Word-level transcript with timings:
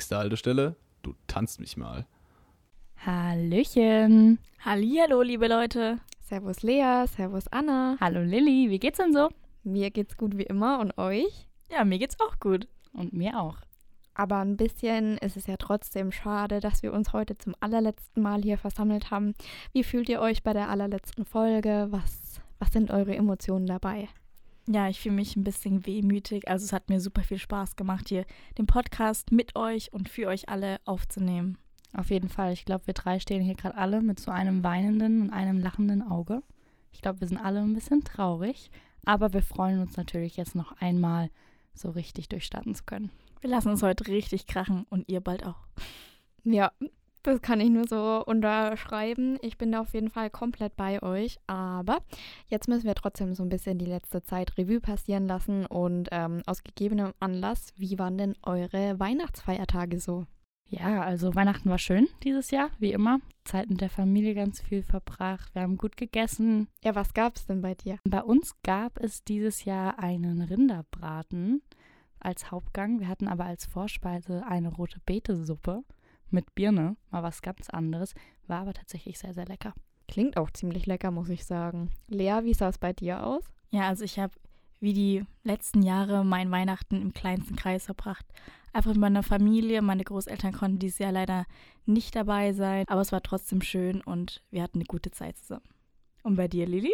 Nächste 0.00 0.16
Haltestelle, 0.16 0.76
du 1.02 1.12
tanzt 1.26 1.60
mich 1.60 1.76
mal. 1.76 2.06
Hallöchen. 3.04 4.38
Hallihallo, 4.64 5.20
liebe 5.20 5.46
Leute. 5.46 5.98
Servus 6.20 6.62
Lea, 6.62 7.04
servus 7.06 7.48
Anna. 7.48 7.98
Hallo 8.00 8.22
Lilly, 8.22 8.70
wie 8.70 8.78
geht's 8.78 8.96
denn 8.96 9.12
so? 9.12 9.28
Mir 9.62 9.90
geht's 9.90 10.16
gut 10.16 10.38
wie 10.38 10.44
immer 10.44 10.78
und 10.78 10.96
euch? 10.96 11.46
Ja, 11.70 11.84
mir 11.84 11.98
geht's 11.98 12.18
auch 12.18 12.40
gut. 12.40 12.66
Und 12.94 13.12
mir 13.12 13.38
auch. 13.38 13.58
Aber 14.14 14.38
ein 14.38 14.56
bisschen 14.56 15.18
ist 15.18 15.36
es 15.36 15.46
ja 15.46 15.58
trotzdem 15.58 16.12
schade, 16.12 16.60
dass 16.60 16.82
wir 16.82 16.94
uns 16.94 17.12
heute 17.12 17.36
zum 17.36 17.54
allerletzten 17.60 18.22
Mal 18.22 18.40
hier 18.40 18.56
versammelt 18.56 19.10
haben. 19.10 19.34
Wie 19.74 19.84
fühlt 19.84 20.08
ihr 20.08 20.22
euch 20.22 20.42
bei 20.42 20.54
der 20.54 20.70
allerletzten 20.70 21.26
Folge? 21.26 21.88
Was, 21.90 22.40
was 22.58 22.72
sind 22.72 22.90
eure 22.90 23.14
Emotionen 23.14 23.66
dabei? 23.66 24.08
Ja, 24.72 24.88
ich 24.88 25.00
fühle 25.00 25.16
mich 25.16 25.34
ein 25.34 25.42
bisschen 25.42 25.84
wehmütig. 25.84 26.46
Also 26.46 26.64
es 26.64 26.72
hat 26.72 26.88
mir 26.88 27.00
super 27.00 27.22
viel 27.22 27.38
Spaß 27.38 27.74
gemacht, 27.74 28.08
hier 28.08 28.24
den 28.56 28.68
Podcast 28.68 29.32
mit 29.32 29.56
euch 29.56 29.92
und 29.92 30.08
für 30.08 30.28
euch 30.28 30.48
alle 30.48 30.78
aufzunehmen. 30.84 31.58
Auf 31.92 32.10
jeden 32.10 32.28
Fall. 32.28 32.52
Ich 32.52 32.66
glaube, 32.66 32.86
wir 32.86 32.94
drei 32.94 33.18
stehen 33.18 33.42
hier 33.42 33.56
gerade 33.56 33.76
alle 33.76 34.00
mit 34.00 34.20
so 34.20 34.30
einem 34.30 34.62
weinenden 34.62 35.22
und 35.22 35.30
einem 35.30 35.58
lachenden 35.58 36.02
Auge. 36.02 36.44
Ich 36.92 37.02
glaube, 37.02 37.20
wir 37.20 37.26
sind 37.26 37.38
alle 37.38 37.58
ein 37.58 37.74
bisschen 37.74 38.04
traurig, 38.04 38.70
aber 39.04 39.32
wir 39.32 39.42
freuen 39.42 39.80
uns 39.80 39.96
natürlich 39.96 40.36
jetzt 40.36 40.54
noch 40.54 40.70
einmal 40.80 41.30
so 41.74 41.90
richtig 41.90 42.28
durchstarten 42.28 42.76
zu 42.76 42.84
können. 42.84 43.10
Wir 43.40 43.50
lassen 43.50 43.70
uns 43.70 43.82
heute 43.82 44.06
richtig 44.06 44.46
krachen 44.46 44.86
und 44.88 45.08
ihr 45.08 45.20
bald 45.20 45.44
auch. 45.44 45.66
Ja, 46.44 46.70
das 47.22 47.42
kann 47.42 47.60
ich 47.60 47.70
nur 47.70 47.86
so 47.86 48.24
unterschreiben. 48.24 49.38
Ich 49.42 49.58
bin 49.58 49.72
da 49.72 49.80
auf 49.80 49.92
jeden 49.94 50.10
Fall 50.10 50.30
komplett 50.30 50.76
bei 50.76 51.02
euch. 51.02 51.38
Aber 51.46 51.98
jetzt 52.48 52.68
müssen 52.68 52.86
wir 52.86 52.94
trotzdem 52.94 53.34
so 53.34 53.42
ein 53.42 53.48
bisschen 53.48 53.78
die 53.78 53.86
letzte 53.86 54.22
Zeit 54.22 54.56
Revue 54.56 54.80
passieren 54.80 55.26
lassen. 55.26 55.66
Und 55.66 56.08
ähm, 56.12 56.42
aus 56.46 56.64
gegebenem 56.64 57.12
Anlass, 57.20 57.72
wie 57.76 57.98
waren 57.98 58.18
denn 58.18 58.36
eure 58.42 58.98
Weihnachtsfeiertage 58.98 60.00
so? 60.00 60.26
Ja, 60.72 61.02
also 61.02 61.34
Weihnachten 61.34 61.68
war 61.68 61.78
schön 61.78 62.06
dieses 62.22 62.52
Jahr, 62.52 62.70
wie 62.78 62.92
immer. 62.92 63.18
Zeit 63.44 63.68
mit 63.68 63.80
der 63.80 63.90
Familie 63.90 64.34
ganz 64.34 64.60
viel 64.60 64.84
verbracht. 64.84 65.52
Wir 65.52 65.62
haben 65.62 65.76
gut 65.76 65.96
gegessen. 65.96 66.68
Ja, 66.84 66.94
was 66.94 67.12
gab 67.12 67.34
es 67.34 67.46
denn 67.46 67.60
bei 67.60 67.74
dir? 67.74 67.98
Bei 68.04 68.22
uns 68.22 68.54
gab 68.62 69.00
es 69.00 69.24
dieses 69.24 69.64
Jahr 69.64 69.98
einen 69.98 70.42
Rinderbraten 70.42 71.62
als 72.20 72.52
Hauptgang. 72.52 73.00
Wir 73.00 73.08
hatten 73.08 73.26
aber 73.26 73.46
als 73.46 73.66
Vorspeise 73.66 74.46
eine 74.46 74.68
rote 74.68 75.00
Betesuppe 75.04 75.82
mit 76.32 76.54
Birne, 76.54 76.96
mal 77.10 77.22
was 77.22 77.42
ganz 77.42 77.70
anderes. 77.70 78.14
War 78.46 78.60
aber 78.60 78.74
tatsächlich 78.74 79.18
sehr, 79.18 79.34
sehr 79.34 79.46
lecker. 79.46 79.74
Klingt 80.08 80.36
auch 80.36 80.50
ziemlich 80.50 80.86
lecker, 80.86 81.10
muss 81.10 81.28
ich 81.28 81.44
sagen. 81.44 81.90
Lea, 82.08 82.40
wie 82.42 82.54
sah 82.54 82.68
es 82.68 82.78
bei 82.78 82.92
dir 82.92 83.24
aus? 83.24 83.44
Ja, 83.70 83.88
also 83.88 84.04
ich 84.04 84.18
habe 84.18 84.32
wie 84.80 84.92
die 84.94 85.24
letzten 85.44 85.82
Jahre 85.82 86.24
mein 86.24 86.50
Weihnachten 86.50 87.00
im 87.00 87.12
kleinsten 87.12 87.54
Kreis 87.54 87.84
verbracht. 87.84 88.26
Einfach 88.72 88.92
mit 88.92 89.00
meiner 89.00 89.22
Familie. 89.22 89.82
Meine 89.82 90.04
Großeltern 90.04 90.52
konnten 90.52 90.78
dieses 90.78 90.98
Jahr 90.98 91.12
leider 91.12 91.44
nicht 91.86 92.16
dabei 92.16 92.52
sein, 92.52 92.84
aber 92.88 93.00
es 93.00 93.12
war 93.12 93.22
trotzdem 93.22 93.62
schön 93.62 94.00
und 94.00 94.42
wir 94.50 94.62
hatten 94.62 94.78
eine 94.78 94.86
gute 94.86 95.10
Zeit 95.10 95.36
zusammen. 95.38 95.68
Und 96.22 96.36
bei 96.36 96.48
dir, 96.48 96.66
Lili? 96.66 96.92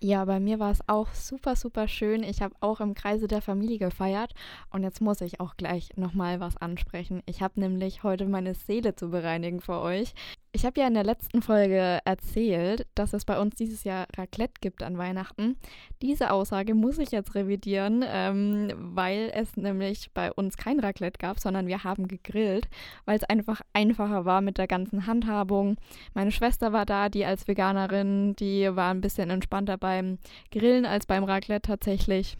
Ja, 0.00 0.24
bei 0.24 0.38
mir 0.38 0.60
war 0.60 0.70
es 0.70 0.80
auch 0.86 1.12
super, 1.12 1.56
super 1.56 1.88
schön. 1.88 2.22
Ich 2.22 2.40
habe 2.40 2.54
auch 2.60 2.80
im 2.80 2.94
Kreise 2.94 3.26
der 3.26 3.42
Familie 3.42 3.78
gefeiert 3.78 4.32
und 4.70 4.84
jetzt 4.84 5.00
muss 5.00 5.20
ich 5.20 5.40
auch 5.40 5.56
gleich 5.56 5.96
nochmal 5.96 6.38
was 6.38 6.56
ansprechen. 6.56 7.22
Ich 7.26 7.42
habe 7.42 7.58
nämlich 7.58 8.04
heute 8.04 8.26
meine 8.26 8.54
Seele 8.54 8.94
zu 8.94 9.10
bereinigen 9.10 9.60
für 9.60 9.80
euch. 9.80 10.14
Ich 10.58 10.66
habe 10.66 10.80
ja 10.80 10.88
in 10.88 10.94
der 10.94 11.04
letzten 11.04 11.40
Folge 11.40 12.00
erzählt, 12.04 12.88
dass 12.96 13.12
es 13.12 13.24
bei 13.24 13.38
uns 13.38 13.54
dieses 13.54 13.84
Jahr 13.84 14.08
Raclette 14.16 14.54
gibt 14.60 14.82
an 14.82 14.98
Weihnachten. 14.98 15.56
Diese 16.02 16.32
Aussage 16.32 16.74
muss 16.74 16.98
ich 16.98 17.12
jetzt 17.12 17.36
revidieren, 17.36 18.04
ähm, 18.04 18.72
weil 18.76 19.30
es 19.32 19.56
nämlich 19.56 20.10
bei 20.14 20.32
uns 20.32 20.56
kein 20.56 20.80
Raclette 20.80 21.18
gab, 21.20 21.38
sondern 21.38 21.68
wir 21.68 21.84
haben 21.84 22.08
gegrillt, 22.08 22.66
weil 23.04 23.16
es 23.16 23.22
einfach 23.22 23.60
einfacher 23.72 24.24
war 24.24 24.40
mit 24.40 24.58
der 24.58 24.66
ganzen 24.66 25.06
Handhabung. 25.06 25.76
Meine 26.12 26.32
Schwester 26.32 26.72
war 26.72 26.86
da, 26.86 27.08
die 27.08 27.24
als 27.24 27.46
Veganerin, 27.46 28.34
die 28.34 28.74
war 28.74 28.90
ein 28.90 29.00
bisschen 29.00 29.30
entspannter 29.30 29.78
beim 29.78 30.18
Grillen 30.50 30.86
als 30.86 31.06
beim 31.06 31.22
Raclette 31.22 31.68
tatsächlich 31.68 32.36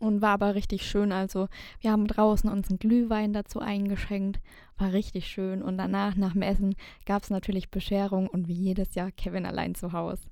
und 0.00 0.22
war 0.22 0.30
aber 0.30 0.54
richtig 0.54 0.86
schön. 0.86 1.12
Also 1.12 1.48
wir 1.80 1.92
haben 1.92 2.06
draußen 2.06 2.50
uns 2.50 2.68
einen 2.68 2.78
Glühwein 2.78 3.32
dazu 3.32 3.60
eingeschenkt, 3.60 4.40
war 4.78 4.92
richtig 4.92 5.26
schön 5.26 5.62
und 5.62 5.78
danach 5.78 6.16
nach 6.16 6.32
dem 6.32 6.42
Essen 6.42 6.74
gab 7.06 7.22
es 7.22 7.30
natürlich 7.30 7.70
Bescherung 7.70 8.28
und 8.28 8.48
wie 8.48 8.54
jedes 8.54 8.94
Jahr 8.94 9.10
Kevin 9.12 9.46
allein 9.46 9.74
zu 9.74 9.92
Hause. 9.92 10.28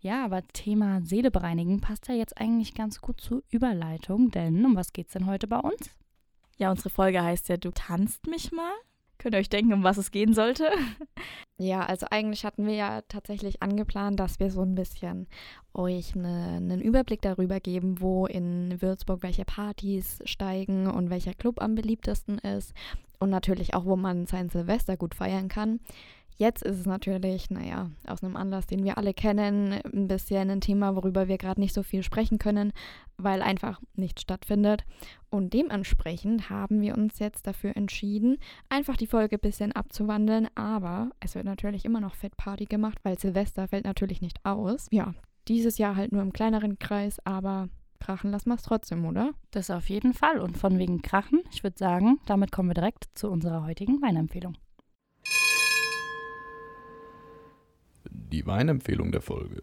Ja, 0.00 0.24
aber 0.24 0.42
Thema 0.48 1.00
Seele 1.02 1.30
bereinigen 1.30 1.80
passt 1.80 2.08
ja 2.08 2.14
jetzt 2.14 2.38
eigentlich 2.40 2.74
ganz 2.74 3.00
gut 3.00 3.20
zur 3.20 3.42
Überleitung, 3.50 4.30
denn 4.30 4.64
um 4.64 4.74
was 4.74 4.92
geht's 4.92 5.12
denn 5.12 5.26
heute 5.26 5.46
bei 5.46 5.58
uns? 5.58 5.90
Ja, 6.58 6.70
unsere 6.70 6.90
Folge 6.90 7.22
heißt 7.22 7.48
ja 7.48 7.56
Du 7.56 7.70
tanzt 7.70 8.26
mich 8.26 8.50
mal. 8.52 8.72
Könnt 9.22 9.36
ihr 9.36 9.38
euch 9.38 9.48
denken, 9.48 9.72
um 9.72 9.84
was 9.84 9.98
es 9.98 10.10
gehen 10.10 10.34
sollte? 10.34 10.68
Ja, 11.58 11.82
also 11.84 12.06
eigentlich 12.10 12.44
hatten 12.44 12.66
wir 12.66 12.74
ja 12.74 13.02
tatsächlich 13.02 13.62
angeplant, 13.62 14.18
dass 14.18 14.40
wir 14.40 14.50
so 14.50 14.62
ein 14.62 14.74
bisschen 14.74 15.28
euch 15.74 16.16
eine, 16.16 16.56
einen 16.56 16.80
Überblick 16.80 17.22
darüber 17.22 17.60
geben, 17.60 18.00
wo 18.00 18.26
in 18.26 18.82
Würzburg 18.82 19.22
welche 19.22 19.44
Partys 19.44 20.20
steigen 20.24 20.88
und 20.88 21.10
welcher 21.10 21.34
Club 21.34 21.62
am 21.62 21.76
beliebtesten 21.76 22.38
ist 22.38 22.74
und 23.20 23.30
natürlich 23.30 23.74
auch, 23.74 23.84
wo 23.84 23.94
man 23.94 24.26
sein 24.26 24.48
Silvester 24.48 24.96
gut 24.96 25.14
feiern 25.14 25.46
kann. 25.46 25.78
Jetzt 26.36 26.62
ist 26.62 26.78
es 26.78 26.86
natürlich, 26.86 27.50
naja, 27.50 27.90
aus 28.06 28.22
einem 28.22 28.36
Anlass, 28.36 28.66
den 28.66 28.84
wir 28.84 28.98
alle 28.98 29.14
kennen, 29.14 29.72
ein 29.72 30.08
bisschen 30.08 30.50
ein 30.50 30.60
Thema, 30.60 30.96
worüber 30.96 31.28
wir 31.28 31.38
gerade 31.38 31.60
nicht 31.60 31.74
so 31.74 31.82
viel 31.82 32.02
sprechen 32.02 32.38
können, 32.38 32.72
weil 33.16 33.42
einfach 33.42 33.80
nichts 33.94 34.22
stattfindet. 34.22 34.84
Und 35.30 35.52
dementsprechend 35.52 36.50
haben 36.50 36.80
wir 36.80 36.96
uns 36.96 37.18
jetzt 37.18 37.46
dafür 37.46 37.76
entschieden, 37.76 38.38
einfach 38.68 38.96
die 38.96 39.06
Folge 39.06 39.36
ein 39.36 39.40
bisschen 39.40 39.72
abzuwandeln. 39.72 40.48
Aber 40.54 41.10
es 41.20 41.34
wird 41.34 41.44
natürlich 41.44 41.84
immer 41.84 42.00
noch 42.00 42.14
Fett 42.14 42.36
Party 42.36 42.64
gemacht, 42.64 42.98
weil 43.02 43.18
Silvester 43.18 43.68
fällt 43.68 43.84
natürlich 43.84 44.20
nicht 44.20 44.44
aus. 44.44 44.88
Ja, 44.90 45.14
dieses 45.48 45.78
Jahr 45.78 45.96
halt 45.96 46.12
nur 46.12 46.22
im 46.22 46.32
kleineren 46.32 46.78
Kreis, 46.78 47.18
aber 47.24 47.68
krachen 48.00 48.30
lassen 48.30 48.48
wir 48.48 48.56
es 48.56 48.62
trotzdem, 48.62 49.04
oder? 49.06 49.32
Das 49.52 49.70
auf 49.70 49.88
jeden 49.88 50.12
Fall. 50.12 50.40
Und 50.40 50.56
von 50.56 50.78
wegen 50.78 51.02
Krachen, 51.02 51.40
ich 51.52 51.62
würde 51.62 51.78
sagen, 51.78 52.18
damit 52.26 52.52
kommen 52.52 52.70
wir 52.70 52.74
direkt 52.74 53.08
zu 53.14 53.30
unserer 53.30 53.64
heutigen 53.64 54.02
Weinempfehlung. 54.02 54.56
Die 58.32 58.46
Weinempfehlung 58.46 59.12
der 59.12 59.20
Folge. 59.20 59.60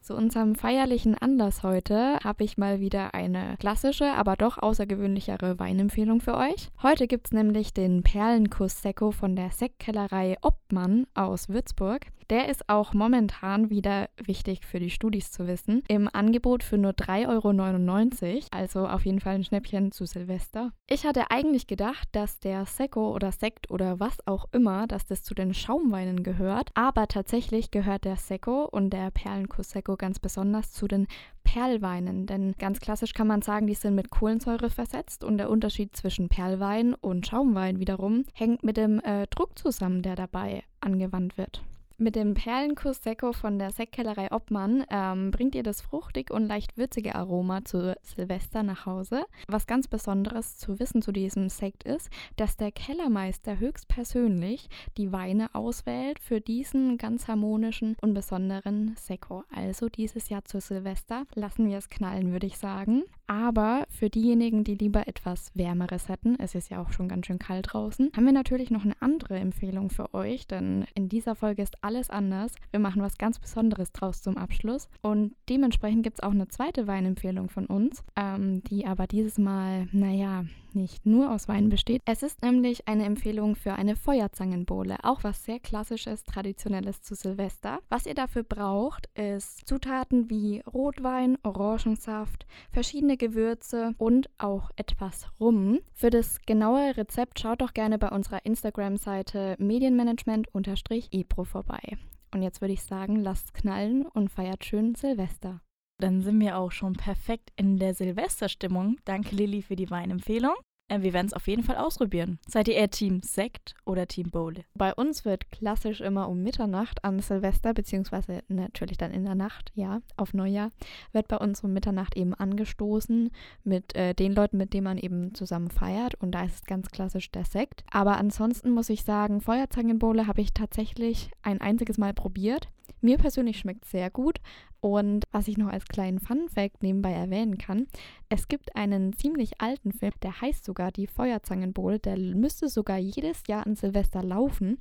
Zu 0.00 0.16
unserem 0.16 0.54
feierlichen 0.54 1.14
Anlass 1.14 1.62
heute 1.62 2.18
habe 2.24 2.44
ich 2.44 2.56
mal 2.56 2.80
wieder 2.80 3.12
eine 3.12 3.56
klassische, 3.58 4.12
aber 4.14 4.36
doch 4.36 4.56
außergewöhnlichere 4.56 5.58
Weinempfehlung 5.58 6.22
für 6.22 6.34
euch. 6.34 6.70
Heute 6.82 7.06
gibt 7.06 7.26
es 7.26 7.32
nämlich 7.32 7.74
den 7.74 8.02
Perlenkuss 8.02 8.80
Sekko 8.80 9.10
von 9.10 9.36
der 9.36 9.50
Sektkellerei 9.50 10.38
Obmann 10.40 11.06
aus 11.12 11.50
Würzburg. 11.50 12.06
Der 12.30 12.48
ist 12.48 12.68
auch 12.68 12.94
momentan 12.94 13.70
wieder 13.70 14.08
wichtig 14.24 14.64
für 14.64 14.78
die 14.78 14.90
Studis 14.90 15.32
zu 15.32 15.48
wissen. 15.48 15.82
Im 15.88 16.08
Angebot 16.12 16.62
für 16.62 16.78
nur 16.78 16.92
3,99 16.92 17.26
Euro, 17.28 18.46
also 18.52 18.86
auf 18.86 19.04
jeden 19.04 19.18
Fall 19.18 19.34
ein 19.34 19.42
Schnäppchen 19.42 19.90
zu 19.90 20.06
Silvester. 20.06 20.70
Ich 20.86 21.04
hatte 21.04 21.32
eigentlich 21.32 21.66
gedacht, 21.66 22.08
dass 22.12 22.38
der 22.38 22.66
Sekko 22.66 23.12
oder 23.12 23.32
Sekt 23.32 23.68
oder 23.72 23.98
was 23.98 24.24
auch 24.28 24.44
immer, 24.52 24.86
dass 24.86 25.06
das 25.06 25.24
zu 25.24 25.34
den 25.34 25.54
Schaumweinen 25.54 26.22
gehört. 26.22 26.70
Aber 26.74 27.08
tatsächlich 27.08 27.72
gehört 27.72 28.04
der 28.04 28.14
Sekko 28.14 28.64
und 28.64 28.90
der 28.90 29.10
Perlenkuss 29.10 29.70
Sekko 29.70 29.96
ganz 29.96 30.20
besonders 30.20 30.70
zu 30.70 30.86
den 30.86 31.08
Perlweinen. 31.42 32.26
Denn 32.26 32.54
ganz 32.60 32.78
klassisch 32.78 33.12
kann 33.12 33.26
man 33.26 33.42
sagen, 33.42 33.66
die 33.66 33.74
sind 33.74 33.96
mit 33.96 34.10
Kohlensäure 34.10 34.70
versetzt 34.70 35.24
und 35.24 35.38
der 35.38 35.50
Unterschied 35.50 35.96
zwischen 35.96 36.28
Perlwein 36.28 36.94
und 36.94 37.26
Schaumwein 37.26 37.80
wiederum 37.80 38.24
hängt 38.34 38.62
mit 38.62 38.76
dem 38.76 39.00
äh, 39.00 39.26
Druck 39.26 39.58
zusammen, 39.58 40.02
der 40.02 40.14
dabei 40.14 40.62
angewandt 40.80 41.36
wird. 41.36 41.64
Mit 42.02 42.16
dem 42.16 42.32
Perlenkuss 42.32 43.02
Secco 43.02 43.34
von 43.34 43.58
der 43.58 43.72
Sektkellerei 43.72 44.32
Obmann 44.32 44.86
ähm, 44.88 45.30
bringt 45.30 45.54
ihr 45.54 45.62
das 45.62 45.82
fruchtig 45.82 46.30
und 46.30 46.46
leicht 46.46 46.78
würzige 46.78 47.14
Aroma 47.14 47.62
zu 47.62 47.94
Silvester 48.00 48.62
nach 48.62 48.86
Hause. 48.86 49.26
Was 49.48 49.66
ganz 49.66 49.86
Besonderes 49.86 50.56
zu 50.56 50.78
wissen 50.78 51.02
zu 51.02 51.12
diesem 51.12 51.50
Sekt 51.50 51.84
ist, 51.84 52.08
dass 52.36 52.56
der 52.56 52.72
Kellermeister 52.72 53.58
höchstpersönlich 53.58 54.70
die 54.96 55.12
Weine 55.12 55.54
auswählt 55.54 56.20
für 56.20 56.40
diesen 56.40 56.96
ganz 56.96 57.28
harmonischen 57.28 57.98
und 58.00 58.14
besonderen 58.14 58.94
Secco. 58.96 59.44
Also 59.54 59.90
dieses 59.90 60.30
Jahr 60.30 60.46
zu 60.46 60.58
Silvester 60.58 61.26
lassen 61.34 61.68
wir 61.68 61.76
es 61.76 61.90
knallen, 61.90 62.32
würde 62.32 62.46
ich 62.46 62.56
sagen. 62.56 63.02
Aber 63.30 63.86
für 63.88 64.10
diejenigen, 64.10 64.64
die 64.64 64.74
lieber 64.74 65.06
etwas 65.06 65.52
Wärmeres 65.54 66.08
hätten, 66.08 66.34
es 66.40 66.56
ist 66.56 66.68
ja 66.68 66.82
auch 66.82 66.90
schon 66.90 67.06
ganz 67.06 67.26
schön 67.26 67.38
kalt 67.38 67.68
draußen, 67.72 68.10
haben 68.16 68.26
wir 68.26 68.32
natürlich 68.32 68.72
noch 68.72 68.84
eine 68.84 69.00
andere 69.00 69.38
Empfehlung 69.38 69.88
für 69.88 70.12
euch, 70.14 70.48
denn 70.48 70.84
in 70.96 71.08
dieser 71.08 71.36
Folge 71.36 71.62
ist 71.62 71.76
alles 71.84 72.10
anders. 72.10 72.52
Wir 72.72 72.80
machen 72.80 73.02
was 73.02 73.18
ganz 73.18 73.38
Besonderes 73.38 73.92
draus 73.92 74.20
zum 74.20 74.36
Abschluss 74.36 74.88
und 75.00 75.36
dementsprechend 75.48 76.02
gibt 76.02 76.18
es 76.18 76.24
auch 76.24 76.32
eine 76.32 76.48
zweite 76.48 76.88
Weinempfehlung 76.88 77.50
von 77.50 77.66
uns, 77.66 78.02
ähm, 78.16 78.64
die 78.64 78.84
aber 78.84 79.06
dieses 79.06 79.38
Mal, 79.38 79.86
naja, 79.92 80.44
nicht 80.74 81.06
nur 81.06 81.32
aus 81.32 81.48
Wein 81.48 81.68
besteht. 81.68 82.02
Es 82.04 82.22
ist 82.22 82.42
nämlich 82.42 82.86
eine 82.88 83.04
Empfehlung 83.04 83.56
für 83.56 83.74
eine 83.74 83.96
Feuerzangenbowle, 83.96 84.98
auch 85.02 85.24
was 85.24 85.44
sehr 85.44 85.60
klassisches, 85.60 86.24
traditionelles 86.24 87.02
zu 87.02 87.14
Silvester. 87.14 87.78
Was 87.88 88.06
ihr 88.06 88.14
dafür 88.14 88.42
braucht, 88.42 89.08
ist 89.14 89.66
Zutaten 89.66 90.30
wie 90.30 90.60
Rotwein, 90.60 91.38
Orangensaft, 91.42 92.46
verschiedene 92.70 93.16
Gewürze 93.20 93.94
und 93.98 94.28
auch 94.38 94.70
etwas 94.74 95.28
Rum. 95.38 95.78
Für 95.92 96.10
das 96.10 96.40
genaue 96.46 96.96
Rezept 96.96 97.38
schaut 97.38 97.60
doch 97.60 97.74
gerne 97.74 97.98
bei 97.98 98.08
unserer 98.08 98.44
Instagram-Seite 98.44 99.54
medienmanagement-ipro 99.58 101.44
vorbei. 101.44 101.98
Und 102.32 102.42
jetzt 102.42 102.60
würde 102.60 102.74
ich 102.74 102.82
sagen, 102.82 103.16
lasst 103.16 103.54
knallen 103.54 104.06
und 104.06 104.30
feiert 104.30 104.64
schön 104.64 104.94
Silvester. 104.94 105.60
Dann 105.98 106.22
sind 106.22 106.40
wir 106.40 106.56
auch 106.56 106.72
schon 106.72 106.94
perfekt 106.94 107.52
in 107.56 107.76
der 107.76 107.94
Silvesterstimmung. 107.94 108.96
Danke 109.04 109.36
Lilly 109.36 109.60
für 109.62 109.76
die 109.76 109.90
Weinempfehlung. 109.90 110.54
Äh, 110.90 111.02
wir 111.02 111.12
werden 111.12 111.28
es 111.28 111.32
auf 111.32 111.46
jeden 111.46 111.62
Fall 111.62 111.76
ausprobieren. 111.76 112.38
Seid 112.46 112.68
ihr 112.68 112.74
eher 112.74 112.90
Team 112.90 113.22
Sekt 113.22 113.74
oder 113.86 114.06
Team 114.06 114.30
Bowle? 114.30 114.64
Bei 114.74 114.92
uns 114.92 115.24
wird 115.24 115.50
klassisch 115.50 116.00
immer 116.00 116.28
um 116.28 116.42
Mitternacht 116.42 117.04
an 117.04 117.20
Silvester, 117.20 117.72
beziehungsweise 117.72 118.42
natürlich 118.48 118.98
dann 118.98 119.12
in 119.12 119.24
der 119.24 119.34
Nacht, 119.34 119.70
ja, 119.74 120.02
auf 120.16 120.34
Neujahr, 120.34 120.70
wird 121.12 121.28
bei 121.28 121.36
uns 121.36 121.62
um 121.62 121.72
Mitternacht 121.72 122.16
eben 122.16 122.34
angestoßen 122.34 123.30
mit 123.64 123.94
äh, 123.94 124.14
den 124.14 124.34
Leuten, 124.34 124.58
mit 124.58 124.74
denen 124.74 124.84
man 124.84 124.98
eben 124.98 125.34
zusammen 125.34 125.70
feiert. 125.70 126.16
Und 126.16 126.32
da 126.32 126.44
ist 126.44 126.54
es 126.54 126.64
ganz 126.64 126.90
klassisch 126.90 127.30
der 127.30 127.44
Sekt. 127.44 127.84
Aber 127.90 128.18
ansonsten 128.18 128.70
muss 128.70 128.90
ich 128.90 129.04
sagen, 129.04 129.40
Feuerzangenbowle 129.40 130.26
habe 130.26 130.40
ich 130.40 130.52
tatsächlich 130.52 131.30
ein 131.42 131.60
einziges 131.60 131.98
Mal 131.98 132.12
probiert. 132.12 132.68
Mir 133.00 133.18
persönlich 133.18 133.58
schmeckt 133.58 133.84
sehr 133.84 134.10
gut. 134.10 134.38
Und 134.80 135.24
was 135.30 135.46
ich 135.46 135.58
noch 135.58 135.68
als 135.68 135.84
kleinen 135.84 136.20
Fun-Fact 136.20 136.82
nebenbei 136.82 137.12
erwähnen 137.12 137.58
kann, 137.58 137.86
es 138.30 138.48
gibt 138.48 138.74
einen 138.76 139.12
ziemlich 139.12 139.60
alten 139.60 139.92
Film, 139.92 140.12
der 140.22 140.40
heißt 140.40 140.64
sogar 140.64 140.90
Die 140.90 141.06
Feuerzangenbowle. 141.06 141.98
Der 141.98 142.16
müsste 142.16 142.68
sogar 142.68 142.96
jedes 142.96 143.42
Jahr 143.46 143.66
an 143.66 143.76
Silvester 143.76 144.22
laufen. 144.22 144.78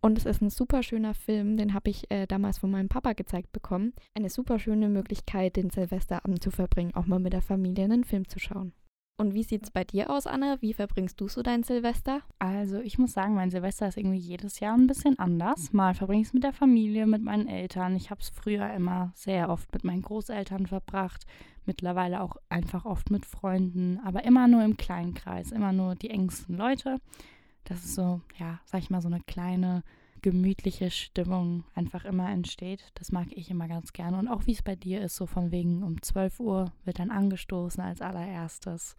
Und 0.00 0.16
es 0.16 0.24
ist 0.24 0.40
ein 0.40 0.50
super 0.50 0.82
schöner 0.82 1.14
Film, 1.14 1.56
den 1.56 1.74
habe 1.74 1.90
ich 1.90 2.10
äh, 2.10 2.26
damals 2.26 2.58
von 2.58 2.70
meinem 2.70 2.88
Papa 2.88 3.12
gezeigt 3.12 3.52
bekommen. 3.52 3.92
Eine 4.14 4.30
super 4.30 4.58
schöne 4.58 4.88
Möglichkeit, 4.88 5.56
den 5.56 5.70
Silvesterabend 5.70 6.42
zu 6.42 6.50
verbringen, 6.50 6.94
auch 6.94 7.06
mal 7.06 7.20
mit 7.20 7.34
der 7.34 7.42
Familie 7.42 7.84
einen 7.84 8.04
Film 8.04 8.26
zu 8.28 8.38
schauen. 8.38 8.72
Und 9.18 9.34
wie 9.34 9.42
sieht 9.42 9.64
es 9.64 9.70
bei 9.70 9.84
dir 9.84 10.10
aus, 10.10 10.26
Anna? 10.26 10.60
Wie 10.60 10.72
verbringst 10.72 11.20
du 11.20 11.28
so 11.28 11.42
dein 11.42 11.62
Silvester? 11.62 12.22
Also 12.38 12.80
ich 12.80 12.98
muss 12.98 13.12
sagen, 13.12 13.34
mein 13.34 13.50
Silvester 13.50 13.86
ist 13.86 13.96
irgendwie 13.96 14.18
jedes 14.18 14.58
Jahr 14.58 14.74
ein 14.74 14.86
bisschen 14.86 15.18
anders. 15.18 15.72
Mal 15.72 15.94
verbringe 15.94 16.22
ich 16.22 16.28
es 16.28 16.34
mit 16.34 16.42
der 16.42 16.52
Familie, 16.52 17.06
mit 17.06 17.22
meinen 17.22 17.46
Eltern. 17.46 17.94
Ich 17.94 18.10
habe 18.10 18.20
es 18.20 18.30
früher 18.30 18.72
immer 18.72 19.12
sehr 19.14 19.48
oft 19.50 19.72
mit 19.72 19.84
meinen 19.84 20.02
Großeltern 20.02 20.66
verbracht. 20.66 21.26
Mittlerweile 21.66 22.22
auch 22.22 22.36
einfach 22.48 22.84
oft 22.84 23.10
mit 23.10 23.24
Freunden, 23.24 24.00
aber 24.04 24.24
immer 24.24 24.48
nur 24.48 24.64
im 24.64 24.76
kleinen 24.76 25.14
Kreis, 25.14 25.52
immer 25.52 25.72
nur 25.72 25.94
die 25.94 26.10
engsten 26.10 26.56
Leute. 26.56 26.96
Das 27.64 27.84
ist 27.84 27.94
so, 27.94 28.20
ja, 28.38 28.60
sag 28.64 28.80
ich 28.80 28.90
mal, 28.90 29.02
so 29.02 29.08
eine 29.08 29.20
kleine 29.20 29.84
gemütliche 30.22 30.90
Stimmung 30.90 31.64
einfach 31.74 32.04
immer 32.04 32.30
entsteht. 32.30 32.92
Das 32.94 33.12
mag 33.12 33.26
ich 33.30 33.50
immer 33.50 33.68
ganz 33.68 33.92
gerne. 33.92 34.18
Und 34.18 34.28
auch 34.28 34.46
wie 34.46 34.52
es 34.52 34.62
bei 34.62 34.76
dir 34.76 35.02
ist, 35.02 35.16
so 35.16 35.26
von 35.26 35.50
wegen 35.50 35.82
um 35.82 36.00
12 36.00 36.40
Uhr 36.40 36.72
wird 36.84 36.98
dann 36.98 37.10
angestoßen 37.10 37.82
als 37.82 38.00
allererstes. 38.00 38.96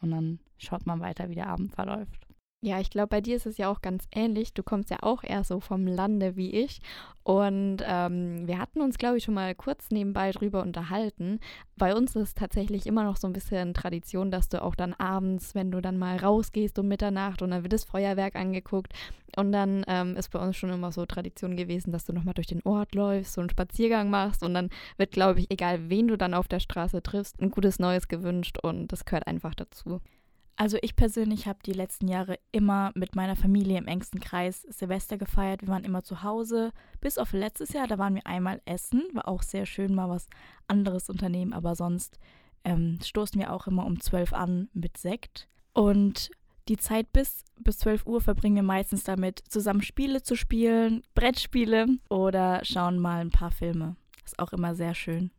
Und 0.00 0.10
dann 0.10 0.40
schaut 0.58 0.84
man 0.86 1.00
weiter, 1.00 1.30
wie 1.30 1.34
der 1.34 1.48
Abend 1.48 1.72
verläuft. 1.72 2.25
Ja, 2.62 2.80
ich 2.80 2.90
glaube, 2.90 3.08
bei 3.08 3.20
dir 3.20 3.36
ist 3.36 3.46
es 3.46 3.58
ja 3.58 3.68
auch 3.70 3.80
ganz 3.80 4.08
ähnlich. 4.12 4.52
Du 4.54 4.62
kommst 4.62 4.90
ja 4.90 4.96
auch 5.02 5.22
eher 5.22 5.44
so 5.44 5.60
vom 5.60 5.86
Lande 5.86 6.36
wie 6.36 6.50
ich. 6.50 6.80
Und 7.22 7.78
ähm, 7.86 8.48
wir 8.48 8.58
hatten 8.58 8.80
uns, 8.80 8.98
glaube 8.98 9.18
ich, 9.18 9.24
schon 9.24 9.34
mal 9.34 9.54
kurz 9.54 9.90
nebenbei 9.90 10.32
drüber 10.32 10.62
unterhalten. 10.62 11.38
Bei 11.76 11.94
uns 11.94 12.16
ist 12.16 12.22
es 12.22 12.34
tatsächlich 12.34 12.86
immer 12.86 13.04
noch 13.04 13.18
so 13.18 13.26
ein 13.28 13.34
bisschen 13.34 13.74
Tradition, 13.74 14.30
dass 14.30 14.48
du 14.48 14.62
auch 14.62 14.74
dann 14.74 14.94
abends, 14.94 15.54
wenn 15.54 15.70
du 15.70 15.80
dann 15.80 15.98
mal 15.98 16.16
rausgehst 16.16 16.78
um 16.78 16.88
Mitternacht 16.88 17.42
und 17.42 17.50
dann 17.50 17.62
wird 17.62 17.72
das 17.74 17.84
Feuerwerk 17.84 18.34
angeguckt. 18.34 18.92
Und 19.36 19.52
dann 19.52 19.84
ähm, 19.86 20.16
ist 20.16 20.30
bei 20.30 20.40
uns 20.40 20.56
schon 20.56 20.70
immer 20.70 20.90
so 20.92 21.04
Tradition 21.06 21.56
gewesen, 21.56 21.92
dass 21.92 22.04
du 22.06 22.12
nochmal 22.14 22.34
durch 22.34 22.46
den 22.48 22.62
Ort 22.64 22.94
läufst, 22.94 23.34
so 23.34 23.42
einen 23.42 23.50
Spaziergang 23.50 24.08
machst 24.10 24.42
und 24.42 24.54
dann 24.54 24.70
wird, 24.96 25.12
glaube 25.12 25.40
ich, 25.40 25.50
egal 25.50 25.88
wen 25.90 26.08
du 26.08 26.16
dann 26.16 26.34
auf 26.34 26.48
der 26.48 26.60
Straße 26.60 27.02
triffst, 27.02 27.40
ein 27.40 27.50
gutes 27.50 27.78
Neues 27.78 28.08
gewünscht 28.08 28.58
und 28.62 28.88
das 28.88 29.04
gehört 29.04 29.26
einfach 29.26 29.54
dazu. 29.54 30.00
Also 30.56 30.78
ich 30.80 30.96
persönlich 30.96 31.46
habe 31.46 31.58
die 31.64 31.74
letzten 31.74 32.08
Jahre 32.08 32.38
immer 32.50 32.90
mit 32.94 33.14
meiner 33.14 33.36
Familie 33.36 33.76
im 33.76 33.86
engsten 33.86 34.20
Kreis 34.20 34.62
Silvester 34.62 35.18
gefeiert. 35.18 35.60
Wir 35.60 35.68
waren 35.68 35.84
immer 35.84 36.02
zu 36.02 36.22
Hause. 36.22 36.72
Bis 37.00 37.18
auf 37.18 37.32
letztes 37.32 37.74
Jahr, 37.74 37.86
da 37.86 37.98
waren 37.98 38.14
wir 38.14 38.26
einmal 38.26 38.62
essen. 38.64 39.02
War 39.12 39.28
auch 39.28 39.42
sehr 39.42 39.66
schön, 39.66 39.94
mal 39.94 40.08
was 40.08 40.28
anderes 40.66 41.10
unternehmen. 41.10 41.52
Aber 41.52 41.74
sonst 41.74 42.18
ähm, 42.64 42.98
stoßen 43.04 43.38
wir 43.38 43.52
auch 43.52 43.66
immer 43.66 43.84
um 43.84 44.00
12 44.00 44.32
an 44.32 44.70
mit 44.72 44.96
Sekt. 44.96 45.46
Und 45.74 46.30
die 46.68 46.78
Zeit 46.78 47.12
bis, 47.12 47.44
bis 47.58 47.78
12 47.78 48.06
Uhr 48.06 48.22
verbringen 48.22 48.56
wir 48.56 48.62
meistens 48.62 49.04
damit, 49.04 49.42
zusammen 49.48 49.82
Spiele 49.82 50.22
zu 50.22 50.36
spielen, 50.36 51.02
Brettspiele 51.14 51.86
oder 52.08 52.64
schauen 52.64 52.98
mal 52.98 53.20
ein 53.20 53.30
paar 53.30 53.50
Filme. 53.50 53.96
Ist 54.24 54.38
auch 54.38 54.52
immer 54.54 54.74
sehr 54.74 54.94
schön. 54.94 55.30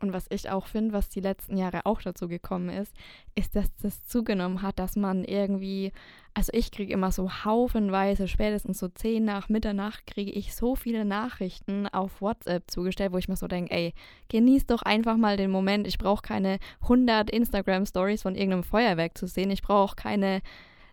Und 0.00 0.12
was 0.12 0.26
ich 0.30 0.48
auch 0.48 0.66
finde, 0.66 0.92
was 0.92 1.08
die 1.08 1.20
letzten 1.20 1.56
Jahre 1.56 1.84
auch 1.84 2.00
dazu 2.00 2.28
gekommen 2.28 2.68
ist, 2.68 2.94
ist, 3.34 3.56
dass 3.56 3.74
das 3.82 4.04
zugenommen 4.04 4.62
hat, 4.62 4.78
dass 4.78 4.94
man 4.94 5.24
irgendwie, 5.24 5.92
also 6.34 6.52
ich 6.54 6.70
kriege 6.70 6.92
immer 6.92 7.10
so 7.10 7.44
haufenweise, 7.44 8.28
spätestens 8.28 8.78
so 8.78 8.86
zehn 8.88 9.24
nach 9.24 9.48
Mitternacht 9.48 10.06
kriege 10.06 10.30
ich 10.30 10.54
so 10.54 10.76
viele 10.76 11.04
Nachrichten 11.04 11.88
auf 11.88 12.20
WhatsApp 12.20 12.70
zugestellt, 12.70 13.12
wo 13.12 13.18
ich 13.18 13.28
mir 13.28 13.36
so 13.36 13.48
denke, 13.48 13.74
ey, 13.74 13.92
genieß 14.28 14.66
doch 14.66 14.82
einfach 14.82 15.16
mal 15.16 15.36
den 15.36 15.50
Moment. 15.50 15.86
Ich 15.88 15.98
brauche 15.98 16.22
keine 16.22 16.58
100 16.82 17.28
Instagram-Stories 17.30 18.22
von 18.22 18.36
irgendeinem 18.36 18.62
Feuerwerk 18.62 19.18
zu 19.18 19.26
sehen. 19.26 19.50
Ich 19.50 19.62
brauche 19.62 19.96
keine 19.96 20.42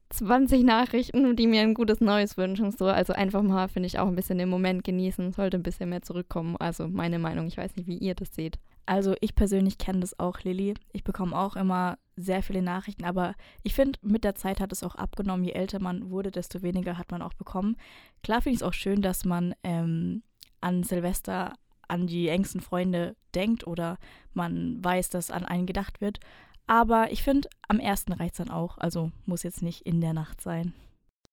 20 0.09 0.63
Nachrichten, 0.63 1.35
die 1.35 1.47
mir 1.47 1.61
ein 1.61 1.73
gutes 1.73 2.01
Neues 2.01 2.37
wünschen. 2.37 2.71
So. 2.71 2.85
Also 2.85 3.13
einfach 3.13 3.41
mal, 3.43 3.67
finde 3.67 3.87
ich, 3.87 3.99
auch 3.99 4.07
ein 4.07 4.15
bisschen 4.15 4.37
den 4.37 4.49
Moment 4.49 4.83
genießen. 4.83 5.31
Sollte 5.31 5.57
ein 5.57 5.63
bisschen 5.63 5.89
mehr 5.89 6.01
zurückkommen. 6.01 6.55
Also 6.57 6.87
meine 6.87 7.19
Meinung. 7.19 7.47
Ich 7.47 7.57
weiß 7.57 7.75
nicht, 7.75 7.87
wie 7.87 7.97
ihr 7.97 8.15
das 8.15 8.33
seht. 8.33 8.57
Also 8.85 9.15
ich 9.19 9.35
persönlich 9.35 9.77
kenne 9.77 10.01
das 10.01 10.19
auch, 10.19 10.41
Lilly. 10.41 10.75
Ich 10.93 11.03
bekomme 11.03 11.37
auch 11.37 11.55
immer 11.55 11.97
sehr 12.15 12.43
viele 12.43 12.61
Nachrichten, 12.61 13.03
aber 13.03 13.35
ich 13.63 13.73
finde, 13.73 13.99
mit 14.01 14.23
der 14.23 14.35
Zeit 14.35 14.59
hat 14.59 14.71
es 14.71 14.83
auch 14.83 14.95
abgenommen. 14.95 15.43
Je 15.43 15.51
älter 15.51 15.79
man 15.79 16.11
wurde, 16.11 16.31
desto 16.31 16.61
weniger 16.61 16.97
hat 16.97 17.11
man 17.11 17.21
auch 17.21 17.33
bekommen. 17.33 17.77
Klar 18.23 18.41
finde 18.41 18.55
ich 18.55 18.61
es 18.61 18.67
auch 18.67 18.73
schön, 18.73 19.01
dass 19.01 19.25
man 19.25 19.55
ähm, 19.63 20.23
an 20.61 20.83
Silvester 20.83 21.53
an 21.87 22.07
die 22.07 22.29
engsten 22.29 22.61
Freunde 22.61 23.15
denkt 23.33 23.67
oder 23.67 23.97
man 24.33 24.83
weiß, 24.83 25.09
dass 25.09 25.31
an 25.31 25.45
einen 25.45 25.67
gedacht 25.67 26.01
wird. 26.01 26.19
Aber 26.67 27.11
ich 27.11 27.21
finde, 27.21 27.49
am 27.67 27.79
ersten 27.79 28.13
reicht 28.13 28.33
es 28.33 28.45
dann 28.45 28.49
auch. 28.49 28.77
Also 28.77 29.11
muss 29.25 29.43
jetzt 29.43 29.61
nicht 29.61 29.81
in 29.81 30.01
der 30.01 30.13
Nacht 30.13 30.41
sein. 30.41 30.73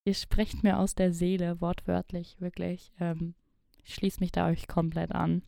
Ihr 0.05 0.13
sprecht 0.13 0.63
mir 0.63 0.79
aus 0.79 0.95
der 0.95 1.13
Seele, 1.13 1.61
wortwörtlich, 1.61 2.35
wirklich. 2.39 2.91
Ähm, 2.99 3.35
ich 3.83 3.95
schließe 3.95 4.19
mich 4.19 4.31
da 4.31 4.47
euch 4.47 4.67
komplett 4.67 5.11
an. 5.11 5.43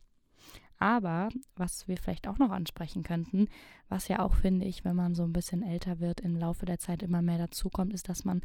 Aber 0.78 1.30
was 1.56 1.88
wir 1.88 1.98
vielleicht 1.98 2.28
auch 2.28 2.38
noch 2.38 2.52
ansprechen 2.52 3.04
könnten, 3.04 3.48
was 3.90 4.08
ja 4.08 4.20
auch, 4.20 4.36
finde 4.36 4.66
ich, 4.66 4.84
wenn 4.84 4.96
man 4.96 5.16
so 5.16 5.24
ein 5.24 5.34
bisschen 5.34 5.64
älter 5.64 6.00
wird, 6.00 6.22
im 6.22 6.36
Laufe 6.36 6.66
der 6.66 6.80
Zeit 6.80 7.04
immer 7.04 7.22
mehr 7.22 7.38
dazukommt, 7.38 7.94
ist, 7.94 8.10
dass 8.10 8.26
man 8.26 8.42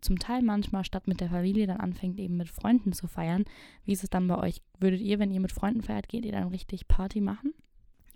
zum 0.00 0.18
Teil 0.18 0.42
manchmal 0.42 0.84
statt 0.84 1.08
mit 1.08 1.20
der 1.20 1.30
Familie 1.30 1.66
dann 1.66 1.78
anfängt, 1.78 2.18
eben 2.18 2.36
mit 2.36 2.48
Freunden 2.48 2.92
zu 2.92 3.08
feiern. 3.08 3.44
Wie 3.84 3.92
ist 3.92 4.04
es 4.04 4.10
dann 4.10 4.28
bei 4.28 4.38
euch? 4.38 4.62
Würdet 4.78 5.00
ihr, 5.00 5.18
wenn 5.18 5.30
ihr 5.30 5.40
mit 5.40 5.52
Freunden 5.52 5.82
feiert, 5.82 6.08
geht 6.08 6.24
ihr 6.24 6.32
dann 6.32 6.48
richtig 6.48 6.88
Party 6.88 7.20
machen? 7.20 7.52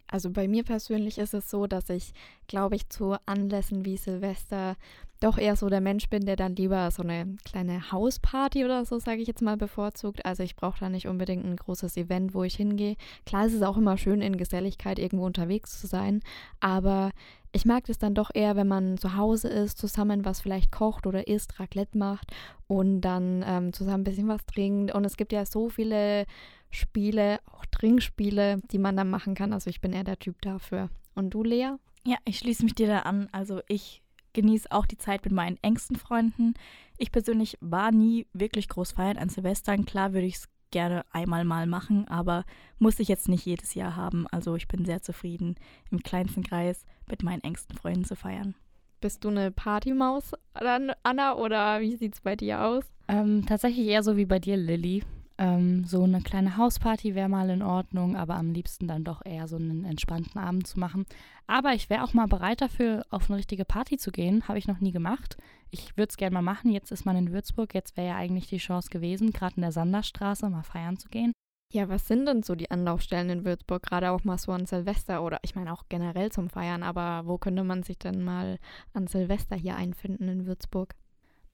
Also 0.09 0.31
bei 0.31 0.47
mir 0.47 0.63
persönlich 0.63 1.19
ist 1.19 1.35
es 1.35 1.51
so, 1.51 1.67
dass 1.67 1.91
ich, 1.91 2.13
glaube 2.47 2.77
ich, 2.77 2.89
zu 2.89 3.17
Anlässen 3.27 3.85
wie 3.85 3.97
Silvester 3.97 4.77
doch 5.21 5.39
eher 5.39 5.57
so 5.57 5.69
der 5.69 5.81
Mensch 5.81 6.09
bin, 6.09 6.27
der 6.27 6.37
dann 6.37 6.57
lieber 6.57 6.91
so 6.91 7.03
eine 7.03 7.37
kleine 7.45 7.91
Hausparty 7.91 8.65
oder 8.65 8.85
so, 8.85 8.99
sage 8.99 9.23
ich 9.23 9.29
jetzt 9.29 9.43
mal, 9.43 9.57
bevorzugt. 9.57 10.25
Also 10.27 10.43
ich 10.43 10.57
brauche 10.57 10.81
da 10.81 10.89
nicht 10.89 11.09
unbedingt 11.09 11.45
ein 11.45 11.57
großes 11.57 11.97
Event, 11.97 12.35
wo 12.35 12.45
ich 12.45 12.57
hingehe. 12.57 12.97
Klar 13.25 13.47
ist 13.47 13.55
es 13.55 13.63
auch 13.63 13.77
immer 13.77 13.97
schön, 13.97 14.21
in 14.21 14.37
Geselligkeit 14.37 14.99
irgendwo 14.99 15.25
unterwegs 15.25 15.81
zu 15.81 15.87
sein, 15.87 16.21
aber 16.61 17.11
ich 17.53 17.65
mag 17.65 17.89
es 17.89 17.99
dann 17.99 18.15
doch 18.15 18.31
eher, 18.35 18.55
wenn 18.55 18.69
man 18.69 18.99
zu 18.99 19.17
Hause 19.17 19.49
ist, 19.49 19.79
zusammen 19.79 20.27
was 20.27 20.43
vielleicht 20.43 20.71
kocht 20.71 21.07
oder 21.07 21.27
isst, 21.27 21.59
Raclette 21.59 21.97
macht 21.97 22.31
und 22.67 23.01
dann 23.01 23.43
ähm, 23.47 23.73
zusammen 23.73 24.03
ein 24.03 24.05
bisschen 24.05 24.29
was 24.29 24.45
trinkt. 24.45 24.95
Und 24.95 25.07
es 25.07 25.17
gibt 25.17 25.33
ja 25.33 25.47
so 25.47 25.71
viele 25.71 26.27
Spiele, 26.71 27.39
auch 27.51 27.65
Trinkspiele, 27.67 28.61
die 28.71 28.79
man 28.79 28.95
dann 28.95 29.09
machen 29.09 29.35
kann. 29.35 29.55
Also 29.55 29.71
ich 29.71 29.81
bin 29.81 29.95
eher 29.95 30.05
der 30.05 30.19
Typ 30.19 30.43
dafür. 30.43 30.91
Und 31.15 31.31
du, 31.31 31.43
Lea? 31.43 31.71
Ja, 32.05 32.19
ich 32.27 32.39
schließe 32.39 32.63
mich 32.63 32.75
dir 32.75 32.89
da 32.89 32.99
an. 33.01 33.31
Also 33.33 33.61
ich 33.69 34.03
genieße 34.37 34.71
auch 34.71 34.87
die 34.87 34.99
Zeit 34.99 35.25
mit 35.25 35.33
meinen 35.33 35.59
engsten 35.63 35.97
Freunden. 35.97 36.55
Ich 36.99 37.11
persönlich 37.11 37.59
war 37.61 37.91
nie 37.91 38.27
wirklich 38.33 38.69
groß 38.69 38.93
feiern 38.93 39.17
an 39.17 39.29
Silvestern. 39.29 39.85
Klar 39.85 40.13
würde 40.13 40.27
ich 40.27 40.37
es 40.37 40.49
gerne 40.71 41.05
einmal 41.11 41.45
mal 41.45 41.67
machen, 41.67 42.07
aber 42.07 42.45
muss 42.79 43.01
ich 43.01 43.09
jetzt 43.09 43.29
nicht 43.29 43.47
jedes 43.47 43.75
Jahr 43.75 43.97
haben. 43.97 44.27
Also 44.29 44.55
ich 44.55 44.69
bin 44.69 44.85
sehr 44.85 45.03
zufrieden, 45.03 45.57
im 45.91 46.03
kleinsten 46.03 46.43
Kreis 46.43 46.85
mit 47.09 47.23
meinen 47.23 47.43
engsten 47.43 47.77
Freunden 47.77 48.05
zu 48.05 48.15
feiern. 48.15 48.55
Bist 49.01 49.25
du 49.25 49.29
eine 49.29 49.51
Partymaus, 49.51 50.33
Anna, 50.55 51.35
oder 51.35 51.81
wie 51.81 51.97
sieht 51.97 52.15
es 52.15 52.21
bei 52.21 52.37
dir 52.37 52.63
aus? 52.63 52.85
Ähm, 53.09 53.45
tatsächlich 53.47 53.87
eher 53.87 54.03
so 54.03 54.17
wie 54.17 54.27
bei 54.27 54.39
dir, 54.39 54.57
Lilly. 54.57 55.03
Ähm, 55.39 55.85
so 55.85 56.03
eine 56.03 56.23
kleine 56.23 56.57
Hausparty 56.57 57.15
wäre 57.15 57.29
mal 57.29 57.51
in 57.51 57.63
Ordnung, 57.63 58.17
aber 58.17 58.37
am 58.37 58.53
liebsten 58.53 58.89
dann 58.89 59.05
doch 59.05 59.25
eher 59.25 59.49
so 59.49 59.57
einen 59.57 59.85
entspannten 59.85 60.41
Abend 60.41 60.67
zu 60.67 60.81
machen. 60.81 61.05
Aber 61.47 61.75
ich 61.75 61.91
wäre 61.91 62.03
auch 62.05 62.15
mal 62.15 62.27
bereit 62.27 62.63
dafür, 62.63 63.05
auf 63.11 63.29
eine 63.29 63.39
richtige 63.39 63.65
Party 63.65 63.99
zu 63.99 64.11
gehen. 64.11 64.49
Habe 64.49 64.59
ich 64.59 64.67
noch 64.67 64.81
nie 64.81 64.93
gemacht. 64.93 65.37
Ich 65.71 65.97
würde 65.97 66.09
es 66.11 66.17
gerne 66.17 66.35
mal 66.35 66.43
machen. 66.43 66.71
Jetzt 66.71 66.91
ist 66.91 67.05
man 67.05 67.17
in 67.17 67.33
Würzburg. 67.33 67.75
Jetzt 67.75 67.97
wäre 67.97 68.09
ja 68.09 68.17
eigentlich 68.17 68.47
die 68.47 68.57
Chance 68.57 68.89
gewesen, 68.89 69.31
gerade 69.31 69.57
in 69.57 69.63
der 69.63 69.73
Sanderstraße 69.73 70.49
mal 70.49 70.63
feiern 70.63 70.97
zu 70.97 71.09
gehen. 71.09 71.33
Ja, 71.73 71.89
was 71.89 72.07
sind 72.07 72.27
denn 72.27 72.43
so 72.43 72.55
die 72.55 72.71
Anlaufstellen 72.71 73.29
in 73.29 73.45
Würzburg, 73.45 73.83
gerade 73.83 74.13
auch 74.13 74.23
mal 74.23 74.39
so 74.39 74.53
an 74.53 74.67
Silvester 74.67 75.23
oder 75.23 75.41
ich 75.43 75.57
meine 75.57 75.73
auch 75.73 75.85
generell 75.89 76.31
zum 76.31 76.49
Feiern, 76.49 76.85
aber 76.85 77.27
wo 77.27 77.39
könnte 77.39 77.65
man 77.65 77.83
sich 77.83 77.99
denn 77.99 78.23
mal 78.23 78.59
an 78.93 79.09
Silvester 79.09 79.57
hier 79.57 79.75
einfinden 79.75 80.29
in 80.29 80.47
Würzburg? 80.47 80.95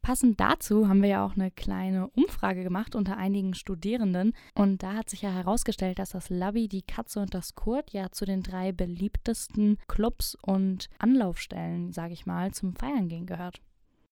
Passend 0.02 0.40
dazu 0.40 0.88
haben 0.88 1.00
wir 1.00 1.11
ja 1.11 1.25
auch 1.25 1.35
eine 1.35 1.52
kleine 1.52 2.09
Umfrage 2.09 2.64
gemacht 2.64 2.97
unter 2.97 3.16
einigen 3.16 3.54
Studierenden. 3.54 4.32
Und 4.56 4.82
da 4.82 4.94
hat 4.94 5.09
sich 5.09 5.23
ja 5.23 5.30
herausgestellt, 5.30 6.00
dass 6.00 6.11
das 6.11 6.28
Labby, 6.28 6.66
die 6.66 6.82
Katze 6.82 7.21
und 7.21 7.35
das 7.35 7.54
Kurt 7.54 7.92
ja 7.92 8.11
zu 8.11 8.25
den 8.25 8.42
drei 8.42 8.73
beliebtesten 8.73 9.78
Clubs 9.87 10.37
und 10.42 10.90
Anlaufstellen, 10.99 11.92
sage 11.92 12.14
ich 12.14 12.26
mal, 12.26 12.50
zum 12.50 12.75
Feiern 12.75 13.09
gehen 13.09 13.26
gehört. 13.26 13.62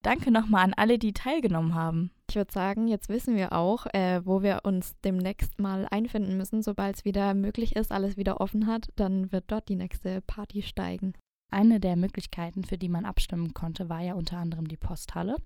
Danke 0.02 0.30
nochmal 0.30 0.64
an 0.64 0.74
alle, 0.74 0.96
die 0.96 1.12
teilgenommen 1.12 1.74
haben. 1.74 2.12
Ich 2.30 2.36
würde 2.36 2.52
sagen, 2.52 2.86
jetzt 2.86 3.08
wissen 3.08 3.34
wir 3.34 3.52
auch, 3.52 3.86
äh, 3.86 4.24
wo 4.24 4.42
wir 4.42 4.60
uns 4.62 4.94
demnächst 5.04 5.60
mal 5.60 5.88
einfinden 5.90 6.36
müssen. 6.36 6.62
Sobald 6.62 6.96
es 6.96 7.04
wieder 7.04 7.34
möglich 7.34 7.74
ist, 7.74 7.90
alles 7.90 8.16
wieder 8.16 8.40
offen 8.40 8.68
hat, 8.68 8.88
dann 8.94 9.32
wird 9.32 9.44
dort 9.48 9.68
die 9.68 9.76
nächste 9.76 10.20
Party 10.22 10.62
steigen. 10.62 11.14
Eine 11.50 11.80
der 11.80 11.96
Möglichkeiten, 11.96 12.62
für 12.62 12.78
die 12.78 12.88
man 12.88 13.04
abstimmen 13.04 13.52
konnte, 13.54 13.88
war 13.88 14.00
ja 14.00 14.14
unter 14.14 14.38
anderem 14.38 14.68
die 14.68 14.76
Posthalle. 14.76 15.36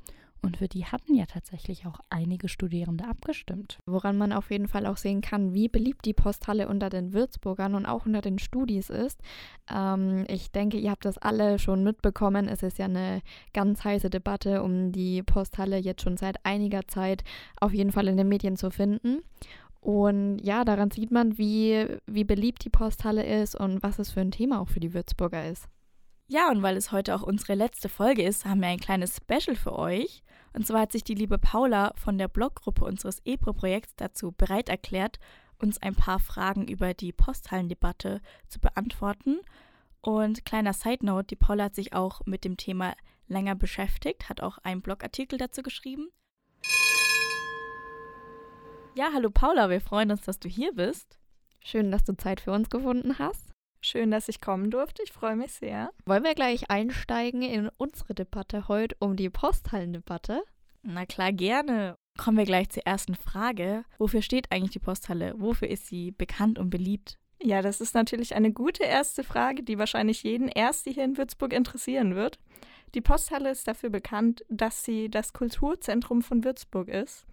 Und 0.45 0.57
für 0.59 0.69
die 0.69 0.85
hatten 0.85 1.15
ja 1.15 1.27
tatsächlich 1.27 1.87
auch 1.87 2.01
einige 2.11 2.49
Studierende 2.49 3.07
abgestimmt. 3.07 3.79
Woran 3.87 4.19
man 4.19 4.33
auf 4.33 4.51
jeden 4.51 4.69
Fall 4.69 4.87
auch 4.87 4.97
sehen 4.97 5.21
kann, 5.21 5.55
wie 5.55 5.69
beliebt 5.69 6.05
die 6.05 6.15
Posthalle 6.15 6.69
unter 6.69 6.91
den 6.91 7.13
Würzburgern 7.13 7.75
und 7.75 7.87
auch 7.87 8.07
unter 8.07 8.21
den 8.21 8.39
Studis 8.39 8.91
ist. 8.91 9.21
Ähm, 9.73 10.25
ich 10.29 10.53
denke, 10.53 10.79
ihr 10.79 10.91
habt 10.91 11.05
das 11.05 11.19
alle 11.19 11.59
schon 11.59 11.83
mitbekommen. 11.83 12.49
Es 12.49 12.63
ist 12.63 12.79
ja 12.79 12.85
eine 12.87 13.23
ganz 13.53 13.85
heiße 13.85 14.11
Debatte 14.11 14.63
um 14.63 14.93
die 14.93 15.23
Posthalle 15.23 15.79
jetzt 15.79 16.03
schon 16.03 16.17
seit 16.17 16.45
einiger 16.45 16.87
Zeit 16.87 17.25
auf 17.61 17.73
jeden 17.73 17.93
Fall 17.93 18.09
in 18.09 18.17
den 18.17 18.29
Medien 18.29 18.57
zu 18.57 18.71
finden. 18.71 19.23
Und 19.81 20.39
ja, 20.39 20.65
daran 20.65 20.91
sieht 20.91 21.11
man, 21.11 21.37
wie, 21.37 21.87
wie 22.07 22.25
beliebt 22.25 22.65
die 22.65 22.71
Posthalle 22.71 23.25
ist 23.25 23.55
und 23.55 23.83
was 23.83 23.99
es 23.99 24.13
für 24.13 24.21
ein 24.21 24.31
Thema 24.31 24.61
auch 24.61 24.69
für 24.69 24.81
die 24.81 24.95
Würzburger 24.95 25.47
ist. 25.47 25.69
Ja, 26.27 26.51
und 26.51 26.63
weil 26.63 26.77
es 26.77 26.91
heute 26.91 27.15
auch 27.15 27.23
unsere 27.23 27.55
letzte 27.55 27.91
Folge 27.91 28.23
ist, 28.23 28.47
haben 28.47 28.61
wir 28.61 28.69
ein 28.69 28.81
kleines 28.81 29.17
Special 29.17 29.57
für 29.57 29.79
euch. 29.79 30.23
Und 30.55 30.67
zwar 30.67 30.83
hat 30.83 30.93
sich 30.93 31.05
die 31.05 31.15
liebe 31.15 31.37
Paula 31.37 31.93
von 31.97 32.17
der 32.17 32.29
Bloggruppe 32.29 32.85
unseres 32.85 33.21
EPRO-Projekts 33.27 33.95
dazu 33.97 34.33
bereit 34.33 34.71
erklärt, 34.71 35.19
uns 35.59 35.81
ein 35.83 35.95
paar 35.95 36.19
Fragen 36.19 36.67
über 36.67 36.95
die 36.95 37.13
Posthallendebatte 37.13 38.23
zu 38.49 38.59
beantworten. 38.59 39.41
Und 40.01 40.45
kleiner 40.47 40.73
Side 40.73 41.05
Note, 41.05 41.27
die 41.27 41.37
Paula 41.37 41.65
hat 41.65 41.75
sich 41.75 41.93
auch 41.93 42.23
mit 42.25 42.45
dem 42.45 42.57
Thema 42.57 42.95
länger 43.27 43.55
beschäftigt, 43.55 44.29
hat 44.29 44.41
auch 44.41 44.59
einen 44.59 44.81
Blogartikel 44.81 45.39
dazu 45.39 45.63
geschrieben. 45.63 46.09
Ja, 48.97 49.11
hallo 49.13 49.29
Paula, 49.31 49.69
wir 49.69 49.81
freuen 49.81 50.11
uns, 50.11 50.23
dass 50.23 50.39
du 50.39 50.49
hier 50.49 50.73
bist. 50.73 51.19
Schön, 51.63 51.91
dass 51.91 52.05
du 52.05 52.17
Zeit 52.17 52.41
für 52.41 52.53
uns 52.53 52.71
gefunden 52.71 53.19
hast. 53.19 53.54
Schön, 53.87 54.11
dass 54.11 54.31
ich 54.31 54.41
kommen 54.41 54.71
durfte. 54.71 55.03
Ich 55.03 55.13
freue 55.13 55.37
mich 55.37 55.53
sehr. 55.53 55.91
Wollen 56.07 56.25
wir 56.25 56.35
gleich 56.35 56.71
einsteigen 56.71 57.43
in 57.43 57.69
unsere 57.77 58.15
Debatte 58.15 58.67
heute 58.67 58.97
um 58.99 59.15
die 59.15 59.29
Posthallendebatte? 59.29 60.43
Na 60.83 61.05
klar, 61.05 61.33
gerne. 61.33 61.99
Kommen 62.17 62.39
wir 62.39 62.47
gleich 62.47 62.71
zur 62.71 62.87
ersten 62.87 63.15
Frage. 63.15 63.85
Wofür 63.99 64.23
steht 64.23 64.51
eigentlich 64.51 64.71
die 64.71 64.79
Posthalle? 64.79 65.35
Wofür 65.37 65.69
ist 65.69 65.87
sie 65.87 66.13
bekannt 66.13 66.59
und 66.59 66.71
beliebt? 66.71 67.19
Ja, 67.43 67.61
das 67.61 67.83
ist 67.83 67.95
natürlich 67.95 68.35
eine 68.35 68.55
gute 68.55 68.85
erste 68.85 69.23
Frage, 69.23 69.63
die 69.63 69.77
wahrscheinlich 69.77 70.23
jeden 70.23 70.49
Erste 70.49 70.89
hier 70.89 71.05
in 71.05 71.19
Würzburg 71.19 71.53
interessieren 71.53 72.15
wird. 72.15 72.39
Die 72.95 73.03
Posthalle 73.03 73.51
ist 73.51 73.69
dafür 73.69 73.91
bekannt, 73.91 74.47
dass 74.49 74.83
sie 74.83 75.11
das 75.11 75.35
Kulturzentrum 75.35 76.23
von 76.23 76.43
Würzburg 76.43 76.89
ist. 76.89 77.27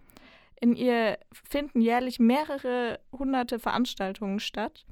In 0.60 0.76
ihr 0.76 1.18
finden 1.32 1.80
jährlich 1.80 2.18
mehrere 2.18 3.00
hunderte 3.10 3.58
Veranstaltungen 3.58 4.38
statt. 4.38 4.84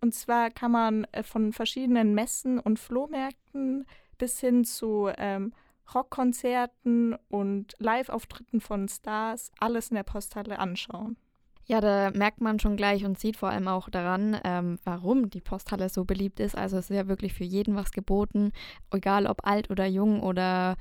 Und 0.00 0.14
zwar 0.14 0.50
kann 0.50 0.72
man 0.72 1.04
äh, 1.12 1.22
von 1.22 1.52
verschiedenen 1.52 2.14
Messen 2.14 2.58
und 2.58 2.78
Flohmärkten 2.78 3.86
bis 4.18 4.40
hin 4.40 4.64
zu 4.64 5.10
ähm, 5.16 5.52
Rockkonzerten 5.94 7.16
und 7.28 7.74
Live-Auftritten 7.78 8.60
von 8.60 8.88
Stars 8.88 9.50
alles 9.58 9.88
in 9.90 9.96
der 9.96 10.04
Posthalle 10.04 10.58
anschauen. 10.58 11.16
Ja, 11.66 11.80
da 11.80 12.10
merkt 12.10 12.40
man 12.40 12.58
schon 12.58 12.76
gleich 12.76 13.04
und 13.04 13.18
sieht 13.18 13.36
vor 13.36 13.50
allem 13.50 13.68
auch 13.68 13.88
daran, 13.88 14.40
ähm, 14.44 14.78
warum 14.84 15.30
die 15.30 15.40
Posthalle 15.40 15.88
so 15.88 16.04
beliebt 16.04 16.40
ist. 16.40 16.56
Also 16.56 16.78
es 16.78 16.90
ist 16.90 16.96
ja 16.96 17.06
wirklich 17.06 17.32
für 17.32 17.44
jeden 17.44 17.76
was 17.76 17.92
geboten, 17.92 18.50
egal 18.92 19.26
ob 19.26 19.46
alt 19.46 19.70
oder 19.70 19.86
jung 19.86 20.20
oder 20.20 20.76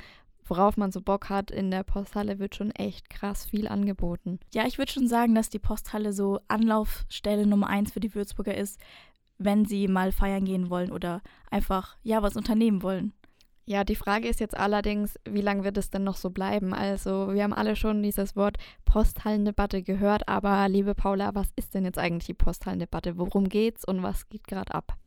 worauf 0.49 0.77
man 0.77 0.91
so 0.91 1.01
Bock 1.01 1.29
hat. 1.29 1.51
In 1.51 1.71
der 1.71 1.83
Posthalle 1.83 2.39
wird 2.39 2.55
schon 2.55 2.71
echt 2.71 3.09
krass 3.09 3.45
viel 3.45 3.67
angeboten. 3.67 4.39
Ja, 4.53 4.65
ich 4.65 4.77
würde 4.77 4.91
schon 4.91 5.07
sagen, 5.07 5.35
dass 5.35 5.49
die 5.49 5.59
Posthalle 5.59 6.13
so 6.13 6.39
Anlaufstelle 6.47 7.45
Nummer 7.45 7.67
eins 7.67 7.91
für 7.91 7.99
die 7.99 8.15
Würzburger 8.15 8.55
ist, 8.55 8.79
wenn 9.37 9.65
sie 9.65 9.87
mal 9.87 10.11
feiern 10.11 10.45
gehen 10.45 10.69
wollen 10.69 10.91
oder 10.91 11.21
einfach, 11.49 11.97
ja, 12.03 12.21
was 12.21 12.35
unternehmen 12.35 12.83
wollen. 12.83 13.13
Ja, 13.65 13.83
die 13.83 13.95
Frage 13.95 14.27
ist 14.27 14.39
jetzt 14.39 14.57
allerdings, 14.57 15.19
wie 15.29 15.41
lange 15.41 15.63
wird 15.63 15.77
es 15.77 15.91
denn 15.91 16.03
noch 16.03 16.17
so 16.17 16.31
bleiben? 16.31 16.73
Also, 16.73 17.33
wir 17.33 17.43
haben 17.43 17.53
alle 17.53 17.75
schon 17.75 18.01
dieses 18.01 18.35
Wort 18.35 18.57
Posthallendebatte 18.83 19.83
gehört, 19.83 20.27
aber 20.27 20.67
liebe 20.67 20.95
Paula, 20.95 21.35
was 21.35 21.49
ist 21.55 21.75
denn 21.75 21.85
jetzt 21.85 21.99
eigentlich 21.99 22.25
die 22.25 22.33
Posthallendebatte? 22.33 23.19
Worum 23.19 23.47
geht's 23.47 23.85
und 23.85 24.01
was 24.01 24.27
geht 24.27 24.47
gerade 24.47 24.73
ab? 24.73 24.97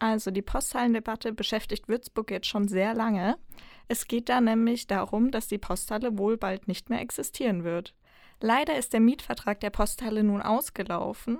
Also, 0.00 0.30
die 0.30 0.42
Posthallendebatte 0.42 1.32
beschäftigt 1.32 1.86
Würzburg 1.86 2.30
jetzt 2.30 2.48
schon 2.48 2.66
sehr 2.66 2.94
lange. 2.94 3.36
Es 3.86 4.08
geht 4.08 4.28
da 4.28 4.40
nämlich 4.40 4.86
darum, 4.86 5.30
dass 5.30 5.46
die 5.46 5.58
Posthalle 5.58 6.16
wohl 6.18 6.36
bald 6.36 6.68
nicht 6.68 6.88
mehr 6.90 7.00
existieren 7.00 7.64
wird. 7.64 7.94
Leider 8.40 8.76
ist 8.78 8.94
der 8.94 9.00
Mietvertrag 9.00 9.60
der 9.60 9.70
Posthalle 9.70 10.24
nun 10.24 10.40
ausgelaufen 10.40 11.38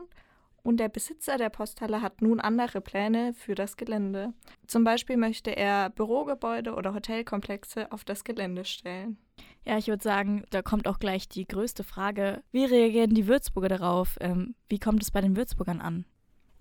und 0.63 0.79
der 0.79 0.91
Besitzer 0.91 1.39
der 1.39 1.49
Posthalle 1.49 2.03
hat 2.03 2.21
nun 2.21 2.39
andere 2.39 2.83
Pläne 2.83 3.33
für 3.33 3.55
das 3.55 3.79
Gelände. 3.79 4.35
Zum 4.67 4.85
Beispiel 4.85 5.17
möchte 5.17 5.57
er 5.57 5.89
Bürogebäude 5.89 6.75
oder 6.75 6.93
Hotelkomplexe 6.93 7.91
auf 7.91 8.05
das 8.05 8.25
Gelände 8.25 8.67
stellen. 8.67 9.17
Ja, 9.65 9.79
ich 9.79 9.89
würde 9.89 10.03
sagen, 10.03 10.45
da 10.51 10.61
kommt 10.61 10.87
auch 10.87 10.99
gleich 10.99 11.31
die 11.31 11.47
größte 11.47 11.83
Frage. 11.83 12.43
Wie 12.53 12.67
reagieren 12.67 13.15
die 13.15 13.27
Würzburger 13.27 13.69
darauf? 13.69 14.19
Ähm, 14.21 14.55
wie 14.69 14.79
kommt 14.79 15.03
es 15.03 15.11
bei 15.11 15.23
den 15.23 15.37
Würzburgern 15.37 15.81
an? 15.81 16.05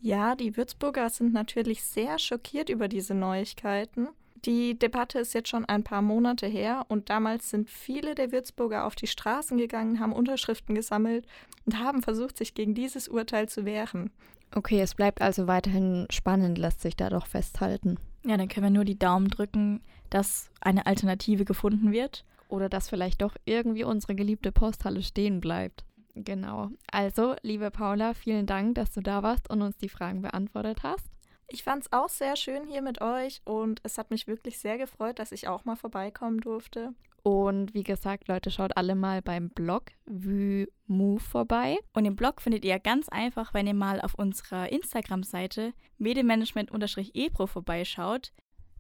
Ja, 0.01 0.35
die 0.35 0.55
Würzburger 0.55 1.09
sind 1.09 1.33
natürlich 1.33 1.83
sehr 1.83 2.19
schockiert 2.19 2.69
über 2.69 2.87
diese 2.87 3.13
Neuigkeiten. 3.13 4.07
Die 4.45 4.79
Debatte 4.79 5.19
ist 5.19 5.33
jetzt 5.33 5.49
schon 5.49 5.65
ein 5.65 5.83
paar 5.83 6.01
Monate 6.01 6.47
her 6.47 6.85
und 6.87 7.09
damals 7.09 7.49
sind 7.49 7.69
viele 7.69 8.15
der 8.15 8.31
Würzburger 8.31 8.85
auf 8.85 8.95
die 8.95 9.07
Straßen 9.07 9.57
gegangen, 9.57 9.99
haben 9.99 10.13
Unterschriften 10.13 10.75
gesammelt 10.75 11.25
und 11.65 11.77
haben 11.77 12.01
versucht, 12.01 12.37
sich 12.37 12.53
gegen 12.53 12.73
dieses 12.73 13.09
Urteil 13.09 13.49
zu 13.49 13.65
wehren. 13.65 14.11
Okay, 14.55 14.79
es 14.79 14.95
bleibt 14.95 15.21
also 15.21 15.47
weiterhin 15.47 16.07
spannend, 16.09 16.57
lässt 16.57 16.81
sich 16.81 16.95
da 16.95 17.09
doch 17.09 17.27
festhalten. 17.27 17.97
Ja, 18.25 18.37
dann 18.37 18.47
können 18.47 18.67
wir 18.67 18.71
nur 18.71 18.85
die 18.85 18.97
Daumen 18.97 19.27
drücken, 19.27 19.81
dass 20.09 20.49
eine 20.61 20.85
Alternative 20.85 21.43
gefunden 21.43 21.91
wird. 21.91 22.25
Oder 22.47 22.67
dass 22.67 22.89
vielleicht 22.89 23.21
doch 23.21 23.35
irgendwie 23.45 23.83
unsere 23.83 24.15
geliebte 24.15 24.51
Posthalle 24.51 25.03
stehen 25.03 25.39
bleibt. 25.39 25.85
Genau. 26.15 26.69
Also, 26.91 27.35
liebe 27.43 27.71
Paula, 27.71 28.13
vielen 28.13 28.45
Dank, 28.45 28.75
dass 28.75 28.91
du 28.91 29.01
da 29.01 29.23
warst 29.23 29.49
und 29.49 29.61
uns 29.61 29.77
die 29.77 29.89
Fragen 29.89 30.21
beantwortet 30.21 30.83
hast. 30.83 31.07
Ich 31.47 31.63
fand 31.63 31.83
es 31.83 31.91
auch 31.91 32.09
sehr 32.09 32.35
schön 32.35 32.67
hier 32.67 32.81
mit 32.81 33.01
euch 33.01 33.41
und 33.43 33.79
es 33.83 33.97
hat 33.97 34.11
mich 34.11 34.27
wirklich 34.27 34.59
sehr 34.59 34.77
gefreut, 34.77 35.17
dass 35.17 35.31
ich 35.31 35.47
auch 35.47 35.65
mal 35.65 35.75
vorbeikommen 35.75 36.41
durfte. 36.41 36.93
Und 37.23 37.73
wie 37.73 37.83
gesagt, 37.83 38.27
Leute, 38.27 38.51
schaut 38.51 38.77
alle 38.77 38.95
mal 38.95 39.21
beim 39.21 39.49
Blog 39.49 39.91
VuMove 40.05 41.21
vorbei. 41.21 41.77
Und 41.93 42.03
den 42.03 42.15
Blog 42.15 42.41
findet 42.41 42.63
ihr 42.63 42.79
ganz 42.79 43.09
einfach, 43.09 43.53
wenn 43.53 43.67
ihr 43.67 43.73
mal 43.73 43.99
auf 43.99 44.13
unserer 44.15 44.71
Instagram-Seite 44.71 45.73
medienmanagement-ebro 45.97 47.47
vorbeischaut. 47.47 48.31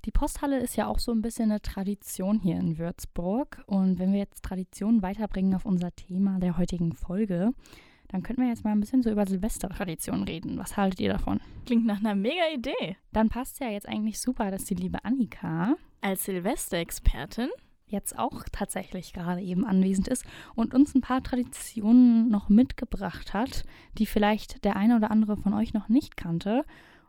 Die 0.05 0.11
Posthalle 0.11 0.59
ist 0.59 0.77
ja 0.77 0.87
auch 0.87 0.99
so 0.99 1.11
ein 1.11 1.21
bisschen 1.21 1.51
eine 1.51 1.61
Tradition 1.61 2.39
hier 2.39 2.57
in 2.57 2.77
Würzburg. 2.77 3.63
Und 3.67 3.99
wenn 3.99 4.13
wir 4.13 4.19
jetzt 4.19 4.43
Tradition 4.43 5.01
weiterbringen 5.01 5.55
auf 5.55 5.65
unser 5.65 5.93
Thema 5.93 6.39
der 6.39 6.57
heutigen 6.57 6.93
Folge, 6.93 7.51
dann 8.07 8.23
könnten 8.23 8.41
wir 8.41 8.49
jetzt 8.49 8.63
mal 8.63 8.71
ein 8.71 8.79
bisschen 8.79 9.03
so 9.03 9.11
über 9.11 9.25
Silvestertraditionen 9.25 10.23
reden. 10.23 10.57
Was 10.57 10.77
haltet 10.77 10.99
ihr 10.99 11.11
davon? 11.11 11.41
Klingt 11.65 11.85
nach 11.85 11.99
einer 11.99 12.15
mega 12.15 12.43
Idee. 12.53 12.97
Dann 13.11 13.29
passt 13.29 13.59
ja 13.59 13.69
jetzt 13.69 13.87
eigentlich 13.87 14.19
super, 14.19 14.51
dass 14.51 14.65
die 14.65 14.75
liebe 14.75 15.03
Annika 15.03 15.75
als 16.01 16.25
Silvesterexpertin 16.25 17.49
jetzt 17.87 18.17
auch 18.17 18.43
tatsächlich 18.51 19.13
gerade 19.13 19.41
eben 19.41 19.65
anwesend 19.65 20.07
ist 20.07 20.25
und 20.55 20.73
uns 20.73 20.95
ein 20.95 21.01
paar 21.01 21.23
Traditionen 21.23 22.29
noch 22.29 22.47
mitgebracht 22.49 23.33
hat, 23.33 23.65
die 23.97 24.05
vielleicht 24.05 24.63
der 24.63 24.75
eine 24.75 24.95
oder 24.95 25.11
andere 25.11 25.37
von 25.37 25.53
euch 25.53 25.73
noch 25.73 25.89
nicht 25.89 26.15
kannte 26.15 26.65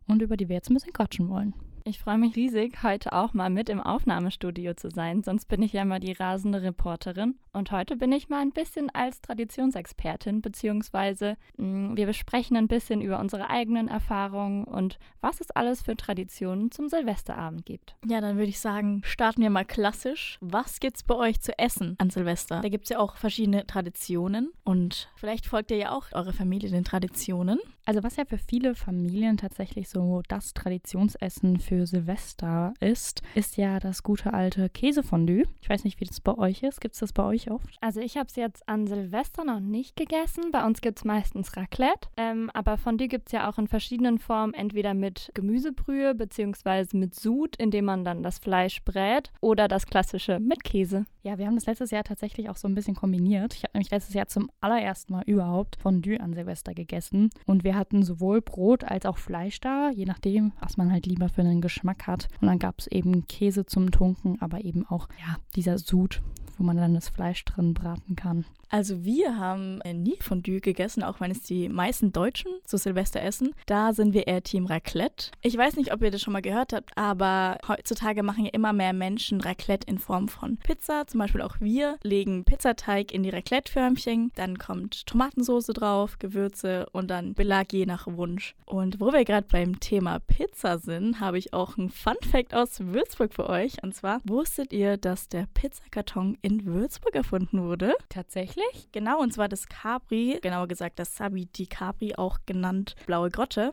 und 0.07 0.23
über 0.23 0.37
die 0.37 0.49
wir 0.49 0.57
jetzt 0.57 0.71
ein 0.71 0.75
bisschen 0.75 0.93
quatschen 0.93 1.29
wollen. 1.29 1.55
Ich 1.85 1.99
freue 1.99 2.19
mich 2.19 2.37
riesig, 2.37 2.83
heute 2.83 3.13
auch 3.13 3.33
mal 3.33 3.51
mit 3.51 3.69
im 3.69 3.81
Aufnahmestudio 3.81 4.75
zu 4.75 4.91
sein. 4.91 5.23
Sonst 5.23 5.47
bin 5.47 5.63
ich 5.63 5.73
ja 5.73 5.85
mal 5.85 6.01
die 6.01 6.13
rasende 6.13 6.63
Reporterin. 6.63 7.37
Und 7.53 7.73
heute 7.73 7.97
bin 7.97 8.13
ich 8.13 8.29
mal 8.29 8.43
ein 8.43 8.53
bisschen 8.53 8.91
als 8.91 9.21
Traditionsexpertin, 9.23 10.41
beziehungsweise 10.41 11.37
mh, 11.57 11.67
mm, 11.67 11.97
wir 11.97 12.07
besprechen 12.07 12.57
ein 12.57 12.69
bisschen 12.69 13.01
über 13.01 13.19
unsere 13.19 13.51
eigenen 13.51 13.89
Erfahrungen 13.89 14.65
und 14.65 14.99
was 15.21 15.41
es 15.41 15.51
alles 15.51 15.83
für 15.83 15.97
Traditionen 15.97 16.71
zum 16.71 16.89
Silvesterabend 16.89 17.67
gibt. 17.67 17.97
Ja, 18.07 18.21
dann 18.21 18.37
würde 18.37 18.51
ich 18.51 18.61
sagen, 18.61 19.03
starten 19.05 19.43
wir 19.43 19.51
mal 19.51 19.65
klassisch. 19.65 20.39
Was 20.41 20.81
gibt's 20.81 21.03
bei 21.03 21.17
euch 21.17 21.41
zu 21.41 21.59
essen 21.59 21.97
an 21.99 22.11
Silvester? 22.11 22.61
Da 22.61 22.69
gibt 22.69 22.85
es 22.85 22.91
ja 22.91 22.99
auch 22.99 23.17
verschiedene 23.17 23.67
Traditionen 23.67 24.53
und 24.65 25.11
vielleicht 25.17 25.47
folgt 25.47 25.71
ihr 25.71 25.79
ja 25.79 25.93
auch 25.93 26.07
eure 26.13 26.33
Familie 26.33 26.71
den 26.71 26.85
Traditionen. 26.85 27.59
Also 27.85 28.03
was 28.03 28.17
ja 28.17 28.25
für 28.25 28.39
viele 28.39 28.75
Familien 28.75 29.37
tatsächlich 29.37 29.89
so 29.89 30.23
das 30.29 30.55
Traditionsessen 30.55 31.59
für 31.59 31.87
Silvester 31.87 32.75
ist, 32.81 33.23
ist 33.35 33.57
ja 33.57 33.81
das 33.81 34.03
gute 34.03 34.33
alte 34.33 34.69
Käsefondue. 34.69 35.45
Ich 35.61 35.69
weiß 35.69 35.85
nicht, 35.85 36.01
wie 36.01 36.05
das 36.05 36.21
bei 36.21 36.37
euch 36.37 36.63
ist. 36.63 36.81
Gibt 36.81 36.95
es 36.95 37.01
das 37.01 37.13
bei 37.13 37.25
euch 37.25 37.51
oft? 37.51 37.77
Also 37.81 38.01
ich 38.01 38.17
habe 38.17 38.29
es 38.29 38.37
jetzt 38.37 38.69
an 38.69 38.87
Silvester 38.87 39.45
noch 39.45 39.61
nicht 39.61 39.97
gegessen. 39.97 40.51
Bei 40.53 40.65
uns 40.65 40.81
gibt 40.81 40.99
es 40.99 41.05
meistens 41.05 41.57
Raclette. 41.57 42.09
Ähm, 42.17 42.51
aber 42.55 42.77
Fondue 42.77 43.09
gibt 43.09 43.29
es 43.29 43.33
ja 43.33 43.49
auch 43.49 43.59
in 43.59 43.67
verschiedenen 43.67 44.19
Formen. 44.19 44.55
Entweder 44.55 44.95
mit 44.95 45.31
Gemüsebrühe 45.35 46.15
beziehungsweise 46.15 46.97
mit 46.97 47.15
Sud, 47.15 47.57
indem 47.57 47.87
man 47.87 48.05
dann 48.05 48.23
das 48.23 48.39
Fleisch 48.39 48.83
brät. 48.85 49.33
Oder 49.41 49.69
das 49.69 49.87
klassische 49.87 50.39
mit 50.39 50.65
Käse. 50.65 51.07
Ja, 51.23 51.37
wir 51.37 51.47
haben 51.47 51.55
das 51.55 51.67
letztes 51.67 51.91
Jahr 51.91 52.03
tatsächlich 52.03 52.49
auch 52.49 52.57
so 52.57 52.67
ein 52.67 52.75
bisschen 52.75 52.95
kombiniert. 52.95 53.55
Ich 53.55 53.65
habe 53.65 53.73
nämlich 53.75 53.91
letztes 53.91 54.15
Jahr 54.15 54.29
zum 54.29 54.51
allerersten 54.61 55.13
Mal 55.13 55.23
überhaupt 55.27 55.77
Fondue 55.77 56.19
an 56.19 56.33
Silvester 56.33 56.73
gegessen. 56.73 57.29
Und 57.45 57.63
wir 57.63 57.77
hatten 57.77 58.03
sowohl 58.03 58.41
Brot 58.41 58.85
als 58.85 59.05
auch 59.05 59.19
Fleisch 59.19 59.61
da, 59.61 59.91
je 59.91 60.07
nachdem, 60.07 60.53
was 60.61 60.79
man 60.79 60.91
halt 60.91 61.05
lieber 61.05 61.29
für 61.29 61.43
einen 61.43 61.61
Geschmack 61.61 62.07
hat. 62.07 62.29
Und 62.41 62.49
dann 62.49 62.59
gab 62.59 62.79
es 62.79 62.87
eben 62.87 63.27
Käse 63.27 63.67
zum 63.67 63.91
Tunken, 63.91 64.41
aber 64.41 64.65
eben 64.65 64.87
auch 64.87 65.09
ja, 65.21 65.37
dieser 65.57 65.77
Sud, 65.77 66.23
wo 66.61 66.65
man 66.65 66.77
dann 66.77 66.95
das 66.95 67.09
Fleisch 67.09 67.45
drin 67.47 67.75
braten 67.75 68.15
kann. 68.15 68.45
Also 68.69 69.05
wir 69.05 69.37
haben 69.37 69.79
nie 69.79 70.17
Fondue 70.21 70.61
gegessen, 70.61 71.03
auch 71.03 71.19
wenn 71.21 71.33
es 71.33 71.43
die 71.43 71.69
meisten 71.69 72.13
Deutschen 72.13 72.53
zu 72.65 72.77
Silvester 72.77 73.21
essen. 73.21 73.53
Da 73.67 73.93
sind 73.93 74.15
wir 74.15 74.29
eher 74.29 74.45
Team 74.45 74.67
Raclette. 74.67 75.33
Ich 75.43 75.57
weiß 75.57 75.75
nicht, 75.75 75.93
ob 75.93 76.03
ihr 76.03 76.13
das 76.13 76.23
schon 76.23 76.35
mal 76.35 76.43
gehört 76.43 76.73
habt, 76.73 76.97
aber 76.97 77.59
heutzutage 77.67 78.23
machen 78.23 78.45
ja 78.45 78.53
immer 78.53 78.73
mehr 78.73 78.93
Menschen 78.93 79.41
Raclette 79.41 79.89
in 79.89 79.99
Form 79.99 80.29
von 80.29 80.57
Pizza. 80.57 81.05
Zum 81.09 81.19
Beispiel 81.19 81.43
auch 81.43 81.57
wir 81.59 81.99
legen 82.05 82.45
Pizzateig 82.45 83.11
in 83.13 83.25
die 83.25 83.31
Raclette-Förmchen, 83.31 84.31
dann 84.37 84.57
kommt 84.59 85.05
Tomatensauce 85.07 85.67
drauf, 85.69 86.21
Gewürze 86.21 86.87
und 86.93 87.11
dann 87.11 87.35
Belag 87.35 87.73
je 87.73 87.87
nach 87.87 88.07
Wunsch. 88.07 88.55
Und 88.67 89.01
wo 89.01 89.13
wir 89.13 89.25
gerade 89.25 89.49
beim 89.51 89.81
Thema 89.81 90.21
Pizza 90.21 90.79
sind, 90.79 91.19
habe 91.19 91.39
ich 91.39 91.53
auch 91.53 91.77
ein 91.77 91.89
Fun-Fact 91.89 92.55
aus 92.55 92.79
Würzburg 92.79 93.35
für 93.35 93.49
euch. 93.49 93.83
Und 93.83 93.97
zwar, 93.97 94.21
wusstet 94.25 94.73
ihr, 94.73 94.97
dass 94.97 95.29
der 95.29 95.49
Pizzakarton 95.55 96.39
in 96.43 96.50
Würzburg 96.59 97.15
erfunden 97.15 97.63
wurde? 97.63 97.95
Tatsächlich? 98.09 98.89
Genau, 98.93 99.21
und 99.21 99.33
zwar 99.33 99.49
das 99.49 99.69
Capri, 99.69 100.39
genauer 100.43 100.69
gesagt 100.69 100.99
das 100.99 101.17
Sabi 101.17 101.47
di 101.47 101.67
Capri, 101.67 102.15
auch 102.17 102.39
genannt 102.47 102.95
Blaue 103.07 103.31
Grotte, 103.31 103.71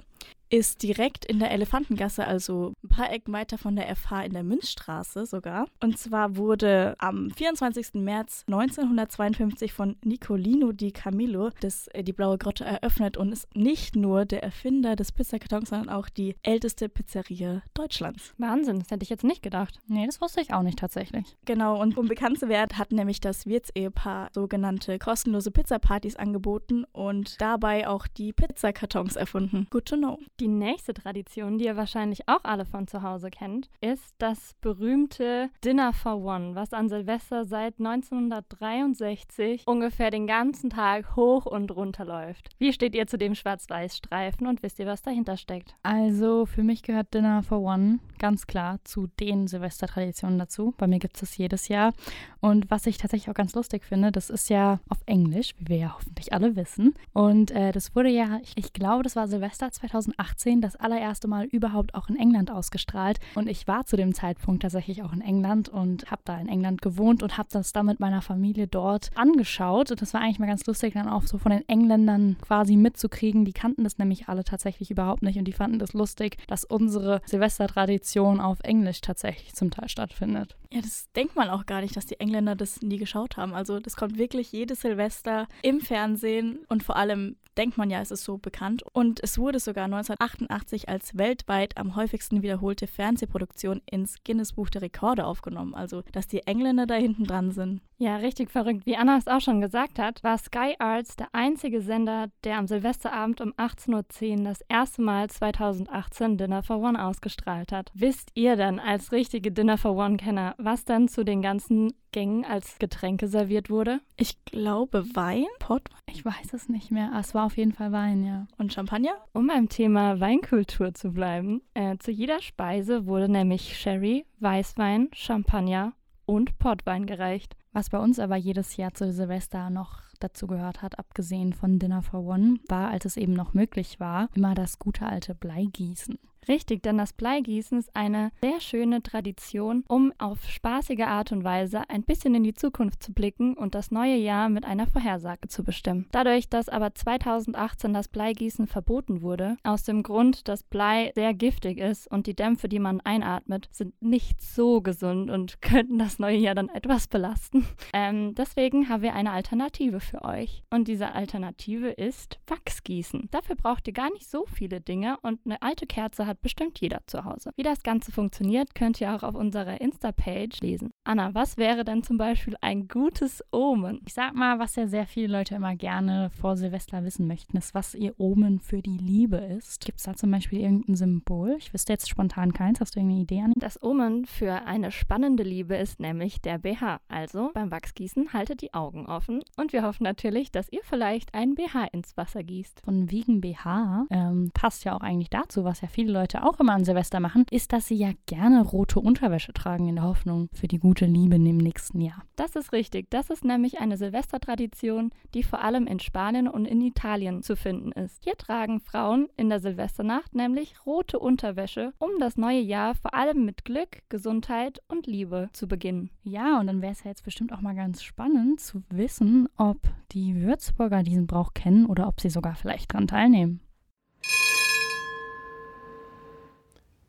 ist 0.49 0.83
direkt 0.83 1.25
in 1.25 1.39
der 1.39 1.51
Elefantengasse, 1.51 2.25
also 2.25 2.73
ein 2.83 2.89
paar 2.89 3.11
Ecken 3.11 3.33
weiter 3.33 3.57
von 3.57 3.75
der 3.75 3.93
FH 3.95 4.23
in 4.23 4.33
der 4.33 4.43
Münzstraße 4.43 5.25
sogar. 5.25 5.67
Und 5.81 5.97
zwar 5.97 6.37
wurde 6.37 6.95
am 6.99 7.31
24. 7.31 7.95
März 7.95 8.43
1952 8.47 9.73
von 9.73 9.97
Nicolino 10.03 10.71
di 10.71 10.91
Camillo 10.91 11.51
das, 11.59 11.87
äh, 11.89 12.03
die 12.03 12.13
Blaue 12.13 12.37
Grotte 12.37 12.63
eröffnet 12.63 13.17
und 13.17 13.31
ist 13.31 13.53
nicht 13.55 13.95
nur 13.95 14.25
der 14.25 14.43
Erfinder 14.43 14.95
des 14.95 15.11
Pizzakartons, 15.11 15.69
sondern 15.69 15.89
auch 15.89 16.09
die 16.09 16.35
älteste 16.43 16.89
Pizzeria 16.89 17.61
Deutschlands. 17.73 18.33
Wahnsinn, 18.37 18.79
das 18.79 18.91
hätte 18.91 19.03
ich 19.03 19.09
jetzt 19.09 19.23
nicht 19.23 19.41
gedacht. 19.41 19.79
Nee, 19.87 20.05
das 20.05 20.21
wusste 20.21 20.41
ich 20.41 20.53
auch 20.53 20.63
nicht 20.63 20.79
tatsächlich. 20.79 21.35
Genau, 21.45 21.81
und 21.81 21.97
um 21.97 22.07
bekannt 22.07 22.39
zu 22.39 22.47
werden, 22.49 22.77
hat 22.77 22.91
nämlich 22.91 23.19
das 23.19 23.45
Wirtsehepaar 23.45 24.29
sogenannte 24.33 24.99
kostenlose 24.99 25.51
Pizzapartys 25.51 26.15
angeboten 26.15 26.85
und 26.91 27.39
dabei 27.41 27.87
auch 27.87 28.07
die 28.07 28.33
Pizzakartons 28.33 29.15
erfunden. 29.15 29.67
Good 29.69 29.85
to 29.85 29.97
know. 29.97 30.19
Die 30.39 30.47
nächste 30.47 30.93
Tradition, 30.93 31.57
die 31.57 31.65
ihr 31.65 31.77
wahrscheinlich 31.77 32.29
auch 32.29 32.43
alle 32.43 32.63
von 32.63 32.85
zu 32.85 33.01
Hause 33.01 33.31
kennt, 33.31 33.71
ist 33.81 34.13
das 34.19 34.53
berühmte 34.61 35.49
Dinner 35.65 35.93
for 35.93 36.17
One, 36.17 36.53
was 36.53 36.73
an 36.73 36.89
Silvester 36.89 37.43
seit 37.43 37.79
1963 37.79 39.63
ungefähr 39.65 40.11
den 40.11 40.27
ganzen 40.27 40.69
Tag 40.69 41.15
hoch 41.15 41.47
und 41.47 41.75
runter 41.75 42.05
läuft. 42.05 42.49
Wie 42.59 42.71
steht 42.71 42.93
ihr 42.93 43.07
zu 43.07 43.17
dem 43.17 43.33
Schwarz-Weiß-Streifen 43.33 44.45
und 44.45 44.61
wisst 44.61 44.77
ihr, 44.77 44.85
was 44.85 45.01
dahinter 45.01 45.37
steckt? 45.37 45.75
Also 45.81 46.45
für 46.45 46.61
mich 46.61 46.83
gehört 46.83 47.15
Dinner 47.15 47.41
for 47.41 47.59
One 47.61 47.97
ganz 48.19 48.45
klar 48.45 48.79
zu 48.83 49.07
den 49.19 49.47
Silvestertraditionen 49.47 50.37
dazu. 50.37 50.75
Bei 50.77 50.85
mir 50.85 50.99
gibt 50.99 51.15
es 51.15 51.21
das 51.21 51.37
jedes 51.37 51.67
Jahr. 51.67 51.93
Und 52.41 52.69
was 52.69 52.85
ich 52.85 52.97
tatsächlich 52.97 53.29
auch 53.31 53.35
ganz 53.35 53.55
lustig 53.55 53.83
finde, 53.83 54.11
das 54.11 54.29
ist 54.29 54.49
ja 54.49 54.79
auf 54.87 54.99
Englisch, 55.07 55.55
wie 55.57 55.69
wir 55.69 55.77
ja 55.77 55.95
hoffentlich 55.95 56.31
alle 56.31 56.55
wissen. 56.55 56.93
Und 57.13 57.49
äh, 57.49 57.71
das 57.71 57.95
wurde 57.95 58.09
ja, 58.09 58.39
ich, 58.43 58.53
ich 58.55 58.73
glaube, 58.73 59.01
das 59.03 59.15
war 59.15 59.27
Silvester 59.27 59.71
2008 59.71 60.26
2018 60.35 60.61
das 60.61 60.75
allererste 60.75 61.27
Mal 61.27 61.45
überhaupt 61.45 61.95
auch 61.95 62.09
in 62.09 62.17
England 62.17 62.51
ausgestrahlt. 62.51 63.19
Und 63.35 63.47
ich 63.47 63.67
war 63.67 63.85
zu 63.85 63.95
dem 63.95 64.13
Zeitpunkt 64.13 64.61
tatsächlich 64.61 65.03
auch 65.03 65.13
in 65.13 65.21
England 65.21 65.69
und 65.69 66.09
habe 66.11 66.21
da 66.25 66.37
in 66.39 66.49
England 66.49 66.81
gewohnt 66.81 67.23
und 67.23 67.37
habe 67.37 67.49
das 67.51 67.73
dann 67.73 67.85
mit 67.85 67.99
meiner 67.99 68.21
Familie 68.21 68.67
dort 68.67 69.09
angeschaut. 69.15 69.91
Und 69.91 70.01
das 70.01 70.13
war 70.13 70.21
eigentlich 70.21 70.39
mal 70.39 70.47
ganz 70.47 70.65
lustig, 70.65 70.93
dann 70.93 71.07
auch 71.07 71.23
so 71.23 71.37
von 71.37 71.51
den 71.51 71.67
Engländern 71.67 72.37
quasi 72.41 72.75
mitzukriegen. 72.75 73.45
Die 73.45 73.53
kannten 73.53 73.83
das 73.83 73.97
nämlich 73.97 74.27
alle 74.27 74.43
tatsächlich 74.43 74.91
überhaupt 74.91 75.23
nicht 75.23 75.37
und 75.37 75.45
die 75.45 75.53
fanden 75.53 75.79
das 75.79 75.93
lustig, 75.93 76.37
dass 76.47 76.63
unsere 76.63 77.21
Silvestertradition 77.25 78.39
auf 78.39 78.59
Englisch 78.61 79.01
tatsächlich 79.01 79.53
zum 79.53 79.71
Teil 79.71 79.89
stattfindet. 79.89 80.55
Ja, 80.71 80.81
das 80.81 81.09
denkt 81.13 81.35
man 81.35 81.49
auch 81.49 81.65
gar 81.65 81.81
nicht, 81.81 81.95
dass 81.95 82.05
die 82.05 82.19
Engländer 82.19 82.55
das 82.55 82.81
nie 82.81 82.97
geschaut 82.97 83.37
haben. 83.37 83.53
Also 83.53 83.79
das 83.79 83.95
kommt 83.95 84.17
wirklich 84.17 84.51
jedes 84.51 84.81
Silvester 84.81 85.47
im 85.61 85.79
Fernsehen 85.79 86.59
und 86.67 86.83
vor 86.83 86.97
allem 86.97 87.37
denkt 87.57 87.77
man 87.77 87.89
ja, 87.89 88.01
es 88.01 88.11
ist 88.11 88.23
so 88.23 88.37
bekannt. 88.37 88.83
Und 88.93 89.21
es 89.23 89.37
wurde 89.37 89.59
sogar 89.59 89.85
1988 89.85 90.89
als 90.89 91.17
weltweit 91.17 91.77
am 91.77 91.95
häufigsten 91.95 92.41
wiederholte 92.41 92.87
Fernsehproduktion 92.87 93.81
ins 93.89 94.23
Guinness 94.23 94.53
Buch 94.53 94.69
der 94.69 94.81
Rekorde 94.81 95.25
aufgenommen. 95.25 95.75
Also, 95.75 96.03
dass 96.11 96.27
die 96.27 96.45
Engländer 96.45 96.85
da 96.85 96.95
hinten 96.95 97.25
dran 97.25 97.51
sind. 97.51 97.81
Ja, 97.99 98.17
richtig 98.17 98.51
verrückt. 98.51 98.85
Wie 98.85 98.95
Anna 98.95 99.17
es 99.17 99.27
auch 99.27 99.41
schon 99.41 99.59
gesagt 99.59 99.97
hat, 99.97 100.23
war 100.23 100.37
Sky 100.37 100.75
Arts 100.77 101.15
der 101.15 101.29
einzige 101.31 101.81
Sender, 101.81 102.27
der 102.43 102.57
am 102.57 102.67
Silvesterabend 102.67 103.41
um 103.41 103.53
18.10 103.53 104.37
Uhr 104.37 104.43
das 104.43 104.61
erste 104.69 105.01
Mal 105.01 105.29
2018 105.29 106.37
Dinner 106.37 106.61
for 106.61 106.77
One 106.77 107.03
ausgestrahlt 107.03 107.71
hat. 107.71 107.91
Wisst 107.95 108.29
ihr 108.35 108.55
dann 108.55 108.79
als 108.79 109.11
richtige 109.11 109.51
Dinner 109.51 109.77
for 109.77 109.95
One-Kenner, 109.95 110.53
was 110.59 110.85
dann 110.85 111.07
zu 111.07 111.25
den 111.25 111.41
ganzen 111.41 111.93
Gängen 112.11 112.45
als 112.45 112.79
Getränke 112.79 113.27
serviert 113.27 113.69
wurde? 113.69 113.99
Ich 114.15 114.43
glaube 114.45 115.05
Wein, 115.15 115.45
Pott. 115.59 115.83
Ich 116.05 116.23
weiß 116.23 116.53
es 116.53 116.69
nicht 116.69 116.91
mehr. 116.91 117.11
Es 117.19 117.33
war 117.33 117.45
auf 117.45 117.57
jeden 117.57 117.73
Fall 117.73 117.91
Wein, 117.91 118.23
ja. 118.23 118.47
Und 118.57 118.73
Champagner? 118.73 119.15
Um 119.33 119.47
beim 119.47 119.69
Thema 119.69 120.19
Weinkultur 120.19 120.93
zu 120.93 121.11
bleiben, 121.11 121.61
äh, 121.73 121.97
zu 121.97 122.11
jeder 122.11 122.41
Speise 122.41 123.05
wurde 123.05 123.29
nämlich 123.29 123.77
Sherry, 123.77 124.25
Weißwein, 124.39 125.09
Champagner 125.13 125.93
und 126.25 126.57
Portwein 126.59 127.05
gereicht. 127.05 127.55
Was 127.73 127.89
bei 127.89 127.99
uns 127.99 128.19
aber 128.19 128.35
jedes 128.35 128.77
Jahr 128.77 128.93
zu 128.93 129.11
Silvester 129.11 129.69
noch 129.69 130.01
dazu 130.19 130.47
gehört 130.47 130.81
hat, 130.81 130.97
abgesehen 130.97 131.53
von 131.53 131.79
Dinner 131.79 132.01
for 132.01 132.25
One, 132.25 132.59
war, 132.67 132.89
als 132.89 133.05
es 133.05 133.17
eben 133.17 133.33
noch 133.33 133.53
möglich 133.53 133.99
war, 133.99 134.29
immer 134.33 134.55
das 134.55 134.79
gute 134.79 135.05
alte 135.05 135.35
Bleigießen. 135.35 136.17
Richtig, 136.47 136.83
denn 136.83 136.97
das 136.97 137.13
Bleigießen 137.13 137.79
ist 137.79 137.95
eine 137.95 138.31
sehr 138.41 138.59
schöne 138.59 139.03
Tradition, 139.03 139.83
um 139.87 140.13
auf 140.17 140.43
spaßige 140.49 141.01
Art 141.01 141.31
und 141.31 141.43
Weise 141.43 141.89
ein 141.89 142.03
bisschen 142.03 142.35
in 142.35 142.43
die 142.43 142.53
Zukunft 142.53 143.03
zu 143.03 143.13
blicken 143.13 143.55
und 143.55 143.75
das 143.75 143.91
neue 143.91 144.15
Jahr 144.15 144.49
mit 144.49 144.65
einer 144.65 144.87
Vorhersage 144.87 145.47
zu 145.47 145.63
bestimmen. 145.63 146.07
Dadurch, 146.11 146.49
dass 146.49 146.69
aber 146.69 146.93
2018 146.93 147.93
das 147.93 148.07
Bleigießen 148.07 148.67
verboten 148.67 149.21
wurde, 149.21 149.57
aus 149.63 149.83
dem 149.83 150.03
Grund, 150.03 150.47
dass 150.47 150.63
Blei 150.63 151.11
sehr 151.15 151.33
giftig 151.33 151.79
ist 151.79 152.09
und 152.09 152.27
die 152.27 152.35
Dämpfe, 152.35 152.69
die 152.69 152.79
man 152.79 153.01
einatmet, 153.01 153.69
sind 153.71 153.99
nicht 154.01 154.41
so 154.41 154.81
gesund 154.81 155.29
und 155.29 155.61
könnten 155.61 155.99
das 155.99 156.19
neue 156.19 156.37
Jahr 156.37 156.55
dann 156.55 156.69
etwas 156.69 157.07
belasten. 157.07 157.65
Ähm, 157.93 158.35
deswegen 158.35 158.89
haben 158.89 159.01
wir 159.01 159.13
eine 159.13 159.31
Alternative 159.31 159.99
für 159.99 160.23
euch. 160.23 160.63
Und 160.69 160.87
diese 160.87 161.13
Alternative 161.13 161.89
ist 161.89 162.39
Wachsgießen. 162.47 163.29
Dafür 163.31 163.55
braucht 163.55 163.87
ihr 163.87 163.93
gar 163.93 164.11
nicht 164.11 164.29
so 164.29 164.45
viele 164.45 164.81
Dinge 164.81 165.17
und 165.21 165.39
eine 165.45 165.61
alte 165.61 165.87
Kerze 165.87 166.26
hat 166.27 166.41
bestimmt 166.41 166.79
jeder 166.79 167.01
zu 167.07 167.25
Hause. 167.25 167.51
Wie 167.55 167.63
das 167.63 167.83
Ganze 167.83 168.11
funktioniert, 168.11 168.75
könnt 168.75 169.01
ihr 169.01 169.15
auch 169.15 169.23
auf 169.23 169.35
unserer 169.35 169.81
Insta-Page 169.81 170.61
lesen. 170.61 170.91
Anna, 171.03 171.33
was 171.33 171.57
wäre 171.57 171.83
denn 171.83 172.03
zum 172.03 172.17
Beispiel 172.17 172.55
ein 172.61 172.87
gutes 172.87 173.43
Omen? 173.51 174.01
Ich 174.05 174.13
sag 174.13 174.35
mal, 174.35 174.59
was 174.59 174.75
ja 174.75 174.87
sehr 174.87 175.07
viele 175.07 175.27
Leute 175.27 175.55
immer 175.55 175.75
gerne 175.75 176.29
vor 176.29 176.57
Silvester 176.57 177.03
wissen 177.03 177.27
möchten, 177.27 177.57
ist, 177.57 177.73
was 177.73 177.95
ihr 177.95 178.13
Omen 178.19 178.59
für 178.59 178.81
die 178.81 178.97
Liebe 178.97 179.37
ist. 179.37 179.85
Gibt 179.85 179.99
es 179.99 180.05
da 180.05 180.15
zum 180.15 180.31
Beispiel 180.31 180.59
irgendein 180.59 180.95
Symbol? 180.95 181.55
Ich 181.57 181.73
wüsste 181.73 181.93
jetzt 181.93 182.09
spontan 182.09 182.53
keins. 182.53 182.79
Hast 182.79 182.95
du 182.95 182.99
irgendeine 182.99 183.21
Idee 183.21 183.41
an? 183.41 183.53
Das 183.55 183.81
Omen 183.81 184.25
für 184.25 184.65
eine 184.65 184.91
spannende 184.91 185.43
Liebe 185.43 185.75
ist 185.75 185.99
nämlich 185.99 186.41
der 186.41 186.57
BH. 186.57 186.99
Also 187.07 187.51
beim 187.53 187.71
Wachsgießen 187.71 188.33
haltet 188.33 188.61
die 188.61 188.73
Augen 188.73 189.05
offen 189.05 189.43
und 189.55 189.73
wir 189.73 189.83
hoffen 189.83 190.03
natürlich, 190.03 190.51
dass 190.51 190.71
ihr 190.71 190.81
vielleicht 190.83 191.33
einen 191.33 191.55
BH 191.55 191.85
ins 191.91 192.17
Wasser 192.17 192.43
gießt. 192.43 192.81
Von 192.81 193.09
wegen 193.11 193.41
BH 193.41 194.07
ähm, 194.09 194.51
passt 194.53 194.83
ja 194.83 194.95
auch 194.95 195.01
eigentlich 195.01 195.29
dazu, 195.29 195.63
was 195.63 195.81
ja 195.81 195.87
viele 195.87 196.11
Leute 196.17 196.43
auch 196.43 196.59
immer 196.59 196.73
an 196.73 196.83
Silvester 196.83 197.19
machen, 197.19 197.45
ist, 197.51 197.73
dass 197.73 197.87
sie 197.87 197.95
ja 197.95 198.11
gerne 198.25 198.63
rote 198.63 198.99
Unterwäsche 198.99 199.53
tragen 199.53 199.87
in 199.87 199.95
der 199.95 200.05
Hoffnung 200.05 200.49
für 200.51 200.67
die 200.67 200.79
gute 200.79 201.05
Liebe 201.05 201.35
im 201.35 201.57
nächsten 201.57 202.01
Jahr. 202.01 202.23
Das 202.35 202.55
ist 202.55 202.71
richtig. 202.71 203.09
Das 203.11 203.29
ist 203.29 203.45
nämlich 203.45 203.79
eine 203.79 203.97
Silvestertradition, 203.97 205.11
die 205.33 205.43
vor 205.43 205.63
allem 205.63 205.85
in 205.85 205.99
Spanien 205.99 206.47
und 206.47 206.65
in 206.65 206.81
Italien 206.81 207.43
zu 207.43 207.55
finden 207.55 207.91
ist. 207.91 208.23
Hier 208.23 208.35
tragen 208.35 208.79
Frauen 208.79 209.29
in 209.37 209.49
der 209.49 209.59
Silvesternacht 209.59 210.33
nämlich 210.33 210.85
rote 210.85 211.19
Unterwäsche, 211.19 211.93
um 211.99 212.09
das 212.19 212.37
neue 212.37 212.61
Jahr 212.61 212.95
vor 212.95 213.13
allem 213.13 213.45
mit 213.45 213.63
Glück, 213.63 214.01
Gesundheit 214.09 214.81
und 214.87 215.05
Liebe 215.05 215.49
zu 215.53 215.67
beginnen. 215.67 216.09
Ja, 216.23 216.59
und 216.59 216.67
dann 216.67 216.81
wäre 216.81 216.93
es 216.93 217.03
ja 217.03 217.11
jetzt 217.11 217.23
bestimmt 217.23 217.53
auch 217.53 217.61
mal 217.61 217.75
ganz 217.75 218.01
spannend 218.01 218.59
zu 218.59 218.81
wissen, 218.89 219.47
ob 219.57 219.77
die 220.11 220.41
Würzburger 220.41 221.03
diesen 221.03 221.27
Brauch 221.27 221.53
kennen 221.53 221.85
oder 221.85 222.07
ob 222.07 222.21
sie 222.21 222.29
sogar 222.29 222.55
vielleicht 222.55 222.93
dran 222.93 223.07
teilnehmen. 223.07 223.61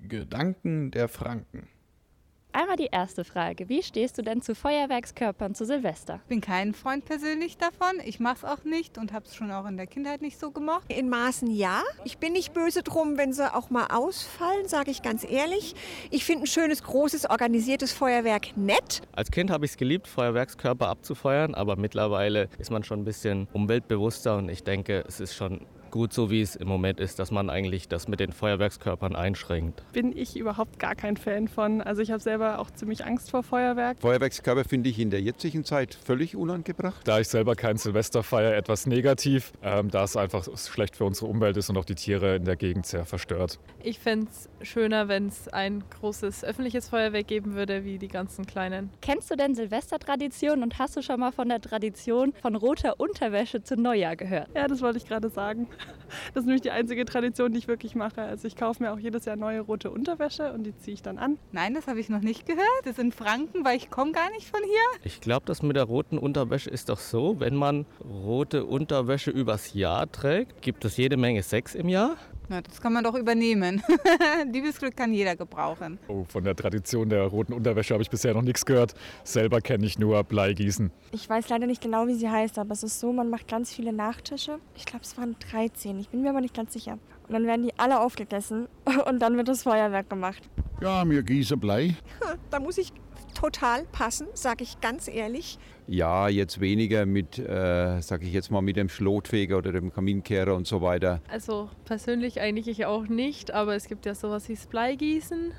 Gedanken 0.09 0.90
der 0.90 1.09
Franken. 1.09 1.68
Einmal 2.53 2.77
die 2.77 2.88
erste 2.90 3.25
Frage. 3.25 3.68
Wie 3.68 3.83
stehst 3.83 4.16
du 4.16 4.23
denn 4.23 4.40
zu 4.40 4.55
Feuerwerkskörpern 4.55 5.55
zu 5.55 5.66
Silvester? 5.66 6.21
Ich 6.25 6.29
bin 6.29 6.40
kein 6.40 6.73
Freund 6.73 7.05
persönlich 7.05 7.59
davon. 7.59 8.01
Ich 8.05 8.21
mache 8.21 8.38
es 8.38 8.44
auch 8.44 8.64
nicht 8.64 8.97
und 8.97 9.12
habe 9.12 9.27
es 9.27 9.37
schon 9.37 9.53
auch 9.53 9.66
in 9.66 9.77
der 9.77 9.87
Kindheit 9.87 10.23
nicht 10.23 10.40
so 10.40 10.51
gemacht. 10.51 10.85
In 10.88 11.11
Maßen 11.11 11.51
ja. 11.51 11.83
Ich 12.05 12.18
bin 12.18 12.33
nicht 12.33 12.55
böse 12.55 12.83
drum, 12.83 13.18
wenn 13.18 13.35
sie 13.35 13.55
auch 13.55 13.68
mal 13.68 13.87
ausfallen, 13.90 14.66
sage 14.66 14.90
ich 14.90 15.03
ganz 15.03 15.25
ehrlich. 15.29 15.75
Ich 16.11 16.25
finde 16.25 16.44
ein 16.44 16.47
schönes, 16.47 16.83
großes, 16.83 17.29
organisiertes 17.29 17.92
Feuerwerk 17.92 18.57
nett. 18.57 19.03
Als 19.12 19.31
Kind 19.31 19.51
habe 19.51 19.66
ich 19.66 19.73
es 19.73 19.77
geliebt, 19.77 20.09
Feuerwerkskörper 20.09 20.88
abzufeuern, 20.88 21.55
aber 21.55 21.77
mittlerweile 21.77 22.49
ist 22.59 22.71
man 22.71 22.83
schon 22.83 23.01
ein 23.01 23.05
bisschen 23.05 23.47
umweltbewusster 23.53 24.38
und 24.38 24.49
ich 24.49 24.64
denke, 24.64 25.05
es 25.07 25.21
ist 25.21 25.35
schon 25.35 25.66
gut 25.90 26.12
so, 26.12 26.31
wie 26.31 26.40
es 26.40 26.57
im 26.57 26.68
Moment 26.68 27.01
ist, 27.01 27.18
dass 27.18 27.31
man 27.31 27.51
eigentlich 27.51 27.88
das 27.88 28.09
mit 28.09 28.20
den 28.20 28.33
Feuerwerkskörpern 28.33 29.16
einschränkt. 29.16 29.83
Bin 29.92 30.16
ich 30.16 30.37
überhaupt 30.37 30.79
gar 30.79 30.94
kein 30.94 31.16
Fan 31.16 31.48
von. 31.48 31.81
Also 31.81 32.03
ich 32.03 32.11
habe 32.11 32.22
selber 32.22 32.59
auch 32.59 32.70
ziemlich 32.70 33.05
Angst 33.05 33.31
vor 33.31 33.42
Feuerwerk. 33.42 34.01
Feuerwerkskörper 34.01 34.64
finde 34.64 34.90
ich 34.90 34.98
in 34.98 35.11
der 35.11 35.20
jetzigen 35.20 35.64
Zeit 35.64 35.94
völlig 35.94 36.37
unangebracht. 36.37 37.07
Da 37.07 37.20
ich 37.20 37.29
selber 37.29 37.55
kein 37.55 37.77
Silvester 37.77 38.22
feiere, 38.22 38.57
etwas 38.57 38.87
negativ, 38.87 39.53
ähm, 39.62 39.90
da 39.90 40.05
es 40.05 40.16
einfach 40.16 40.46
schlecht 40.57 40.96
für 40.96 41.05
unsere 41.05 41.27
Umwelt 41.27 41.57
ist 41.57 41.70
und 41.70 41.77
auch 41.77 41.85
die 41.85 41.94
Tiere 41.94 42.37
in 42.37 42.44
der 42.44 42.57
Gegend 42.57 42.87
sehr 42.87 43.05
verstört. 43.05 43.59
Ich 43.83 43.98
fände 43.98 44.29
es 44.31 44.48
schöner, 44.62 45.09
wenn 45.09 45.29
es 45.29 45.49
ein 45.49 45.85
großes 46.01 46.44
öffentliches 46.44 46.88
Feuerwerk 46.88 47.27
geben 47.27 47.55
würde, 47.55 47.85
wie 47.85 47.99
die 47.99 48.09
ganzen 48.09 48.47
kleinen. 48.47 48.90
Kennst 49.01 49.31
du 49.31 49.37
denn 49.37 49.55
Silvestertradition 49.55 50.62
und 50.62 50.79
hast 50.79 50.97
du 50.97 51.03
schon 51.03 51.21
mal 51.21 51.33
von 51.33 51.49
der 51.49 51.61
Tradition 51.61 52.33
von 52.40 52.55
roter 52.55 53.01
Unterwäsche 53.01 53.62
zu 53.62 53.77
Neujahr 53.77 54.16
gehört? 54.16 54.49
Ja, 54.55 54.68
das 54.68 54.83
wollte 54.83 54.99
ich 54.99 55.07
gerade 55.07 55.29
sagen. 55.29 55.68
Das 56.33 56.44
ist 56.44 56.47
nämlich 56.47 56.62
die 56.62 56.71
einzige 56.71 57.05
Tradition, 57.05 57.53
die 57.53 57.59
ich 57.59 57.68
wirklich 57.68 57.94
mache. 57.94 58.23
Also 58.23 58.49
ich 58.49 58.57
kaufe 58.57 58.83
mir 58.83 58.92
auch 58.92 58.99
jedes 58.99 59.27
Jahr 59.27 59.37
neue 59.37 59.61
rote 59.61 59.90
Unterwäsche 59.90 60.53
und 60.55 60.64
die 60.64 60.75
ziehe 60.75 60.94
ich 60.94 61.03
dann 61.03 61.18
an. 61.18 61.38
Nein, 61.53 61.75
das 61.75 61.87
habe 61.87 62.01
ich 62.01 62.09
noch 62.09 62.23
nicht 62.23 62.47
gehört. 62.47 62.64
Das 62.85 62.92
ist 62.92 62.99
in 62.99 63.12
Franken, 63.12 63.62
weil 63.64 63.77
ich 63.77 63.90
komme 63.90 64.12
gar 64.12 64.31
nicht 64.31 64.49
von 64.49 64.61
hier. 64.62 65.01
Ich 65.05 65.21
glaube, 65.21 65.44
das 65.44 65.62
mit 65.62 65.77
der 65.77 65.85
roten 65.85 66.16
Unterwäsche 66.16 66.71
ist 66.71 66.88
doch 66.88 66.99
so, 66.99 67.40
wenn 67.40 67.55
man 67.55 67.85
rote 68.03 68.64
Unterwäsche 68.64 69.31
übers 69.31 69.75
Jahr 69.75 70.11
trägt, 70.11 70.62
gibt 70.62 70.85
es 70.87 70.97
jede 70.97 71.18
Menge 71.18 71.42
Sex 71.42 71.75
im 71.75 71.90
Jahr. 71.90 72.16
Na, 72.51 72.63
das 72.63 72.81
kann 72.81 72.95
man 72.95 73.05
doch 73.05 73.15
übernehmen. 73.15 73.83
Liebesglück 74.53 74.97
kann 74.97 75.13
jeder 75.13 75.37
gebrauchen. 75.37 75.99
Oh, 76.09 76.25
von 76.29 76.45
der 76.45 76.57
Tradition 76.57 77.11
der 77.11 77.25
roten 77.25 77.53
Unterwäsche 77.53 77.93
habe 77.93 78.03
ich 78.03 78.09
bisher 78.09 78.33
noch 78.33 78.43
nichts 78.43 78.65
gehört. 78.65 78.95
Selber 79.23 79.61
kenne 79.61 79.85
ich 79.85 79.99
nur 79.99 80.25
Bleigießen. 80.25 80.91
Ich 81.13 81.29
weiß 81.29 81.51
leider 81.51 81.67
nicht 81.67 81.83
genau, 81.83 82.07
wie 82.07 82.15
sie 82.15 82.31
heißt, 82.31 82.59
aber 82.59 82.73
es 82.73 82.83
ist 82.83 83.01
so, 83.01 83.13
man 83.13 83.29
macht 83.29 83.49
ganz 83.49 83.73
viele 83.75 83.93
Nachtische. 83.93 84.59
Ich 84.77 84.87
glaube, 84.87 85.05
es 85.05 85.19
waren 85.19 85.37
13. 85.51 85.99
Ich 86.01 86.09
bin 86.09 86.23
mir 86.23 86.31
aber 86.31 86.41
nicht 86.41 86.55
ganz 86.55 86.73
sicher. 86.73 86.99
Und 87.27 87.35
dann 87.35 87.47
werden 87.47 87.65
die 87.65 87.79
alle 87.79 88.01
aufgegessen 88.01 88.69
und 89.07 89.21
dann 89.21 89.37
wird 89.37 89.49
das 89.49 89.65
Feuerwerk 89.65 90.09
gemacht. 90.09 90.49
Ja, 90.81 91.05
mir 91.05 91.23
gieße 91.23 91.57
Blei. 91.59 91.97
Da 92.51 92.61
muss 92.61 92.79
ich 92.79 92.93
total 93.38 93.85
passen, 93.92 94.27
sage 94.35 94.64
ich 94.64 94.81
ganz 94.81 95.07
ehrlich. 95.07 95.59
Ja, 95.87 96.29
jetzt 96.29 96.61
weniger 96.61 97.07
mit, 97.07 97.38
äh, 97.38 98.01
sage 98.01 98.27
ich 98.27 98.33
jetzt 98.33 98.51
mal, 98.51 98.62
mit 98.62 98.77
dem 98.77 98.88
Schlotfeger 98.88 99.59
oder 99.59 99.70
dem 99.70 99.92
Kaminkehrer 99.92 100.57
und 100.57 100.66
so 100.66 100.83
weiter. 100.83 101.20
Also 101.31 101.70
persönlich 101.85 102.40
eigentlich 102.40 102.66
ich 102.66 102.85
auch 102.87 103.07
nicht, 103.07 103.53
aber 103.53 103.77
es 103.77 103.87
gibt 103.87 104.07
ja 104.07 104.16
sowas 104.16 104.48
wie 104.48 104.55
das 104.55 104.66
Bleigießen. 104.66 105.53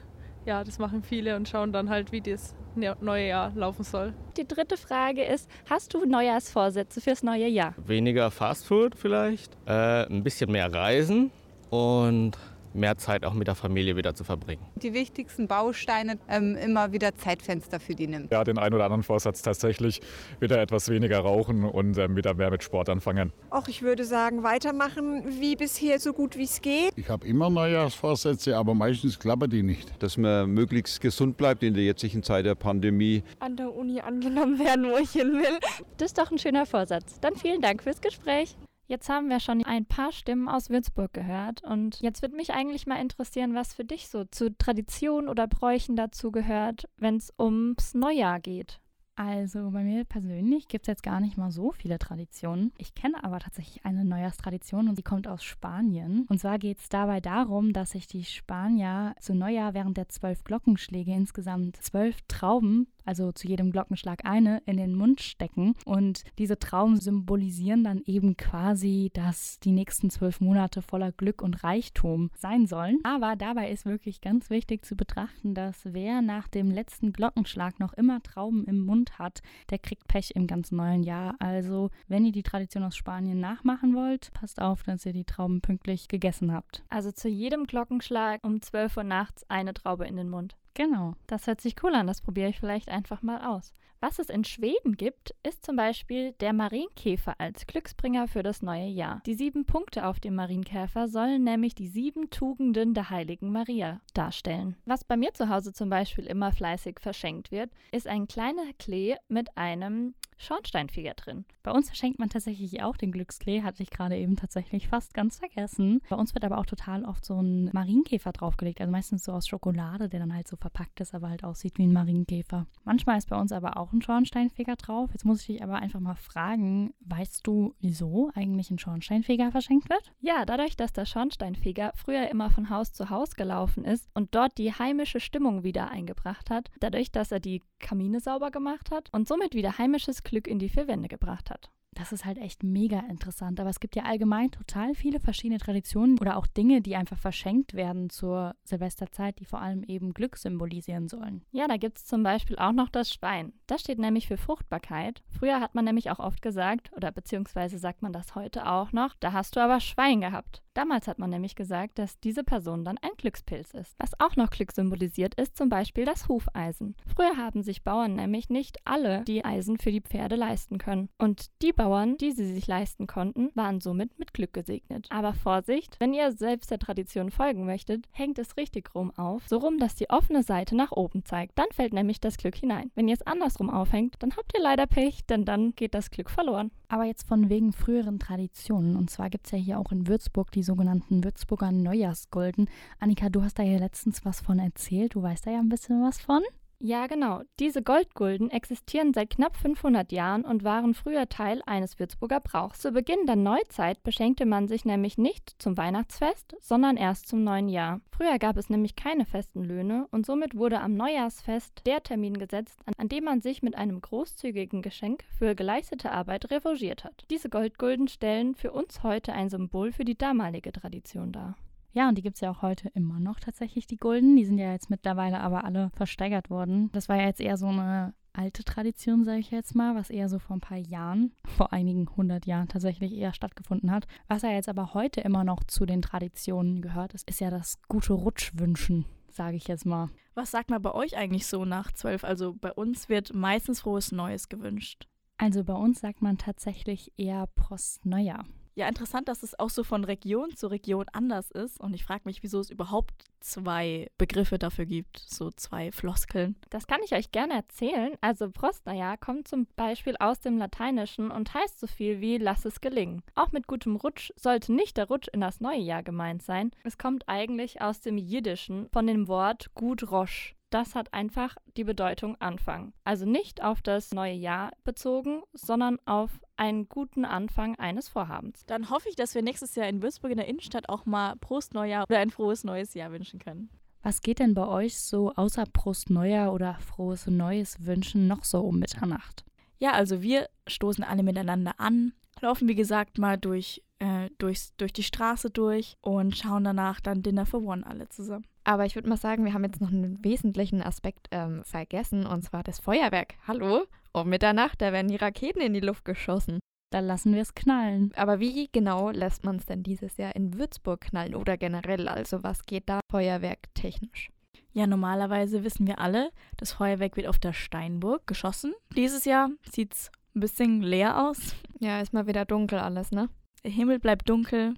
Ja, 0.45 0.63
das 0.65 0.77
machen 0.77 1.03
viele 1.03 1.37
und 1.37 1.47
schauen 1.47 1.71
dann 1.71 1.89
halt, 1.89 2.11
wie 2.11 2.19
das 2.21 2.53
neue 2.75 3.27
Jahr 3.27 3.53
laufen 3.55 3.83
soll. 3.83 4.13
Die 4.35 4.47
dritte 4.47 4.75
Frage 4.75 5.23
ist, 5.23 5.49
hast 5.69 5.93
du 5.93 6.05
Neujahrsvorsätze 6.05 6.99
fürs 6.99 7.23
neue 7.23 7.47
Jahr? 7.47 7.75
Weniger 7.85 8.29
Fastfood 8.29 8.95
vielleicht, 8.95 9.57
äh, 9.65 10.05
ein 10.05 10.23
bisschen 10.23 10.51
mehr 10.51 10.73
Reisen 10.73 11.31
und 11.69 12.37
mehr 12.73 12.97
Zeit 12.97 13.25
auch 13.25 13.33
mit 13.33 13.47
der 13.47 13.55
Familie 13.55 13.95
wieder 13.95 14.15
zu 14.15 14.23
verbringen. 14.23 14.61
Die 14.75 14.93
wichtigsten 14.93 15.47
Bausteine 15.47 16.17
ähm, 16.27 16.55
immer 16.55 16.91
wieder 16.91 17.15
Zeitfenster 17.15 17.79
für 17.79 17.95
die 17.95 18.07
nimmt. 18.07 18.31
Ja, 18.31 18.43
den 18.43 18.57
einen 18.57 18.75
oder 18.75 18.85
anderen 18.85 19.03
Vorsatz 19.03 19.41
tatsächlich 19.41 20.01
wieder 20.39 20.61
etwas 20.61 20.89
weniger 20.89 21.19
rauchen 21.19 21.63
und 21.63 21.97
ähm, 21.97 22.15
wieder 22.15 22.33
mehr 22.33 22.51
mit 22.51 22.63
Sport 22.63 22.89
anfangen. 22.89 23.31
Auch 23.49 23.67
ich 23.67 23.81
würde 23.81 24.03
sagen, 24.03 24.43
weitermachen 24.43 25.23
wie 25.39 25.55
bisher 25.55 25.99
so 25.99 26.13
gut 26.13 26.37
wie 26.37 26.43
es 26.43 26.61
geht. 26.61 26.91
Ich 26.95 27.09
habe 27.09 27.25
immer 27.25 27.49
Neujahrsvorsätze, 27.49 28.57
aber 28.57 28.73
meistens 28.73 29.19
klappen 29.19 29.49
die 29.49 29.63
nicht. 29.63 30.01
Dass 30.01 30.17
man 30.17 30.49
möglichst 30.51 31.01
gesund 31.01 31.37
bleibt 31.37 31.63
in 31.63 31.73
der 31.73 31.83
jetzigen 31.83 32.23
Zeit 32.23 32.45
der 32.45 32.55
Pandemie. 32.55 33.23
An 33.39 33.55
der 33.55 33.73
Uni 33.73 34.01
angenommen 34.01 34.59
werden, 34.59 34.85
wo 34.91 34.97
ich 34.97 35.11
hin 35.11 35.33
will. 35.33 35.59
Das 35.97 36.07
ist 36.07 36.17
doch 36.17 36.31
ein 36.31 36.37
schöner 36.37 36.65
Vorsatz. 36.65 37.19
Dann 37.19 37.35
vielen 37.35 37.61
Dank 37.61 37.83
fürs 37.83 38.01
Gespräch. 38.01 38.55
Jetzt 38.89 39.07
haben 39.07 39.29
wir 39.29 39.39
schon 39.39 39.63
ein 39.63 39.85
paar 39.85 40.11
Stimmen 40.11 40.49
aus 40.49 40.71
Würzburg 40.71 41.13
gehört 41.13 41.63
und 41.63 42.01
jetzt 42.01 42.23
würde 42.23 42.35
mich 42.35 42.53
eigentlich 42.53 42.87
mal 42.87 42.99
interessieren, 42.99 43.53
was 43.53 43.75
für 43.75 43.85
dich 43.85 44.07
so 44.07 44.23
zu 44.23 44.57
Tradition 44.57 45.29
oder 45.29 45.45
Bräuchen 45.45 45.95
dazu 45.95 46.31
gehört, 46.31 46.89
wenn 46.97 47.17
es 47.17 47.31
ums 47.37 47.93
Neujahr 47.93 48.39
geht. 48.39 48.79
Also 49.15 49.69
bei 49.69 49.83
mir 49.83 50.05
persönlich 50.05 50.69
gibt 50.69 50.85
es 50.85 50.87
jetzt 50.87 51.03
gar 51.03 51.19
nicht 51.19 51.37
mal 51.37 51.51
so 51.51 51.71
viele 51.71 51.99
Traditionen. 51.99 52.71
Ich 52.77 52.95
kenne 52.95 53.23
aber 53.23 53.39
tatsächlich 53.39 53.85
eine 53.85 54.05
Neujahrstradition 54.05 54.89
und 54.89 54.97
die 54.97 55.03
kommt 55.03 55.27
aus 55.27 55.43
Spanien. 55.43 56.25
Und 56.27 56.39
zwar 56.39 56.57
geht 56.57 56.79
es 56.79 56.89
dabei 56.89 57.19
darum, 57.19 57.73
dass 57.73 57.91
sich 57.91 58.07
die 58.07 58.23
Spanier 58.23 59.13
zu 59.19 59.35
Neujahr 59.35 59.75
während 59.75 59.97
der 59.97 60.09
zwölf 60.09 60.43
Glockenschläge 60.45 61.13
insgesamt 61.13 61.75
zwölf 61.83 62.17
Trauben 62.27 62.87
also 63.09 63.31
zu 63.31 63.47
jedem 63.47 63.71
Glockenschlag 63.71 64.23
eine, 64.23 64.61
in 64.67 64.77
den 64.77 64.93
Mund 64.93 65.19
stecken. 65.19 65.73
Und 65.83 66.23
diese 66.37 66.59
Trauben 66.59 66.99
symbolisieren 66.99 67.83
dann 67.83 68.03
eben 68.05 68.37
quasi, 68.37 69.09
dass 69.15 69.59
die 69.59 69.71
nächsten 69.71 70.11
zwölf 70.11 70.41
Monate 70.41 70.83
voller 70.83 71.11
Glück 71.11 71.41
und 71.41 71.63
Reichtum 71.63 72.29
sein 72.37 72.67
sollen. 72.67 72.99
Aber 73.03 73.35
dabei 73.35 73.71
ist 73.71 73.87
wirklich 73.87 74.21
ganz 74.21 74.51
wichtig 74.51 74.85
zu 74.85 74.95
betrachten, 74.95 75.55
dass 75.55 75.79
wer 75.85 76.21
nach 76.21 76.47
dem 76.47 76.69
letzten 76.69 77.11
Glockenschlag 77.11 77.79
noch 77.79 77.93
immer 77.93 78.21
Trauben 78.21 78.63
im 78.65 78.85
Mund 78.85 79.17
hat, 79.17 79.41
der 79.71 79.79
kriegt 79.79 80.07
Pech 80.07 80.33
im 80.35 80.45
ganzen 80.45 80.75
neuen 80.75 81.01
Jahr. 81.01 81.35
Also, 81.39 81.89
wenn 82.07 82.25
ihr 82.25 82.31
die 82.31 82.43
Tradition 82.43 82.83
aus 82.83 82.95
Spanien 82.95 83.39
nachmachen 83.39 83.95
wollt, 83.95 84.31
passt 84.33 84.61
auf, 84.61 84.83
dass 84.83 85.07
ihr 85.07 85.13
die 85.13 85.25
Trauben 85.25 85.61
pünktlich 85.61 86.09
gegessen 86.09 86.53
habt. 86.53 86.83
Also 86.89 87.11
zu 87.11 87.27
jedem 87.27 87.65
Glockenschlag 87.65 88.43
um 88.43 88.61
12 88.61 88.97
Uhr 88.97 89.03
nachts 89.03 89.49
eine 89.49 89.73
Traube 89.73 90.05
in 90.05 90.15
den 90.15 90.29
Mund. 90.29 90.55
Genau, 90.73 91.15
das 91.27 91.47
hört 91.47 91.61
sich 91.61 91.75
cool 91.83 91.93
an. 91.95 92.07
Das 92.07 92.21
probiere 92.21 92.49
ich 92.49 92.59
vielleicht 92.59 92.89
einfach 92.89 93.21
mal 93.21 93.45
aus. 93.45 93.73
Was 94.01 94.17
es 94.17 94.29
in 94.29 94.45
Schweden 94.45 94.95
gibt, 94.95 95.35
ist 95.43 95.65
zum 95.65 95.75
Beispiel 95.75 96.31
der 96.39 96.53
Marienkäfer 96.53 97.35
als 97.37 97.67
Glücksbringer 97.67 98.29
für 98.29 98.43
das 98.43 98.61
neue 98.61 98.87
Jahr. 98.87 99.21
Die 99.25 99.33
sieben 99.33 99.65
Punkte 99.65 100.05
auf 100.05 100.21
dem 100.21 100.35
Marienkäfer 100.35 101.09
sollen 101.09 101.43
nämlich 101.43 101.75
die 101.75 101.89
sieben 101.89 102.29
Tugenden 102.29 102.93
der 102.93 103.09
heiligen 103.09 103.51
Maria 103.51 103.99
darstellen. 104.13 104.77
Was 104.85 105.03
bei 105.03 105.17
mir 105.17 105.33
zu 105.33 105.49
Hause 105.49 105.73
zum 105.73 105.89
Beispiel 105.89 106.27
immer 106.27 106.53
fleißig 106.53 107.01
verschenkt 107.01 107.51
wird, 107.51 107.71
ist 107.91 108.07
ein 108.07 108.29
kleiner 108.29 108.71
Klee 108.77 109.17
mit 109.27 109.57
einem 109.57 110.13
Schornsteinfeger 110.39 111.15
drin. 111.15 111.43
Bei 111.63 111.71
uns 111.71 111.87
verschenkt 111.87 112.17
man 112.17 112.29
tatsächlich 112.29 112.81
auch 112.81 112.95
den 112.95 113.11
Glücksklee, 113.11 113.61
hatte 113.61 113.83
ich 113.83 113.89
gerade 113.89 114.17
eben 114.17 114.37
tatsächlich 114.37 114.87
fast 114.87 115.13
ganz 115.13 115.37
vergessen. 115.37 115.99
Bei 116.09 116.15
uns 116.15 116.33
wird 116.33 116.45
aber 116.45 116.57
auch 116.57 116.65
total 116.65 117.03
oft 117.03 117.25
so 117.25 117.41
ein 117.41 117.69
Marienkäfer 117.73 118.31
draufgelegt, 118.31 118.79
also 118.79 118.89
meistens 118.89 119.25
so 119.25 119.33
aus 119.33 119.47
Schokolade, 119.47 120.07
der 120.07 120.21
dann 120.21 120.33
halt 120.33 120.47
so 120.47 120.55
verpackt 120.55 121.01
ist, 121.01 121.13
aber 121.13 121.29
halt 121.29 121.43
aussieht 121.43 121.77
wie 121.77 121.83
ein 121.85 121.93
Marienkäfer. 121.93 122.65
Manchmal 122.85 123.17
ist 123.17 123.29
bei 123.29 123.37
uns 123.37 123.51
aber 123.51 123.75
auch 123.75 123.88
ein 123.93 124.01
Schornsteinfeger 124.01 124.75
drauf. 124.75 125.09
Jetzt 125.11 125.25
muss 125.25 125.41
ich 125.41 125.47
dich 125.47 125.63
aber 125.63 125.75
einfach 125.75 125.99
mal 125.99 126.15
fragen, 126.15 126.93
weißt 127.01 127.45
du, 127.45 127.73
wieso 127.79 128.31
eigentlich 128.35 128.71
ein 128.71 128.79
Schornsteinfeger 128.79 129.51
verschenkt 129.51 129.89
wird? 129.89 130.13
Ja, 130.19 130.45
dadurch, 130.45 130.75
dass 130.75 130.93
der 130.93 131.05
Schornsteinfeger 131.05 131.91
früher 131.95 132.29
immer 132.29 132.49
von 132.49 132.69
Haus 132.69 132.93
zu 132.93 133.09
Haus 133.09 133.35
gelaufen 133.35 133.83
ist 133.85 134.09
und 134.13 134.35
dort 134.35 134.57
die 134.57 134.73
heimische 134.73 135.19
Stimmung 135.19 135.63
wieder 135.63 135.89
eingebracht 135.89 136.49
hat, 136.49 136.69
dadurch, 136.79 137.11
dass 137.11 137.31
er 137.31 137.39
die 137.39 137.63
Kamine 137.79 138.19
sauber 138.19 138.51
gemacht 138.51 138.91
hat 138.91 139.09
und 139.11 139.27
somit 139.27 139.53
wieder 139.53 139.77
heimisches 139.77 140.23
Glück 140.23 140.47
in 140.47 140.59
die 140.59 140.69
vier 140.69 140.87
Wände 140.87 141.07
gebracht 141.07 141.49
hat. 141.49 141.71
Das 141.95 142.11
ist 142.11 142.25
halt 142.25 142.37
echt 142.37 142.63
mega 142.63 142.99
interessant. 143.09 143.59
Aber 143.59 143.69
es 143.69 143.79
gibt 143.79 143.95
ja 143.95 144.03
allgemein 144.03 144.51
total 144.51 144.95
viele 144.95 145.19
verschiedene 145.19 145.59
Traditionen 145.59 146.17
oder 146.19 146.37
auch 146.37 146.47
Dinge, 146.47 146.81
die 146.81 146.95
einfach 146.95 147.17
verschenkt 147.17 147.73
werden 147.73 148.09
zur 148.09 148.55
Silvesterzeit, 148.63 149.39
die 149.39 149.45
vor 149.45 149.61
allem 149.61 149.83
eben 149.83 150.13
Glück 150.13 150.37
symbolisieren 150.37 151.07
sollen. 151.07 151.43
Ja, 151.51 151.67
da 151.67 151.77
gibt 151.77 151.97
es 151.97 152.05
zum 152.05 152.23
Beispiel 152.23 152.57
auch 152.57 152.71
noch 152.71 152.89
das 152.89 153.11
Schwein. 153.11 153.53
Das 153.67 153.81
steht 153.81 153.99
nämlich 153.99 154.27
für 154.27 154.37
Fruchtbarkeit. 154.37 155.23
Früher 155.27 155.59
hat 155.59 155.75
man 155.75 155.85
nämlich 155.85 156.09
auch 156.11 156.19
oft 156.19 156.41
gesagt, 156.41 156.91
oder 156.95 157.11
beziehungsweise 157.11 157.77
sagt 157.77 158.01
man 158.01 158.13
das 158.13 158.35
heute 158.35 158.67
auch 158.67 158.91
noch, 158.91 159.15
da 159.19 159.33
hast 159.33 159.55
du 159.55 159.59
aber 159.59 159.79
Schwein 159.79 160.21
gehabt. 160.21 160.63
Damals 160.79 161.09
hat 161.09 161.19
man 161.19 161.29
nämlich 161.29 161.55
gesagt, 161.55 161.99
dass 161.99 162.21
diese 162.21 162.41
Person 162.41 162.85
dann 162.85 162.97
ein 162.99 163.11
Glückspilz 163.17 163.73
ist. 163.73 163.95
Was 163.97 164.17
auch 164.17 164.37
noch 164.37 164.49
Glück 164.49 164.71
symbolisiert, 164.71 165.35
ist 165.35 165.57
zum 165.57 165.67
Beispiel 165.67 166.05
das 166.05 166.29
Hufeisen. 166.29 166.95
Früher 167.05 167.35
haben 167.35 167.63
sich 167.63 167.83
Bauern 167.83 168.15
nämlich 168.15 168.49
nicht 168.49 168.77
alle 168.85 169.25
die 169.25 169.43
Eisen 169.43 169.77
für 169.77 169.91
die 169.91 169.99
Pferde 169.99 170.37
leisten 170.37 170.77
können. 170.77 171.09
Und 171.17 171.47
die 171.61 171.73
Bauern, 171.73 172.15
die 172.15 172.31
sie 172.31 172.45
sich 172.45 172.65
leisten 172.65 173.07
konnten, 173.07 173.49
waren 173.55 173.81
somit 173.81 174.17
mit 174.17 174.33
Glück 174.33 174.53
gesegnet. 174.53 175.07
Aber 175.09 175.33
Vorsicht, 175.33 175.99
wenn 175.99 176.13
ihr 176.13 176.31
selbst 176.31 176.71
der 176.71 176.79
Tradition 176.79 177.29
folgen 177.29 177.65
möchtet, 177.65 178.07
hängt 178.13 178.39
es 178.39 178.55
richtig 178.55 178.95
rum 178.95 179.11
auf, 179.17 179.45
so 179.49 179.57
rum, 179.57 179.79
dass 179.79 179.95
die 179.95 180.09
offene 180.09 180.43
Seite 180.43 180.77
nach 180.77 180.93
oben 180.93 181.25
zeigt. 181.25 181.59
Dann 181.59 181.67
fällt 181.73 181.91
nämlich 181.91 182.21
das 182.21 182.37
Glück 182.37 182.55
hinein. 182.55 182.89
Wenn 182.95 183.09
ihr 183.09 183.15
es 183.15 183.27
andersrum 183.27 183.69
aufhängt, 183.69 184.15
dann 184.19 184.37
habt 184.37 184.55
ihr 184.55 184.63
leider 184.63 184.87
Pech, 184.87 185.25
denn 185.25 185.43
dann 185.43 185.75
geht 185.75 185.93
das 185.93 186.09
Glück 186.09 186.29
verloren. 186.29 186.71
Aber 186.91 187.03
jetzt 187.03 187.27
von 187.27 187.49
wegen 187.49 187.71
früheren 187.71 188.17
Traditionen. 188.17 188.95
Und 188.95 189.11
zwar 189.11 189.29
gibt 189.29 189.45
es 189.45 189.51
ja 189.51 189.59
hier 189.59 189.79
auch 189.79 189.91
in 189.91 190.07
Würzburg 190.07 190.51
die 190.51 190.63
sogenannten 190.63 191.23
Würzburger 191.23 191.71
Neujahrsgolden. 191.71 192.67
Annika, 192.99 193.29
du 193.29 193.43
hast 193.43 193.59
da 193.59 193.63
ja 193.63 193.77
letztens 193.77 194.25
was 194.25 194.41
von 194.41 194.57
erzählt. 194.57 195.13
Du 195.13 195.21
weißt 195.21 195.45
da 195.45 195.51
ja 195.51 195.59
ein 195.59 195.69
bisschen 195.69 196.01
was 196.01 196.19
von. 196.19 196.41
Ja, 196.81 197.07
genau. 197.07 197.41
Diese 197.59 197.83
Goldgulden 197.83 198.49
existieren 198.49 199.13
seit 199.13 199.31
knapp 199.31 199.57
500 199.57 200.13
Jahren 200.13 200.45
und 200.45 200.63
waren 200.63 200.93
früher 200.93 201.27
Teil 201.27 201.61
eines 201.65 201.99
Würzburger 201.99 202.39
Brauchs. 202.39 202.79
Zu 202.79 202.93
Beginn 202.93 203.25
der 203.25 203.35
Neuzeit 203.35 204.01
beschenkte 204.01 204.45
man 204.45 204.69
sich 204.69 204.85
nämlich 204.85 205.17
nicht 205.17 205.61
zum 205.61 205.75
Weihnachtsfest, 205.75 206.55
sondern 206.61 206.95
erst 206.95 207.27
zum 207.27 207.43
neuen 207.43 207.67
Jahr. 207.67 207.99
Früher 208.11 208.39
gab 208.39 208.55
es 208.55 208.69
nämlich 208.69 208.95
keine 208.95 209.25
festen 209.25 209.61
Löhne 209.61 210.07
und 210.11 210.25
somit 210.25 210.55
wurde 210.55 210.79
am 210.79 210.93
Neujahrsfest 210.93 211.85
der 211.85 212.01
Termin 212.01 212.37
gesetzt, 212.37 212.79
an 212.97 213.09
dem 213.09 213.25
man 213.25 213.41
sich 213.41 213.61
mit 213.61 213.75
einem 213.75 213.99
großzügigen 213.99 214.81
Geschenk 214.81 215.25
für 215.37 215.55
geleistete 215.55 216.13
Arbeit 216.13 216.49
revanchiert 216.49 217.03
hat. 217.03 217.25
Diese 217.29 217.49
Goldgulden 217.49 218.07
stellen 218.07 218.55
für 218.55 218.71
uns 218.71 219.03
heute 219.03 219.33
ein 219.33 219.49
Symbol 219.49 219.91
für 219.91 220.05
die 220.05 220.17
damalige 220.17 220.71
Tradition 220.71 221.33
dar. 221.33 221.57
Ja, 221.91 222.07
und 222.07 222.17
die 222.17 222.21
gibt 222.21 222.35
es 222.35 222.41
ja 222.41 222.51
auch 222.51 222.61
heute 222.61 222.89
immer 222.89 223.19
noch 223.19 223.39
tatsächlich, 223.39 223.87
die 223.87 223.97
Gulden. 223.97 224.35
Die 224.35 224.45
sind 224.45 224.57
ja 224.57 224.71
jetzt 224.71 224.89
mittlerweile 224.89 225.39
aber 225.39 225.63
alle 225.63 225.89
versteigert 225.95 226.49
worden. 226.49 226.91
Das 226.91 227.09
war 227.09 227.17
ja 227.17 227.25
jetzt 227.25 227.41
eher 227.41 227.57
so 227.57 227.67
eine 227.67 228.13
alte 228.33 228.63
Tradition, 228.63 229.23
sage 229.23 229.39
ich 229.39 229.51
jetzt 229.51 229.75
mal, 229.75 229.95
was 229.95 230.09
eher 230.09 230.29
so 230.29 230.39
vor 230.39 230.55
ein 230.55 230.61
paar 230.61 230.77
Jahren, 230.77 231.33
vor 231.45 231.73
einigen 231.73 232.07
hundert 232.15 232.45
Jahren 232.45 232.67
tatsächlich 232.67 233.13
eher 233.13 233.33
stattgefunden 233.33 233.91
hat. 233.91 234.07
Was 234.27 234.43
ja 234.43 234.51
jetzt 234.51 234.69
aber 234.69 234.93
heute 234.93 235.21
immer 235.21 235.43
noch 235.43 235.63
zu 235.63 235.85
den 235.85 236.01
Traditionen 236.01 236.81
gehört, 236.81 237.13
ist, 237.13 237.27
ist 237.27 237.39
ja 237.39 237.49
das 237.49 237.81
gute 237.87 238.13
Rutschwünschen, 238.13 239.05
sage 239.29 239.57
ich 239.57 239.67
jetzt 239.67 239.85
mal. 239.85 240.09
Was 240.35 240.51
sagt 240.51 240.69
man 240.69 240.81
bei 240.81 240.93
euch 240.93 241.17
eigentlich 241.17 241.47
so 241.47 241.65
nach 241.65 241.91
zwölf? 241.91 242.23
Also 242.23 242.53
bei 242.53 242.71
uns 242.71 243.09
wird 243.09 243.33
meistens 243.33 243.81
frohes 243.81 244.11
Neues 244.11 244.47
gewünscht. 244.47 245.07
Also 245.37 245.63
bei 245.63 245.73
uns 245.73 246.01
sagt 246.01 246.21
man 246.21 246.37
tatsächlich 246.37 247.11
eher 247.17 247.47
Prost 247.47 248.05
Neujahr. 248.05 248.45
Ja, 248.79 248.87
interessant, 248.87 249.27
dass 249.27 249.43
es 249.43 249.59
auch 249.59 249.69
so 249.69 249.83
von 249.83 250.05
Region 250.05 250.55
zu 250.55 250.67
Region 250.67 251.05
anders 251.11 251.51
ist. 251.51 251.81
Und 251.81 251.93
ich 251.93 252.05
frage 252.05 252.21
mich, 252.23 252.43
wieso 252.43 252.61
es 252.61 252.69
überhaupt 252.69 253.25
zwei 253.41 254.09
Begriffe 254.17 254.57
dafür 254.57 254.85
gibt, 254.85 255.17
so 255.17 255.51
zwei 255.51 255.91
Floskeln. 255.91 256.55
Das 256.69 256.87
kann 256.87 257.01
ich 257.03 257.11
euch 257.11 257.33
gerne 257.33 257.55
erzählen. 257.55 258.13
Also 258.21 258.49
Prostnaja 258.49 259.17
kommt 259.17 259.49
zum 259.49 259.67
Beispiel 259.75 260.15
aus 260.21 260.39
dem 260.39 260.57
Lateinischen 260.57 261.29
und 261.29 261.53
heißt 261.53 261.77
so 261.77 261.87
viel 261.87 262.21
wie 262.21 262.37
lass 262.37 262.63
es 262.63 262.79
gelingen. 262.79 263.21
Auch 263.35 263.51
mit 263.51 263.67
gutem 263.67 263.97
Rutsch 263.97 264.31
sollte 264.37 264.71
nicht 264.71 264.95
der 264.95 265.09
Rutsch 265.09 265.27
in 265.33 265.41
das 265.41 265.59
neue 265.59 265.81
Jahr 265.81 266.01
gemeint 266.01 266.41
sein. 266.41 266.71
Es 266.85 266.97
kommt 266.97 267.27
eigentlich 267.27 267.81
aus 267.81 267.99
dem 267.99 268.17
Jiddischen 268.17 268.87
von 268.93 269.05
dem 269.07 269.27
Wort 269.27 269.75
gut 269.75 270.09
rosch 270.09 270.55
das 270.69 270.95
hat 270.95 271.13
einfach 271.13 271.55
die 271.77 271.83
Bedeutung 271.83 272.35
Anfang. 272.39 272.93
Also 273.03 273.25
nicht 273.25 273.63
auf 273.63 273.81
das 273.81 274.13
neue 274.13 274.33
Jahr 274.33 274.71
bezogen, 274.83 275.41
sondern 275.53 275.97
auf 276.05 276.31
einen 276.57 276.87
guten 276.89 277.25
Anfang 277.25 277.75
eines 277.77 278.07
Vorhabens. 278.07 278.65
Dann 278.65 278.89
hoffe 278.89 279.09
ich, 279.09 279.15
dass 279.15 279.35
wir 279.35 279.41
nächstes 279.41 279.75
Jahr 279.75 279.87
in 279.87 280.01
Würzburg 280.01 280.31
in 280.31 280.37
der 280.37 280.47
Innenstadt 280.47 280.89
auch 280.89 281.05
mal 281.05 281.35
Prost 281.37 281.73
Neujahr 281.73 282.05
oder 282.09 282.19
ein 282.19 282.29
frohes 282.29 282.63
neues 282.63 282.93
Jahr 282.93 283.11
wünschen 283.11 283.39
können. 283.39 283.69
Was 284.01 284.21
geht 284.21 284.39
denn 284.39 284.53
bei 284.53 284.65
euch 284.65 284.99
so 284.99 285.33
außer 285.33 285.65
Prost 285.65 286.09
Neujahr 286.09 286.53
oder 286.53 286.75
frohes 286.75 287.27
Neues 287.27 287.85
wünschen 287.85 288.27
noch 288.27 288.43
so 288.43 288.61
um 288.61 288.79
Mitternacht? 288.79 289.43
Ja, 289.77 289.91
also 289.91 290.21
wir 290.21 290.49
stoßen 290.67 291.03
alle 291.03 291.23
miteinander 291.23 291.73
an, 291.79 292.13
laufen 292.41 292.67
wie 292.67 292.75
gesagt 292.75 293.17
mal 293.17 293.37
durch, 293.37 293.83
äh, 293.99 294.29
durchs, 294.37 294.75
durch 294.77 294.93
die 294.93 295.03
Straße 295.03 295.49
durch 295.49 295.97
und 296.01 296.37
schauen 296.37 296.63
danach 296.63 296.99
dann 297.01 297.23
Dinner 297.23 297.45
for 297.45 297.61
One 297.61 297.85
alle 297.85 298.07
zusammen. 298.09 298.45
Aber 298.63 298.85
ich 298.85 298.95
würde 298.95 299.09
mal 299.09 299.17
sagen, 299.17 299.45
wir 299.45 299.53
haben 299.53 299.63
jetzt 299.63 299.81
noch 299.81 299.91
einen 299.91 300.23
wesentlichen 300.23 300.81
Aspekt 300.81 301.27
ähm, 301.31 301.63
vergessen, 301.63 302.25
und 302.25 302.43
zwar 302.43 302.63
das 302.63 302.79
Feuerwerk. 302.79 303.35
Hallo? 303.47 303.85
Um 304.11 304.29
Mitternacht, 304.29 304.81
da 304.81 304.91
werden 304.91 305.07
die 305.07 305.15
Raketen 305.15 305.61
in 305.61 305.73
die 305.73 305.79
Luft 305.79 306.05
geschossen. 306.05 306.59
Da 306.91 306.99
lassen 306.99 307.35
wir 307.35 307.41
es 307.41 307.53
knallen. 307.53 308.11
Aber 308.15 308.39
wie 308.39 308.67
genau 308.71 309.11
lässt 309.11 309.45
man 309.45 309.57
es 309.57 309.65
denn 309.65 309.83
dieses 309.83 310.17
Jahr 310.17 310.35
in 310.35 310.57
Würzburg 310.57 311.01
knallen 311.01 311.35
oder 311.35 311.57
generell? 311.57 312.07
Also 312.07 312.43
was 312.43 312.65
geht 312.65 312.89
da 312.89 312.99
feuerwerktechnisch? 313.11 314.31
Ja, 314.71 314.87
normalerweise 314.87 315.63
wissen 315.63 315.87
wir 315.87 315.99
alle, 315.99 316.31
das 316.57 316.73
Feuerwerk 316.73 317.15
wird 317.15 317.27
auf 317.27 317.39
der 317.39 317.53
Steinburg 317.53 318.25
geschossen. 318.27 318.73
Dieses 318.95 319.25
Jahr 319.25 319.49
sieht 319.71 319.93
es 319.93 320.11
ein 320.35 320.41
bisschen 320.41 320.81
leer 320.81 321.27
aus. 321.27 321.55
Ja, 321.79 322.01
ist 322.01 322.13
mal 322.13 322.27
wieder 322.27 322.45
dunkel 322.45 322.79
alles, 322.79 323.11
ne? 323.11 323.29
Der 323.63 323.71
Himmel 323.71 323.99
bleibt 323.99 324.29
dunkel, 324.29 324.75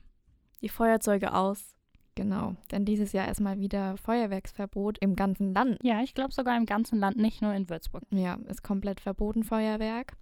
die 0.61 0.69
Feuerzeuge 0.69 1.33
aus. 1.33 1.75
Genau, 2.15 2.55
denn 2.71 2.83
dieses 2.83 3.13
Jahr 3.13 3.29
ist 3.29 3.39
mal 3.39 3.59
wieder 3.59 3.95
Feuerwerksverbot 3.95 4.97
im 4.99 5.15
ganzen 5.15 5.53
Land. 5.53 5.77
Ja, 5.81 6.01
ich 6.01 6.13
glaube 6.13 6.33
sogar 6.33 6.57
im 6.57 6.65
ganzen 6.65 6.99
Land, 6.99 7.17
nicht 7.17 7.41
nur 7.41 7.53
in 7.53 7.69
Würzburg. 7.69 8.03
Ja, 8.11 8.37
ist 8.47 8.63
komplett 8.63 8.99
verboten 8.99 9.43
Feuerwerk. 9.43 10.17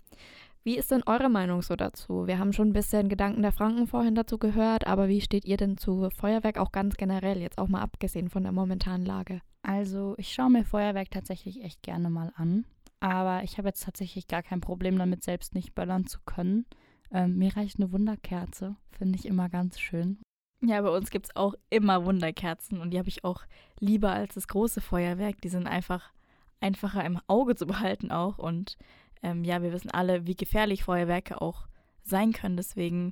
Wie 0.64 0.78
ist 0.78 0.92
denn 0.92 1.04
eure 1.06 1.30
Meinung 1.30 1.62
so 1.62 1.76
dazu? 1.76 2.28
Wir 2.28 2.38
haben 2.38 2.54
schon 2.54 2.70
ein 2.70 2.74
bisschen 2.74 3.10
Gedanken 3.10 3.42
der 3.42 3.54
Franken 3.54 3.88
vorhin 3.88 4.14
dazu 4.14 4.38
gehört, 4.38 4.86
aber 4.86 5.08
wie 5.08 5.22
steht 5.22 5.46
ihr 5.46 5.58
denn 5.58 5.78
zu 5.78 6.10
Feuerwerk 6.12 6.58
auch 6.58 6.72
ganz 6.72 6.96
generell, 6.96 7.40
jetzt 7.40 7.58
auch 7.58 7.70
mal 7.70 7.82
abgesehen 7.82 8.30
von 8.30 8.44
der 8.44 8.52
momentanen 8.52 9.06
Lage? 9.06 9.42
Also, 9.64 10.16
ich 10.18 10.32
schaue 10.32 10.52
mir 10.52 10.66
Feuerwerk 10.66 11.10
tatsächlich 11.10 11.64
echt 11.64 11.82
gerne 11.82 12.10
mal 12.10 12.34
an, 12.36 12.66
aber 13.00 13.44
ich 13.44 13.58
habe 13.58 13.70
jetzt 13.70 13.84
tatsächlich 13.84 14.28
gar 14.28 14.44
kein 14.44 14.62
Problem 14.62 14.98
damit, 14.98 15.24
selbst 15.24 15.56
nicht 15.56 15.74
böllern 15.74 16.06
zu 16.06 16.20
können. 16.26 16.66
Ähm, 17.12 17.38
mir 17.38 17.56
reicht 17.56 17.80
eine 17.80 17.92
Wunderkerze, 17.92 18.76
finde 18.92 19.18
ich 19.18 19.26
immer 19.26 19.50
ganz 19.50 19.80
schön. 19.80 20.20
Ja, 20.62 20.82
bei 20.82 20.90
uns 20.90 21.10
gibt 21.10 21.28
es 21.28 21.36
auch 21.36 21.54
immer 21.70 22.06
Wunderkerzen 22.06 22.82
und 22.82 22.92
die 22.92 23.00
habe 23.00 23.08
ich 23.08 23.24
auch 23.24 23.44
lieber 23.80 24.12
als 24.12 24.36
das 24.36 24.48
große 24.48 24.82
Feuerwerk. 24.82 25.40
Die 25.42 25.50
sind 25.50 25.68
einfach 25.68 26.12
einfacher 26.60 27.04
im 27.06 27.20
Auge 27.28 27.56
zu 27.56 27.66
behalten 27.66 28.12
auch. 28.12 28.38
Und 28.38 28.78
ähm, 29.24 29.44
ja, 29.44 29.62
wir 29.62 29.72
wissen 29.72 29.92
alle, 29.92 30.28
wie 30.28 30.36
gefährlich 30.36 30.84
Feuerwerke 30.84 31.42
auch 31.42 31.68
sein 32.04 32.34
können. 32.34 32.58
Deswegen 32.58 33.12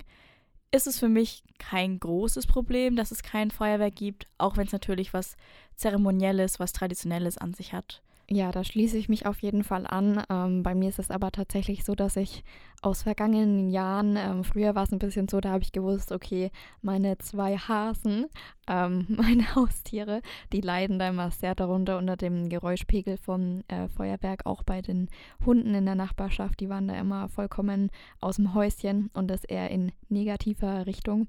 ist 0.72 0.88
es 0.88 1.00
für 1.00 1.08
mich 1.08 1.44
kein 1.58 2.00
großes 2.00 2.48
Problem, 2.48 2.96
dass 2.96 3.12
es 3.12 3.24
kein 3.24 3.52
Feuerwerk 3.52 3.96
gibt, 3.96 4.28
auch 4.38 4.58
wenn 4.58 4.68
es 4.68 4.74
natürlich 4.74 5.14
was 5.14 5.38
Zeremonielles, 5.76 6.60
was 6.60 6.74
Traditionelles 6.74 7.38
an 7.38 7.54
sich 7.54 7.74
hat. 7.74 8.02
Ja, 8.30 8.52
da 8.52 8.66
schließe 8.66 8.98
ich 8.98 9.08
mich 9.08 9.26
auf 9.26 9.40
jeden 9.40 9.64
Fall 9.64 9.88
an. 9.88 10.22
Ähm, 10.30 10.62
bei 10.62 10.76
mir 10.76 10.90
ist 10.90 11.00
es 11.00 11.12
aber 11.12 11.32
tatsächlich 11.32 11.86
so, 11.86 11.96
dass 11.96 12.18
ich 12.18 12.44
aus 12.82 13.04
vergangenen 13.04 13.70
Jahren, 13.70 14.18
ähm, 14.18 14.44
früher 14.44 14.76
war 14.76 14.84
es 14.84 14.92
ein 14.92 15.00
bisschen 15.00 15.30
so, 15.30 15.40
da 15.40 15.52
habe 15.52 15.64
ich 15.64 15.72
gewusst, 15.72 16.12
okay, 16.12 16.52
meine 16.82 17.18
zwei 17.20 17.58
Hasen, 17.58 18.26
ähm, 18.68 19.06
meine 19.18 19.56
Haustiere, 19.56 20.22
die 20.52 20.60
leiden 20.60 21.00
da 21.00 21.08
immer 21.08 21.32
sehr 21.32 21.56
darunter 21.56 21.98
unter 21.98 22.18
dem 22.18 22.50
Geräuschpegel 22.50 23.16
vom 23.16 23.64
äh, 23.70 23.88
Feuerwerk, 23.88 24.46
auch 24.46 24.62
bei 24.62 24.82
den 24.82 25.08
Hunden 25.46 25.74
in 25.74 25.86
der 25.86 25.96
Nachbarschaft, 25.96 26.60
die 26.60 26.68
waren 26.68 26.90
da 26.90 27.00
immer 27.00 27.30
vollkommen 27.30 27.92
aus 28.20 28.36
dem 28.36 28.54
Häuschen 28.54 29.10
und 29.14 29.30
das 29.30 29.46
eher 29.46 29.72
in 29.72 29.94
negativer 30.10 30.86
Richtung. 30.86 31.28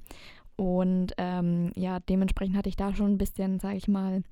Und 0.57 1.13
ähm, 1.19 1.71
ja, 1.77 2.01
dementsprechend 2.01 2.57
hatte 2.57 2.69
ich 2.69 2.77
da 2.77 2.93
schon 2.93 3.13
ein 3.13 3.19
bisschen, 3.19 3.61
sage 3.61 3.77
ich 3.77 3.87
mal, 3.87 4.25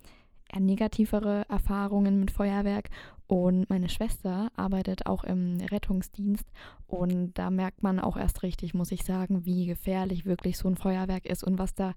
negativere 0.55 1.45
Erfahrungen 1.49 2.21
mit 2.21 2.31
Feuerwerk. 2.31 2.91
Und 3.27 3.69
meine 3.69 3.89
Schwester 3.89 4.51
arbeitet 4.55 5.07
auch 5.07 5.25
im 5.25 5.59
Rettungsdienst 5.61 6.47
und 6.87 7.35
da 7.35 7.51
merkt 7.51 7.83
man 7.83 7.99
auch 7.99 8.17
erst 8.17 8.45
richtig, 8.45 8.73
muss 8.73 8.93
ich 8.93 9.03
sagen, 9.03 9.45
wie 9.45 9.67
gefährlich 9.67 10.27
wirklich 10.27 10.57
so 10.57 10.69
ein 10.69 10.77
Feuerwerk 10.77 11.27
ist 11.27 11.43
und 11.43 11.59
was 11.59 11.75
da 11.75 11.95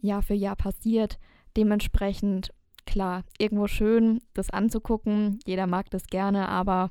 Jahr 0.00 0.22
für 0.22 0.34
Jahr 0.34 0.54
passiert. 0.54 1.18
Dementsprechend, 1.56 2.52
klar, 2.86 3.24
irgendwo 3.38 3.66
schön, 3.66 4.20
das 4.32 4.50
anzugucken. 4.50 5.40
Jeder 5.44 5.66
mag 5.66 5.90
das 5.90 6.06
gerne, 6.06 6.48
aber 6.48 6.90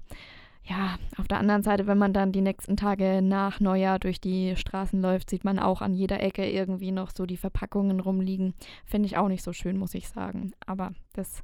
ja, 0.70 1.00
auf 1.18 1.28
der 1.28 1.40
anderen 1.40 1.64
Seite, 1.64 1.88
wenn 1.88 1.98
man 1.98 2.14
dann 2.14 2.32
die 2.32 2.42
nächsten 2.42 2.78
Tage 2.78 3.22
nach 3.24 3.60
Neujahr 3.60 3.98
durch 3.98 4.22
die 4.22 4.56
Straßen 4.56 5.02
läuft, 5.02 5.30
sieht 5.30 5.44
man 5.44 5.58
auch 5.58 5.82
an 5.82 5.96
jeder 5.96 6.22
Ecke 6.22 6.48
irgendwie 6.48 6.92
noch 6.92 7.10
so 7.16 7.26
die 7.26 7.38
Verpackungen 7.38 8.00
rumliegen. 8.00 8.54
Finde 8.86 9.08
ich 9.08 9.18
auch 9.18 9.30
nicht 9.30 9.44
so 9.44 9.52
schön, 9.52 9.78
muss 9.78 9.96
ich 9.96 10.10
sagen. 10.10 10.52
Aber 10.68 10.94
das 11.14 11.44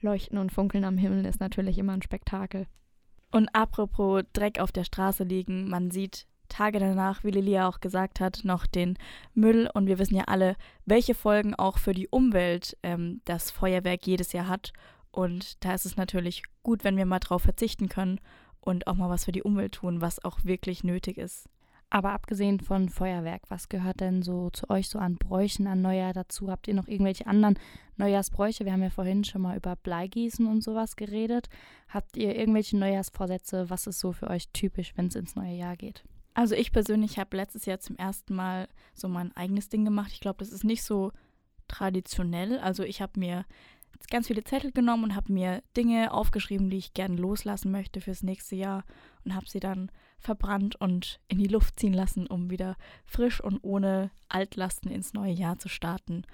Leuchten 0.00 0.38
und 0.38 0.52
Funkeln 0.52 0.84
am 0.84 0.96
Himmel 0.96 1.26
ist 1.26 1.40
natürlich 1.40 1.76
immer 1.76 1.92
ein 1.92 2.02
Spektakel. 2.02 2.66
Und 3.32 3.48
apropos 3.52 4.22
Dreck 4.32 4.60
auf 4.60 4.70
der 4.70 4.84
Straße 4.84 5.24
liegen, 5.24 5.68
man 5.68 5.90
sieht 5.90 6.26
Tage 6.48 6.78
danach, 6.78 7.24
wie 7.24 7.30
Lilia 7.30 7.68
auch 7.68 7.80
gesagt 7.80 8.20
hat, 8.20 8.42
noch 8.44 8.66
den 8.66 8.96
Müll. 9.34 9.68
Und 9.74 9.86
wir 9.86 9.98
wissen 9.98 10.14
ja 10.14 10.24
alle, 10.28 10.54
welche 10.84 11.14
Folgen 11.14 11.56
auch 11.56 11.78
für 11.78 11.94
die 11.94 12.08
Umwelt 12.08 12.76
ähm, 12.84 13.22
das 13.24 13.50
Feuerwerk 13.50 14.06
jedes 14.06 14.32
Jahr 14.32 14.46
hat. 14.46 14.72
Und 15.10 15.64
da 15.64 15.74
ist 15.74 15.84
es 15.84 15.96
natürlich 15.96 16.44
gut, 16.62 16.84
wenn 16.84 16.96
wir 16.96 17.06
mal 17.06 17.18
drauf 17.18 17.42
verzichten 17.42 17.88
können 17.88 18.20
und 18.62 18.86
auch 18.86 18.94
mal 18.94 19.10
was 19.10 19.24
für 19.24 19.32
die 19.32 19.42
Umwelt 19.42 19.72
tun, 19.74 20.00
was 20.00 20.24
auch 20.24 20.44
wirklich 20.44 20.84
nötig 20.84 21.18
ist. 21.18 21.48
Aber 21.90 22.12
abgesehen 22.12 22.58
von 22.58 22.88
Feuerwerk, 22.88 23.42
was 23.50 23.68
gehört 23.68 24.00
denn 24.00 24.22
so 24.22 24.48
zu 24.48 24.70
euch 24.70 24.88
so 24.88 24.98
an 24.98 25.16
Bräuchen, 25.16 25.66
an 25.66 25.82
Neujahr 25.82 26.14
dazu? 26.14 26.50
Habt 26.50 26.66
ihr 26.66 26.72
noch 26.72 26.88
irgendwelche 26.88 27.26
anderen 27.26 27.58
Neujahrsbräuche? 27.98 28.64
Wir 28.64 28.72
haben 28.72 28.82
ja 28.82 28.88
vorhin 28.88 29.24
schon 29.24 29.42
mal 29.42 29.58
über 29.58 29.76
Bleigießen 29.76 30.46
und 30.46 30.62
sowas 30.62 30.96
geredet. 30.96 31.50
Habt 31.88 32.16
ihr 32.16 32.34
irgendwelche 32.34 32.78
Neujahrsvorsätze? 32.78 33.68
Was 33.68 33.86
ist 33.86 33.98
so 33.98 34.12
für 34.12 34.28
euch 34.28 34.48
typisch, 34.54 34.94
wenn 34.96 35.08
es 35.08 35.16
ins 35.16 35.36
neue 35.36 35.54
Jahr 35.54 35.76
geht? 35.76 36.02
Also 36.32 36.54
ich 36.54 36.72
persönlich 36.72 37.18
habe 37.18 37.36
letztes 37.36 37.66
Jahr 37.66 37.78
zum 37.80 37.96
ersten 37.96 38.34
Mal 38.34 38.68
so 38.94 39.06
mein 39.06 39.36
eigenes 39.36 39.68
Ding 39.68 39.84
gemacht. 39.84 40.12
Ich 40.14 40.20
glaube, 40.20 40.38
das 40.38 40.48
ist 40.48 40.64
nicht 40.64 40.84
so 40.84 41.12
traditionell. 41.68 42.58
Also 42.58 42.84
ich 42.84 43.02
habe 43.02 43.20
mir 43.20 43.44
ganz 44.10 44.26
viele 44.28 44.44
Zettel 44.44 44.72
genommen 44.72 45.04
und 45.04 45.16
habe 45.16 45.32
mir 45.32 45.62
Dinge 45.76 46.12
aufgeschrieben, 46.12 46.70
die 46.70 46.78
ich 46.78 46.94
gerne 46.94 47.16
loslassen 47.16 47.70
möchte 47.70 48.00
fürs 48.00 48.22
nächste 48.22 48.56
Jahr 48.56 48.84
und 49.24 49.34
habe 49.34 49.48
sie 49.48 49.60
dann 49.60 49.90
verbrannt 50.18 50.76
und 50.76 51.20
in 51.28 51.38
die 51.38 51.48
Luft 51.48 51.78
ziehen 51.78 51.92
lassen, 51.92 52.26
um 52.26 52.50
wieder 52.50 52.76
frisch 53.04 53.40
und 53.40 53.58
ohne 53.62 54.10
Altlasten 54.28 54.90
ins 54.90 55.12
neue 55.12 55.32
Jahr 55.32 55.58
zu 55.58 55.68
starten. 55.68 56.24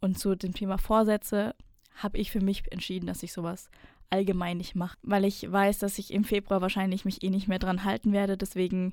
Und 0.00 0.18
zu 0.18 0.34
dem 0.34 0.54
Thema 0.54 0.78
Vorsätze 0.78 1.54
habe 1.94 2.18
ich 2.18 2.30
für 2.30 2.40
mich 2.40 2.70
entschieden, 2.70 3.06
dass 3.06 3.22
ich 3.22 3.32
sowas 3.32 3.70
allgemein 4.10 4.58
nicht 4.58 4.74
mache, 4.74 4.98
weil 5.02 5.24
ich 5.24 5.50
weiß, 5.50 5.78
dass 5.78 5.98
ich 5.98 6.12
im 6.12 6.24
Februar 6.24 6.60
wahrscheinlich 6.60 7.04
mich 7.04 7.22
eh 7.22 7.30
nicht 7.30 7.48
mehr 7.48 7.58
dran 7.58 7.84
halten 7.84 8.12
werde. 8.12 8.36
Deswegen 8.36 8.92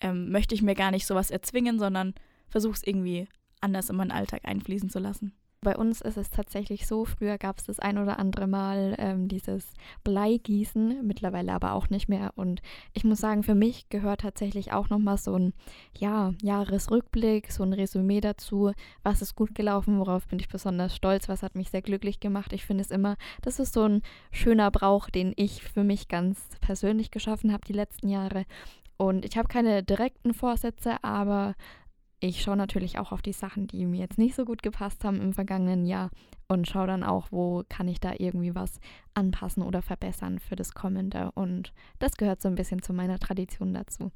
ähm, 0.00 0.30
möchte 0.30 0.54
ich 0.54 0.62
mir 0.62 0.74
gar 0.74 0.90
nicht 0.90 1.06
sowas 1.06 1.30
erzwingen, 1.30 1.78
sondern 1.78 2.14
versuche 2.48 2.74
es 2.74 2.86
irgendwie 2.86 3.28
anders 3.60 3.90
in 3.90 3.96
meinen 3.96 4.10
Alltag 4.10 4.42
einfließen 4.44 4.90
zu 4.90 4.98
lassen. 4.98 5.32
Bei 5.64 5.76
uns 5.76 6.00
ist 6.00 6.16
es 6.16 6.30
tatsächlich 6.30 6.88
so, 6.88 7.04
früher 7.04 7.38
gab 7.38 7.58
es 7.58 7.66
das 7.66 7.78
ein 7.78 7.96
oder 7.96 8.18
andere 8.18 8.48
Mal 8.48 8.96
ähm, 8.98 9.28
dieses 9.28 9.64
Bleigießen, 10.02 11.06
mittlerweile 11.06 11.52
aber 11.52 11.74
auch 11.74 11.88
nicht 11.88 12.08
mehr. 12.08 12.32
Und 12.34 12.62
ich 12.94 13.04
muss 13.04 13.20
sagen, 13.20 13.44
für 13.44 13.54
mich 13.54 13.88
gehört 13.88 14.22
tatsächlich 14.22 14.72
auch 14.72 14.88
nochmal 14.88 15.18
so 15.18 15.36
ein 15.36 15.52
ja, 15.96 16.34
Jahresrückblick, 16.42 17.52
so 17.52 17.62
ein 17.62 17.72
Resümee 17.72 18.20
dazu. 18.20 18.72
Was 19.04 19.22
ist 19.22 19.36
gut 19.36 19.54
gelaufen, 19.54 20.00
worauf 20.00 20.26
bin 20.26 20.40
ich 20.40 20.48
besonders 20.48 20.96
stolz, 20.96 21.28
was 21.28 21.44
hat 21.44 21.54
mich 21.54 21.70
sehr 21.70 21.82
glücklich 21.82 22.18
gemacht. 22.18 22.52
Ich 22.52 22.66
finde 22.66 22.82
es 22.82 22.90
immer, 22.90 23.16
das 23.42 23.60
ist 23.60 23.72
so 23.72 23.84
ein 23.84 24.02
schöner 24.32 24.72
Brauch, 24.72 25.10
den 25.10 25.32
ich 25.36 25.62
für 25.62 25.84
mich 25.84 26.08
ganz 26.08 26.40
persönlich 26.60 27.12
geschaffen 27.12 27.52
habe 27.52 27.64
die 27.64 27.72
letzten 27.72 28.08
Jahre. 28.08 28.46
Und 28.96 29.24
ich 29.24 29.36
habe 29.36 29.48
keine 29.48 29.82
direkten 29.82 30.34
Vorsätze, 30.34 31.02
aber 31.02 31.54
ich 32.22 32.40
schaue 32.40 32.56
natürlich 32.56 33.00
auch 33.00 33.10
auf 33.10 33.20
die 33.20 33.32
Sachen, 33.32 33.66
die 33.66 33.84
mir 33.84 33.98
jetzt 33.98 34.16
nicht 34.16 34.36
so 34.36 34.44
gut 34.44 34.62
gepasst 34.62 35.04
haben 35.04 35.20
im 35.20 35.32
vergangenen 35.32 35.84
Jahr 35.84 36.10
und 36.46 36.68
schaue 36.68 36.86
dann 36.86 37.02
auch, 37.02 37.26
wo 37.32 37.64
kann 37.68 37.88
ich 37.88 37.98
da 37.98 38.12
irgendwie 38.16 38.54
was 38.54 38.78
anpassen 39.12 39.64
oder 39.64 39.82
verbessern 39.82 40.38
für 40.38 40.54
das 40.54 40.72
kommende. 40.72 41.32
Und 41.32 41.72
das 41.98 42.16
gehört 42.16 42.40
so 42.40 42.48
ein 42.48 42.54
bisschen 42.54 42.80
zu 42.80 42.92
meiner 42.92 43.18
Tradition 43.18 43.74
dazu. 43.74 44.12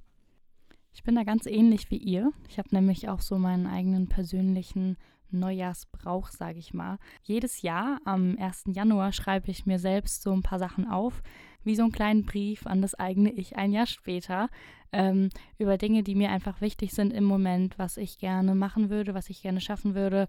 Ich 0.94 1.02
bin 1.02 1.16
da 1.16 1.24
ganz 1.24 1.46
ähnlich 1.46 1.90
wie 1.90 1.98
ihr. 1.98 2.30
Ich 2.48 2.58
habe 2.58 2.68
nämlich 2.70 3.08
auch 3.08 3.20
so 3.20 3.38
meinen 3.38 3.66
eigenen 3.66 4.08
persönlichen 4.08 4.96
Neujahrsbrauch, 5.32 6.28
sage 6.28 6.60
ich 6.60 6.72
mal. 6.72 6.98
Jedes 7.24 7.62
Jahr 7.62 7.98
am 8.04 8.38
1. 8.38 8.66
Januar 8.68 9.12
schreibe 9.12 9.50
ich 9.50 9.66
mir 9.66 9.80
selbst 9.80 10.22
so 10.22 10.32
ein 10.32 10.42
paar 10.42 10.60
Sachen 10.60 10.88
auf, 10.88 11.22
wie 11.66 11.74
so 11.74 11.82
einen 11.82 11.92
kleinen 11.92 12.24
Brief 12.24 12.66
an 12.66 12.80
das 12.80 12.94
eigene 12.94 13.30
Ich 13.32 13.56
ein 13.56 13.72
Jahr 13.72 13.86
später, 13.86 14.48
ähm, 14.92 15.28
über 15.58 15.76
Dinge, 15.76 16.02
die 16.02 16.14
mir 16.14 16.30
einfach 16.30 16.60
wichtig 16.60 16.92
sind 16.92 17.12
im 17.12 17.24
Moment, 17.24 17.78
was 17.78 17.96
ich 17.96 18.18
gerne 18.18 18.54
machen 18.54 18.88
würde, 18.88 19.14
was 19.14 19.28
ich 19.28 19.42
gerne 19.42 19.60
schaffen 19.60 19.94
würde 19.94 20.28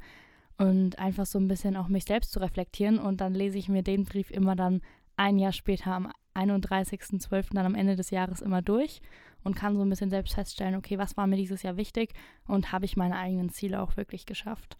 und 0.57 0.99
einfach 0.99 1.25
so 1.25 1.39
ein 1.39 1.47
bisschen 1.47 1.75
auch 1.77 1.87
mich 1.87 2.05
selbst 2.05 2.31
zu 2.31 2.39
reflektieren. 2.39 2.99
Und 2.99 3.21
dann 3.21 3.33
lese 3.33 3.57
ich 3.57 3.69
mir 3.69 3.83
den 3.83 4.03
Brief 4.03 4.31
immer 4.31 4.55
dann 4.55 4.81
ein 5.15 5.39
Jahr 5.39 5.53
später 5.53 5.93
am 5.93 6.11
31.12. 6.35 7.53
dann 7.53 7.65
am 7.65 7.75
Ende 7.75 7.95
des 7.95 8.09
Jahres 8.11 8.41
immer 8.41 8.61
durch 8.61 9.01
und 9.43 9.55
kann 9.55 9.75
so 9.75 9.81
ein 9.81 9.89
bisschen 9.89 10.09
selbst 10.09 10.35
feststellen, 10.35 10.75
okay, 10.75 10.97
was 10.97 11.17
war 11.17 11.27
mir 11.27 11.37
dieses 11.37 11.63
Jahr 11.63 11.77
wichtig 11.77 12.13
und 12.47 12.71
habe 12.71 12.85
ich 12.85 12.97
meine 12.97 13.17
eigenen 13.17 13.49
Ziele 13.49 13.81
auch 13.81 13.97
wirklich 13.97 14.25
geschafft. 14.25 14.77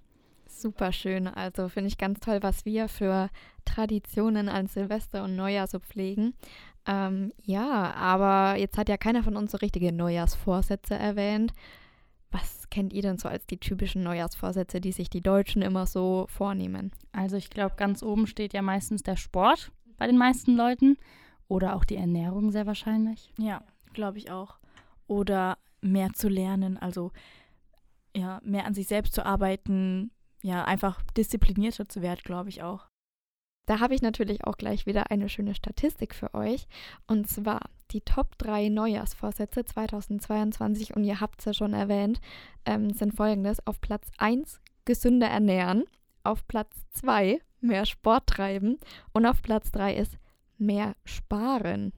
Super 0.47 0.91
schön. 0.91 1.27
Also 1.27 1.69
finde 1.69 1.89
ich 1.89 1.97
ganz 1.97 2.19
toll, 2.19 2.39
was 2.41 2.65
wir 2.65 2.87
für 2.87 3.29
Traditionen 3.65 4.49
an 4.49 4.67
Silvester 4.67 5.23
und 5.23 5.35
Neujahr 5.35 5.67
so 5.67 5.79
pflegen. 5.79 6.33
Ähm, 6.85 7.33
ja, 7.43 7.93
aber 7.93 8.57
jetzt 8.57 8.77
hat 8.77 8.89
ja 8.89 8.97
keiner 8.97 9.23
von 9.23 9.35
uns 9.35 9.51
so 9.51 9.57
richtige 9.57 9.91
Neujahrsvorsätze 9.91 10.95
erwähnt. 10.95 11.53
Was 12.31 12.69
kennt 12.69 12.93
ihr 12.93 13.01
denn 13.01 13.17
so 13.17 13.27
als 13.27 13.45
die 13.45 13.59
typischen 13.59 14.03
Neujahrsvorsätze, 14.03 14.81
die 14.81 14.91
sich 14.91 15.09
die 15.09 15.21
Deutschen 15.21 15.61
immer 15.61 15.85
so 15.85 16.27
vornehmen? 16.29 16.91
Also 17.11 17.37
ich 17.37 17.49
glaube, 17.49 17.75
ganz 17.77 18.03
oben 18.03 18.27
steht 18.27 18.53
ja 18.53 18.61
meistens 18.61 19.03
der 19.03 19.15
Sport 19.15 19.71
bei 19.97 20.07
den 20.07 20.17
meisten 20.17 20.55
Leuten 20.55 20.97
oder 21.47 21.75
auch 21.75 21.85
die 21.85 21.95
Ernährung 21.95 22.51
sehr 22.51 22.65
wahrscheinlich. 22.65 23.31
Ja, 23.37 23.61
glaube 23.93 24.17
ich 24.17 24.31
auch. 24.31 24.57
Oder 25.07 25.57
mehr 25.81 26.11
zu 26.13 26.27
lernen, 26.27 26.77
also 26.77 27.11
ja, 28.15 28.41
mehr 28.43 28.65
an 28.65 28.73
sich 28.73 28.87
selbst 28.87 29.13
zu 29.13 29.25
arbeiten, 29.25 30.11
ja, 30.47 30.63
einfach 30.63 31.01
disziplinierter 31.17 31.89
zu 31.89 32.01
werden, 32.01 32.21
glaube 32.23 32.47
ich 32.47 32.63
auch. 32.63 32.87
Da 33.65 33.81
habe 33.81 33.93
ich 33.93 34.01
natürlich 34.01 34.45
auch 34.45 34.55
gleich 34.55 34.85
wieder 34.85 35.11
eine 35.11 35.27
schöne 35.27 35.53
Statistik 35.53 36.15
für 36.15 36.33
euch. 36.33 36.67
Und 37.05 37.27
zwar 37.29 37.69
die 37.91 37.99
Top 37.99 38.37
3 38.37 38.69
Neujahrsvorsätze 38.69 39.65
2022, 39.65 40.95
und 40.95 41.03
ihr 41.03 41.19
habt 41.19 41.39
es 41.39 41.45
ja 41.45 41.53
schon 41.53 41.73
erwähnt, 41.73 42.21
ähm, 42.65 42.91
sind 42.91 43.13
folgendes. 43.13 43.65
Auf 43.67 43.81
Platz 43.81 44.09
1 44.17 44.61
gesünder 44.85 45.27
ernähren, 45.27 45.83
auf 46.23 46.47
Platz 46.47 46.73
2 46.91 47.41
mehr 47.59 47.85
Sport 47.85 48.27
treiben 48.27 48.79
und 49.11 49.25
auf 49.25 49.41
Platz 49.41 49.69
3 49.73 49.97
ist 49.97 50.17
mehr 50.57 50.95
sparen. 51.03 51.91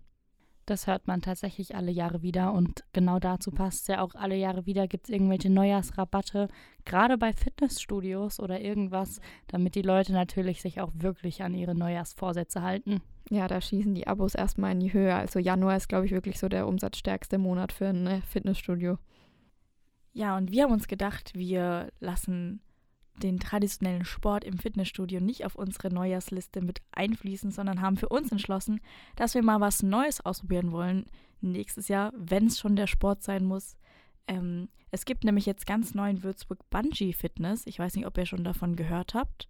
Das 0.70 0.86
hört 0.86 1.08
man 1.08 1.24
tatsächlich 1.24 1.76
alle 1.76 1.90
Jahre 1.90 2.22
wieder 2.22 2.54
und 2.54 2.84
genau 2.94 3.18
dazu 3.18 3.50
passt 3.50 3.82
es 3.82 3.88
ja 3.88 4.02
auch 4.02 4.14
alle 4.14 4.36
Jahre 4.36 4.68
wieder, 4.68 4.88
gibt 4.88 5.06
es 5.08 5.10
irgendwelche 5.10 5.50
Neujahrsrabatte, 5.50 6.48
gerade 6.86 7.18
bei 7.18 7.34
Fitnessstudios 7.34 8.40
oder 8.40 8.62
irgendwas, 8.62 9.20
damit 9.48 9.74
die 9.74 9.82
Leute 9.82 10.14
natürlich 10.14 10.62
sich 10.62 10.80
auch 10.80 10.92
wirklich 10.94 11.42
an 11.42 11.56
ihre 11.56 11.74
Neujahrsvorsätze 11.74 12.62
halten. 12.62 13.02
Ja, 13.32 13.48
da 13.48 13.60
schießen 13.60 13.96
die 13.96 14.06
Abos 14.06 14.36
erstmal 14.36 14.74
in 14.74 14.80
die 14.80 14.94
Höhe. 14.94 15.16
Also 15.16 15.40
Januar 15.40 15.76
ist, 15.76 15.90
glaube 15.90 16.06
ich, 16.06 16.12
wirklich 16.12 16.38
so 16.38 16.50
der 16.50 16.68
umsatzstärkste 16.68 17.40
Monat 17.40 17.72
für 17.72 17.88
ein 17.88 18.04
ne, 18.04 18.22
Fitnessstudio. 18.22 19.00
Ja, 20.14 20.38
und 20.38 20.52
wir 20.52 20.66
haben 20.66 20.74
uns 20.74 20.88
gedacht, 20.88 21.32
wir 21.34 21.90
lassen 22.00 22.62
den 23.20 23.40
traditionellen 23.40 24.06
Sport 24.06 24.44
im 24.44 24.58
Fitnessstudio 24.58 25.20
nicht 25.20 25.46
auf 25.46 25.56
unsere 25.56 25.94
Neujahrsliste 25.94 26.62
mit 26.62 26.82
einfließen, 26.92 27.52
sondern 27.52 27.82
haben 27.82 27.98
für 27.98 28.10
uns 28.10 28.32
entschlossen, 28.32 28.82
dass 29.16 29.36
wir 29.36 29.44
mal 29.44 29.60
was 29.60 29.84
Neues 29.84 30.22
ausprobieren 30.26 30.72
wollen 30.72 31.06
nächstes 31.42 31.88
Jahr, 31.88 32.12
wenn 32.16 32.48
es 32.48 32.60
schon 32.60 32.76
der 32.76 32.88
Sport 32.88 33.24
sein 33.24 33.46
muss. 33.46 33.78
Ähm, 34.28 34.70
es 34.92 35.06
gibt 35.06 35.24
nämlich 35.24 35.46
jetzt 35.46 35.66
ganz 35.66 35.94
neu 35.94 36.10
in 36.10 36.24
Würzburg 36.24 36.70
Bungee 36.70 37.14
Fitness. 37.14 37.66
Ich 37.66 37.80
weiß 37.80 37.96
nicht, 37.96 38.08
ob 38.08 38.18
ihr 38.18 38.26
schon 38.26 38.44
davon 38.44 38.76
gehört 38.76 39.14
habt. 39.14 39.48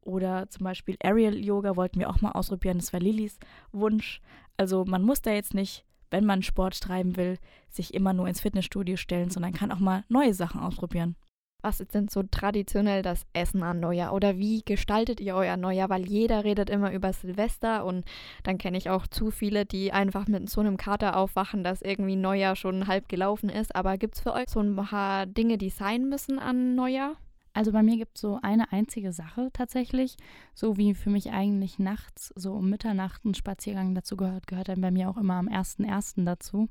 Oder 0.00 0.48
zum 0.48 0.64
Beispiel 0.64 0.96
Aerial 1.02 1.36
Yoga 1.36 1.76
wollten 1.76 1.98
wir 2.00 2.08
auch 2.08 2.20
mal 2.20 2.32
ausprobieren. 2.32 2.78
Das 2.78 2.92
war 2.92 3.00
Lilis 3.00 3.38
Wunsch. 3.72 4.20
Also 4.56 4.84
man 4.84 5.02
muss 5.02 5.22
da 5.22 5.32
jetzt 5.32 5.54
nicht, 5.54 5.84
wenn 6.10 6.24
man 6.24 6.42
Sport 6.42 6.80
treiben 6.80 7.16
will, 7.16 7.38
sich 7.68 7.92
immer 7.92 8.12
nur 8.12 8.28
ins 8.28 8.40
Fitnessstudio 8.40 8.96
stellen, 8.96 9.30
sondern 9.30 9.52
kann 9.52 9.72
auch 9.72 9.80
mal 9.80 10.04
neue 10.08 10.32
Sachen 10.32 10.60
ausprobieren. 10.60 11.16
Was 11.60 11.80
ist 11.80 11.92
denn 11.92 12.06
so 12.06 12.22
traditionell 12.22 13.02
das 13.02 13.26
Essen 13.32 13.64
an 13.64 13.80
Neujahr? 13.80 14.14
Oder 14.14 14.38
wie 14.38 14.62
gestaltet 14.62 15.18
ihr 15.18 15.34
euer 15.34 15.56
Neujahr? 15.56 15.88
Weil 15.88 16.06
jeder 16.06 16.44
redet 16.44 16.70
immer 16.70 16.92
über 16.92 17.12
Silvester 17.12 17.84
und 17.84 18.04
dann 18.44 18.58
kenne 18.58 18.78
ich 18.78 18.90
auch 18.90 19.08
zu 19.08 19.32
viele, 19.32 19.66
die 19.66 19.92
einfach 19.92 20.28
mit 20.28 20.48
so 20.48 20.60
einem 20.60 20.76
Kater 20.76 21.16
aufwachen, 21.16 21.64
dass 21.64 21.82
irgendwie 21.82 22.14
Neujahr 22.14 22.54
schon 22.54 22.86
halb 22.86 23.08
gelaufen 23.08 23.48
ist. 23.48 23.74
Aber 23.74 23.98
gibt 23.98 24.14
es 24.14 24.20
für 24.20 24.34
euch 24.34 24.48
so 24.48 24.60
ein 24.60 24.76
paar 24.76 25.26
Dinge, 25.26 25.58
die 25.58 25.70
sein 25.70 26.08
müssen 26.08 26.38
an 26.38 26.76
Neujahr? 26.76 27.16
Also 27.54 27.72
bei 27.72 27.82
mir 27.82 27.96
gibt 27.96 28.18
es 28.18 28.20
so 28.20 28.38
eine 28.40 28.70
einzige 28.70 29.12
Sache 29.12 29.48
tatsächlich, 29.52 30.16
so 30.54 30.76
wie 30.76 30.94
für 30.94 31.10
mich 31.10 31.32
eigentlich 31.32 31.80
nachts, 31.80 32.32
so 32.36 32.52
um 32.52 32.70
Mitternacht 32.70 33.24
ein 33.24 33.34
Spaziergang 33.34 33.96
dazu 33.96 34.16
gehört, 34.16 34.46
gehört 34.46 34.68
dann 34.68 34.80
bei 34.80 34.92
mir 34.92 35.10
auch 35.10 35.16
immer 35.16 35.34
am 35.34 35.48
1.1. 35.48 36.24
dazu. 36.24 36.68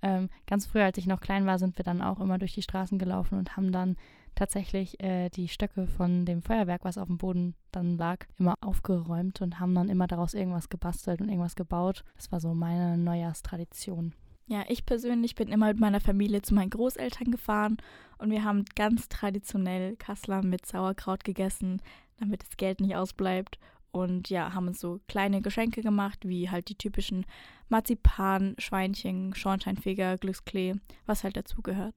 Ähm, 0.00 0.30
ganz 0.46 0.66
früher, 0.66 0.84
als 0.84 0.98
ich 0.98 1.06
noch 1.06 1.20
klein 1.20 1.44
war, 1.46 1.58
sind 1.58 1.78
wir 1.78 1.84
dann 1.84 2.02
auch 2.02 2.18
immer 2.18 2.38
durch 2.38 2.54
die 2.54 2.62
Straßen 2.62 2.98
gelaufen 2.98 3.38
und 3.38 3.56
haben 3.56 3.72
dann 3.72 3.96
tatsächlich 4.34 5.00
äh, 5.02 5.28
die 5.30 5.48
Stöcke 5.48 5.86
von 5.86 6.24
dem 6.24 6.42
Feuerwerk, 6.42 6.84
was 6.84 6.98
auf 6.98 7.08
dem 7.08 7.18
Boden 7.18 7.54
dann 7.70 7.96
lag, 7.96 8.26
immer 8.38 8.54
aufgeräumt 8.60 9.40
und 9.40 9.60
haben 9.60 9.74
dann 9.74 9.88
immer 9.88 10.06
daraus 10.06 10.34
irgendwas 10.34 10.68
gebastelt 10.68 11.20
und 11.20 11.28
irgendwas 11.28 11.56
gebaut. 11.56 12.04
Das 12.16 12.32
war 12.32 12.40
so 12.40 12.54
meine 12.54 12.96
Neujahrstradition. 12.98 14.14
Ja, 14.46 14.64
ich 14.68 14.84
persönlich 14.84 15.34
bin 15.34 15.48
immer 15.48 15.68
mit 15.68 15.80
meiner 15.80 16.00
Familie 16.00 16.42
zu 16.42 16.54
meinen 16.54 16.70
Großeltern 16.70 17.30
gefahren 17.30 17.76
und 18.18 18.30
wir 18.30 18.44
haben 18.44 18.64
ganz 18.74 19.08
traditionell 19.08 19.96
Kassler 19.96 20.42
mit 20.42 20.66
Sauerkraut 20.66 21.24
gegessen, 21.24 21.80
damit 22.18 22.42
das 22.42 22.56
Geld 22.56 22.80
nicht 22.80 22.96
ausbleibt. 22.96 23.58
und 23.92 24.30
ja, 24.30 24.54
haben 24.54 24.68
uns 24.68 24.80
so 24.80 25.00
kleine 25.06 25.42
Geschenke 25.42 25.82
gemacht, 25.82 26.26
wie 26.26 26.50
halt 26.50 26.68
die 26.70 26.76
typischen 26.76 27.26
Marzipan, 27.68 28.54
Schweinchen, 28.58 29.34
Schornsteinfeger, 29.34 30.16
Glücksklee, 30.16 30.74
was 31.06 31.24
halt 31.24 31.36
dazugehört. 31.36 31.94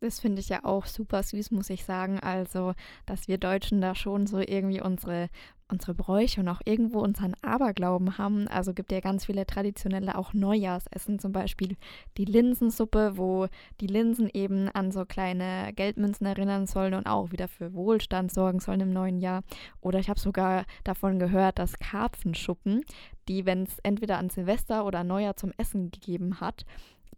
Das 0.00 0.18
finde 0.18 0.40
ich 0.40 0.48
ja 0.48 0.64
auch 0.64 0.86
super 0.86 1.22
süß, 1.22 1.50
muss 1.50 1.68
ich 1.68 1.84
sagen. 1.84 2.18
Also, 2.20 2.72
dass 3.04 3.28
wir 3.28 3.36
Deutschen 3.36 3.82
da 3.82 3.94
schon 3.94 4.26
so 4.26 4.38
irgendwie 4.38 4.80
unsere, 4.80 5.28
unsere 5.68 5.92
Bräuche 5.92 6.40
und 6.40 6.48
auch 6.48 6.62
irgendwo 6.64 7.00
unseren 7.00 7.34
Aberglauben 7.42 8.16
haben. 8.16 8.48
Also 8.48 8.72
gibt 8.72 8.92
ja 8.92 9.00
ganz 9.00 9.26
viele 9.26 9.44
traditionelle 9.44 10.16
auch 10.16 10.32
Neujahrsessen, 10.32 11.18
zum 11.18 11.32
Beispiel 11.32 11.76
die 12.16 12.24
Linsensuppe, 12.24 13.18
wo 13.18 13.48
die 13.82 13.88
Linsen 13.88 14.30
eben 14.32 14.70
an 14.70 14.90
so 14.90 15.04
kleine 15.04 15.70
Geldmünzen 15.74 16.26
erinnern 16.26 16.66
sollen 16.66 16.94
und 16.94 17.06
auch 17.06 17.30
wieder 17.30 17.46
für 17.46 17.74
Wohlstand 17.74 18.32
sorgen 18.32 18.60
sollen 18.60 18.80
im 18.80 18.94
neuen 18.94 19.18
Jahr. 19.18 19.42
Oder 19.82 19.98
ich 19.98 20.08
habe 20.08 20.18
sogar 20.18 20.64
davon 20.82 21.18
gehört, 21.18 21.58
dass 21.58 21.78
Karpfenschuppen, 21.78 22.86
die, 23.28 23.44
wenn 23.44 23.64
es 23.64 23.78
entweder 23.82 24.16
an 24.16 24.30
Silvester 24.30 24.86
oder 24.86 25.04
Neujahr 25.04 25.36
zum 25.36 25.52
Essen 25.58 25.90
gegeben 25.90 26.40
hat, 26.40 26.64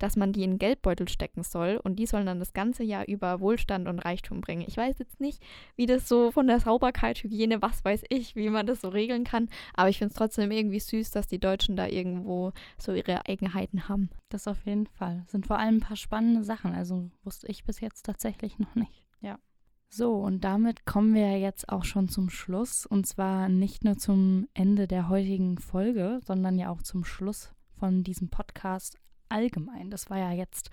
dass 0.03 0.17
man 0.17 0.33
die 0.33 0.43
in 0.43 0.59
Geldbeutel 0.59 1.09
stecken 1.09 1.45
soll 1.45 1.81
und 1.83 1.97
die 1.97 2.07
sollen 2.07 2.27
dann 2.27 2.41
das 2.41 2.53
ganze 2.53 2.83
Jahr 2.83 3.07
über 3.07 3.41
Wohlstand 3.41 3.87
und 3.87 4.01
Reichtum 4.01 4.41
bringen. 4.41 4.65
Ich 4.67 4.77
weiß 4.77 4.99
jetzt 4.99 5.21
nicht, 5.21 5.41
wie 5.77 5.87
das 5.87 6.09
so 6.09 6.33
von 6.33 6.49
der 6.49 6.59
Sauberkeit, 6.59 7.23
Hygiene, 7.23 7.63
was 7.63 7.85
weiß 7.85 8.03
ich, 8.09 8.35
wie 8.35 8.51
man 8.51 8.67
das 8.67 8.81
so 8.81 8.89
regeln 8.89 9.23
kann, 9.23 9.49
aber 9.75 9.91
ich 9.91 9.99
finde 9.99 10.11
es 10.11 10.19
trotzdem 10.19 10.51
irgendwie 10.51 10.81
süß, 10.81 11.13
dass 11.13 11.29
die 11.29 11.39
Deutschen 11.39 11.77
da 11.77 11.87
irgendwo 11.87 12.53
so 12.79 12.93
ihre 12.93 13.27
Eigenheiten 13.27 13.89
haben. 13.89 14.11
Das 14.29 14.49
auf 14.49 14.67
jeden 14.67 14.87
Fall. 14.87 15.23
Sind 15.29 15.47
vor 15.47 15.59
allem 15.59 15.77
ein 15.77 15.81
paar 15.81 15.97
spannende 15.97 16.43
Sachen, 16.43 16.75
also 16.75 17.11
wusste 17.23 17.47
ich 17.47 17.65
bis 17.65 17.81
jetzt 17.81 18.05
tatsächlich 18.05 18.59
noch 18.59 18.75
nicht. 18.75 19.05
Ja. 19.21 19.39
So, 19.89 20.15
und 20.15 20.43
damit 20.43 20.87
kommen 20.87 21.15
wir 21.15 21.39
jetzt 21.39 21.69
auch 21.69 21.85
schon 21.85 22.09
zum 22.09 22.31
Schluss. 22.31 22.87
Und 22.87 23.07
zwar 23.07 23.51
nicht 23.51 23.85
nur 23.85 23.99
zum 23.99 24.49
Ende 24.55 24.89
der 24.89 25.11
heutigen 25.11 25.59
Folge, 25.59 26.21
sondern 26.25 26.59
ja 26.59 26.71
auch 26.71 26.83
zum 26.83 27.05
Schluss 27.05 27.53
von 27.79 28.03
diesem 28.03 28.31
Podcast 28.31 29.02
allgemein. 29.33 29.91
Das 29.91 30.11
war 30.11 30.19
ja 30.19 30.33
jetzt 30.33 30.71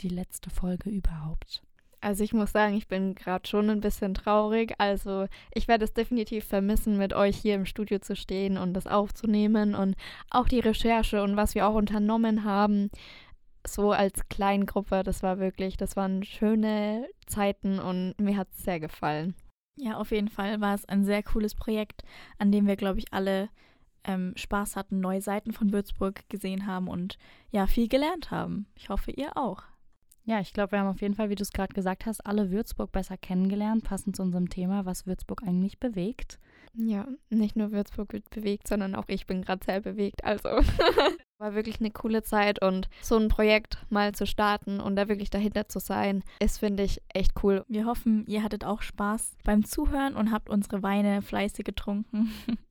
die 0.00 0.08
letzte 0.08 0.50
Folge 0.50 0.90
überhaupt. 0.90 1.62
Also 2.00 2.24
ich 2.24 2.32
muss 2.32 2.50
sagen, 2.50 2.74
ich 2.74 2.88
bin 2.88 3.14
gerade 3.14 3.48
schon 3.48 3.70
ein 3.70 3.80
bisschen 3.80 4.14
traurig. 4.14 4.74
Also 4.78 5.26
ich 5.54 5.68
werde 5.68 5.84
es 5.84 5.94
definitiv 5.94 6.44
vermissen, 6.44 6.98
mit 6.98 7.12
euch 7.14 7.36
hier 7.36 7.54
im 7.54 7.64
Studio 7.64 8.00
zu 8.00 8.16
stehen 8.16 8.58
und 8.58 8.74
das 8.74 8.88
aufzunehmen 8.88 9.76
und 9.76 9.94
auch 10.28 10.48
die 10.48 10.58
Recherche 10.58 11.22
und 11.22 11.36
was 11.36 11.54
wir 11.54 11.66
auch 11.68 11.74
unternommen 11.74 12.44
haben. 12.44 12.90
So 13.64 13.92
als 13.92 14.28
Kleingruppe, 14.28 15.04
das 15.04 15.22
war 15.22 15.38
wirklich, 15.38 15.76
das 15.76 15.94
waren 15.94 16.24
schöne 16.24 17.06
Zeiten 17.26 17.78
und 17.78 18.14
mir 18.18 18.36
hat 18.36 18.48
es 18.50 18.64
sehr 18.64 18.80
gefallen. 18.80 19.36
Ja, 19.78 19.96
auf 19.98 20.10
jeden 20.10 20.28
Fall 20.28 20.60
war 20.60 20.74
es 20.74 20.84
ein 20.84 21.04
sehr 21.04 21.22
cooles 21.22 21.54
Projekt, 21.54 22.02
an 22.38 22.50
dem 22.50 22.66
wir, 22.66 22.74
glaube 22.76 22.98
ich, 22.98 23.12
alle 23.12 23.48
ähm, 24.04 24.32
Spaß 24.36 24.76
hatten, 24.76 25.00
neue 25.00 25.20
Seiten 25.20 25.52
von 25.52 25.72
Würzburg 25.72 26.28
gesehen 26.28 26.66
haben 26.66 26.88
und 26.88 27.18
ja, 27.50 27.66
viel 27.66 27.88
gelernt 27.88 28.30
haben. 28.30 28.66
Ich 28.74 28.88
hoffe, 28.88 29.10
ihr 29.10 29.36
auch. 29.36 29.62
Ja, 30.24 30.38
ich 30.40 30.52
glaube, 30.52 30.72
wir 30.72 30.78
haben 30.78 30.88
auf 30.88 31.00
jeden 31.00 31.14
Fall, 31.14 31.30
wie 31.30 31.34
du 31.34 31.42
es 31.42 31.50
gerade 31.50 31.74
gesagt 31.74 32.06
hast, 32.06 32.24
alle 32.24 32.52
Würzburg 32.52 32.92
besser 32.92 33.16
kennengelernt, 33.16 33.82
passend 33.82 34.14
zu 34.14 34.22
unserem 34.22 34.48
Thema, 34.48 34.86
was 34.86 35.06
Würzburg 35.06 35.42
eigentlich 35.42 35.80
bewegt. 35.80 36.38
Ja, 36.74 37.06
nicht 37.28 37.56
nur 37.56 37.72
Würzburg 37.72 38.12
wird 38.12 38.30
bewegt, 38.30 38.68
sondern 38.68 38.94
auch 38.94 39.04
ich 39.08 39.26
bin 39.26 39.42
gerade 39.42 39.64
sehr 39.64 39.80
bewegt. 39.80 40.24
Also 40.24 40.48
war 41.38 41.54
wirklich 41.54 41.80
eine 41.80 41.90
coole 41.90 42.22
Zeit 42.22 42.62
und 42.62 42.88
so 43.02 43.18
ein 43.18 43.28
Projekt 43.28 43.84
mal 43.90 44.14
zu 44.14 44.26
starten 44.26 44.80
und 44.80 44.94
da 44.94 45.08
wirklich 45.08 45.28
dahinter 45.28 45.68
zu 45.68 45.80
sein, 45.80 46.22
ist, 46.38 46.58
finde 46.58 46.84
ich, 46.84 47.02
echt 47.08 47.42
cool. 47.42 47.64
Wir 47.68 47.84
hoffen, 47.84 48.24
ihr 48.26 48.44
hattet 48.44 48.64
auch 48.64 48.80
Spaß 48.80 49.36
beim 49.44 49.64
Zuhören 49.64 50.14
und 50.14 50.30
habt 50.30 50.48
unsere 50.48 50.84
Weine 50.84 51.20
fleißig 51.20 51.64
getrunken. 51.64 52.30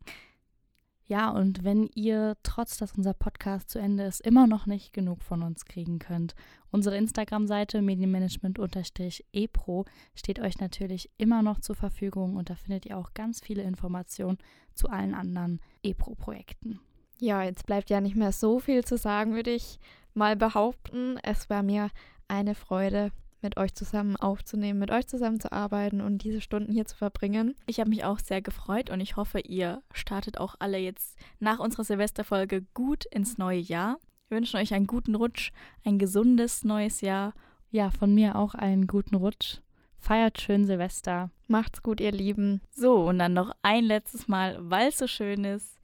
Ja, 1.07 1.29
und 1.29 1.63
wenn 1.63 1.89
ihr, 1.93 2.35
trotz 2.43 2.77
dass 2.77 2.95
unser 2.95 3.13
Podcast 3.13 3.69
zu 3.69 3.77
Ende 3.79 4.03
ist, 4.03 4.21
immer 4.21 4.47
noch 4.47 4.65
nicht 4.65 4.93
genug 4.93 5.23
von 5.23 5.43
uns 5.43 5.65
kriegen 5.65 5.99
könnt, 5.99 6.35
unsere 6.71 6.97
Instagram-Seite 6.97 7.81
medienmanagement-epro 7.81 9.85
steht 10.15 10.39
euch 10.39 10.59
natürlich 10.59 11.09
immer 11.17 11.43
noch 11.43 11.59
zur 11.59 11.75
Verfügung 11.75 12.37
und 12.37 12.49
da 12.49 12.55
findet 12.55 12.85
ihr 12.85 12.97
auch 12.97 13.13
ganz 13.13 13.41
viele 13.41 13.63
Informationen 13.63 14.37
zu 14.73 14.87
allen 14.89 15.13
anderen 15.13 15.59
EPRO-Projekten. 15.83 16.79
Ja, 17.19 17.43
jetzt 17.43 17.65
bleibt 17.65 17.89
ja 17.89 17.99
nicht 18.01 18.15
mehr 18.15 18.31
so 18.31 18.59
viel 18.59 18.85
zu 18.85 18.97
sagen, 18.97 19.35
würde 19.35 19.51
ich 19.51 19.79
mal 20.13 20.35
behaupten. 20.35 21.17
Es 21.23 21.49
war 21.49 21.61
mir 21.61 21.89
eine 22.27 22.55
Freude, 22.55 23.11
mit 23.41 23.57
euch 23.57 23.73
zusammen 23.73 24.15
aufzunehmen, 24.15 24.79
mit 24.79 24.91
euch 24.91 25.07
zusammen 25.07 25.39
zu 25.39 25.51
arbeiten 25.51 26.01
und 26.01 26.23
diese 26.23 26.41
Stunden 26.41 26.71
hier 26.71 26.85
zu 26.85 26.95
verbringen. 26.95 27.55
Ich 27.65 27.79
habe 27.79 27.89
mich 27.89 28.03
auch 28.03 28.19
sehr 28.19 28.41
gefreut 28.41 28.89
und 28.89 29.01
ich 29.01 29.15
hoffe, 29.15 29.39
ihr 29.39 29.81
startet 29.93 30.37
auch 30.37 30.55
alle 30.59 30.77
jetzt 30.77 31.17
nach 31.39 31.59
unserer 31.59 31.83
Silvesterfolge 31.83 32.63
gut 32.73 33.05
ins 33.05 33.37
neue 33.37 33.59
Jahr. 33.59 33.97
Wir 34.29 34.37
wünschen 34.37 34.57
euch 34.57 34.73
einen 34.73 34.87
guten 34.87 35.15
Rutsch, 35.15 35.51
ein 35.83 35.99
gesundes 35.99 36.63
neues 36.63 37.01
Jahr. 37.01 37.33
Ja, 37.69 37.89
von 37.89 38.13
mir 38.13 38.35
auch 38.35 38.53
einen 38.53 38.87
guten 38.87 39.15
Rutsch. 39.15 39.59
Feiert 39.97 40.41
schön 40.41 40.65
Silvester. 40.65 41.29
Macht's 41.47 41.83
gut, 41.83 42.01
ihr 42.01 42.11
Lieben. 42.11 42.61
So, 42.71 43.07
und 43.07 43.19
dann 43.19 43.33
noch 43.33 43.51
ein 43.61 43.83
letztes 43.83 44.27
Mal, 44.27 44.57
weil 44.59 44.89
es 44.89 44.97
so 44.97 45.07
schön 45.07 45.43
ist. 45.43 45.79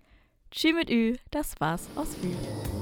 Tschüss 0.49 0.73
mit 0.73 0.89
Ü, 0.89 1.17
das 1.29 1.59
war's 1.59 1.89
aus 1.95 2.15
Ü. 2.23 2.76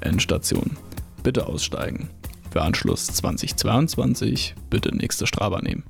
Endstation. 0.00 0.76
Bitte 1.22 1.46
aussteigen. 1.46 2.08
Für 2.50 2.62
Anschluss 2.62 3.06
2022 3.06 4.54
bitte 4.70 4.94
nächste 4.94 5.26
Strava 5.26 5.60
nehmen. 5.60 5.84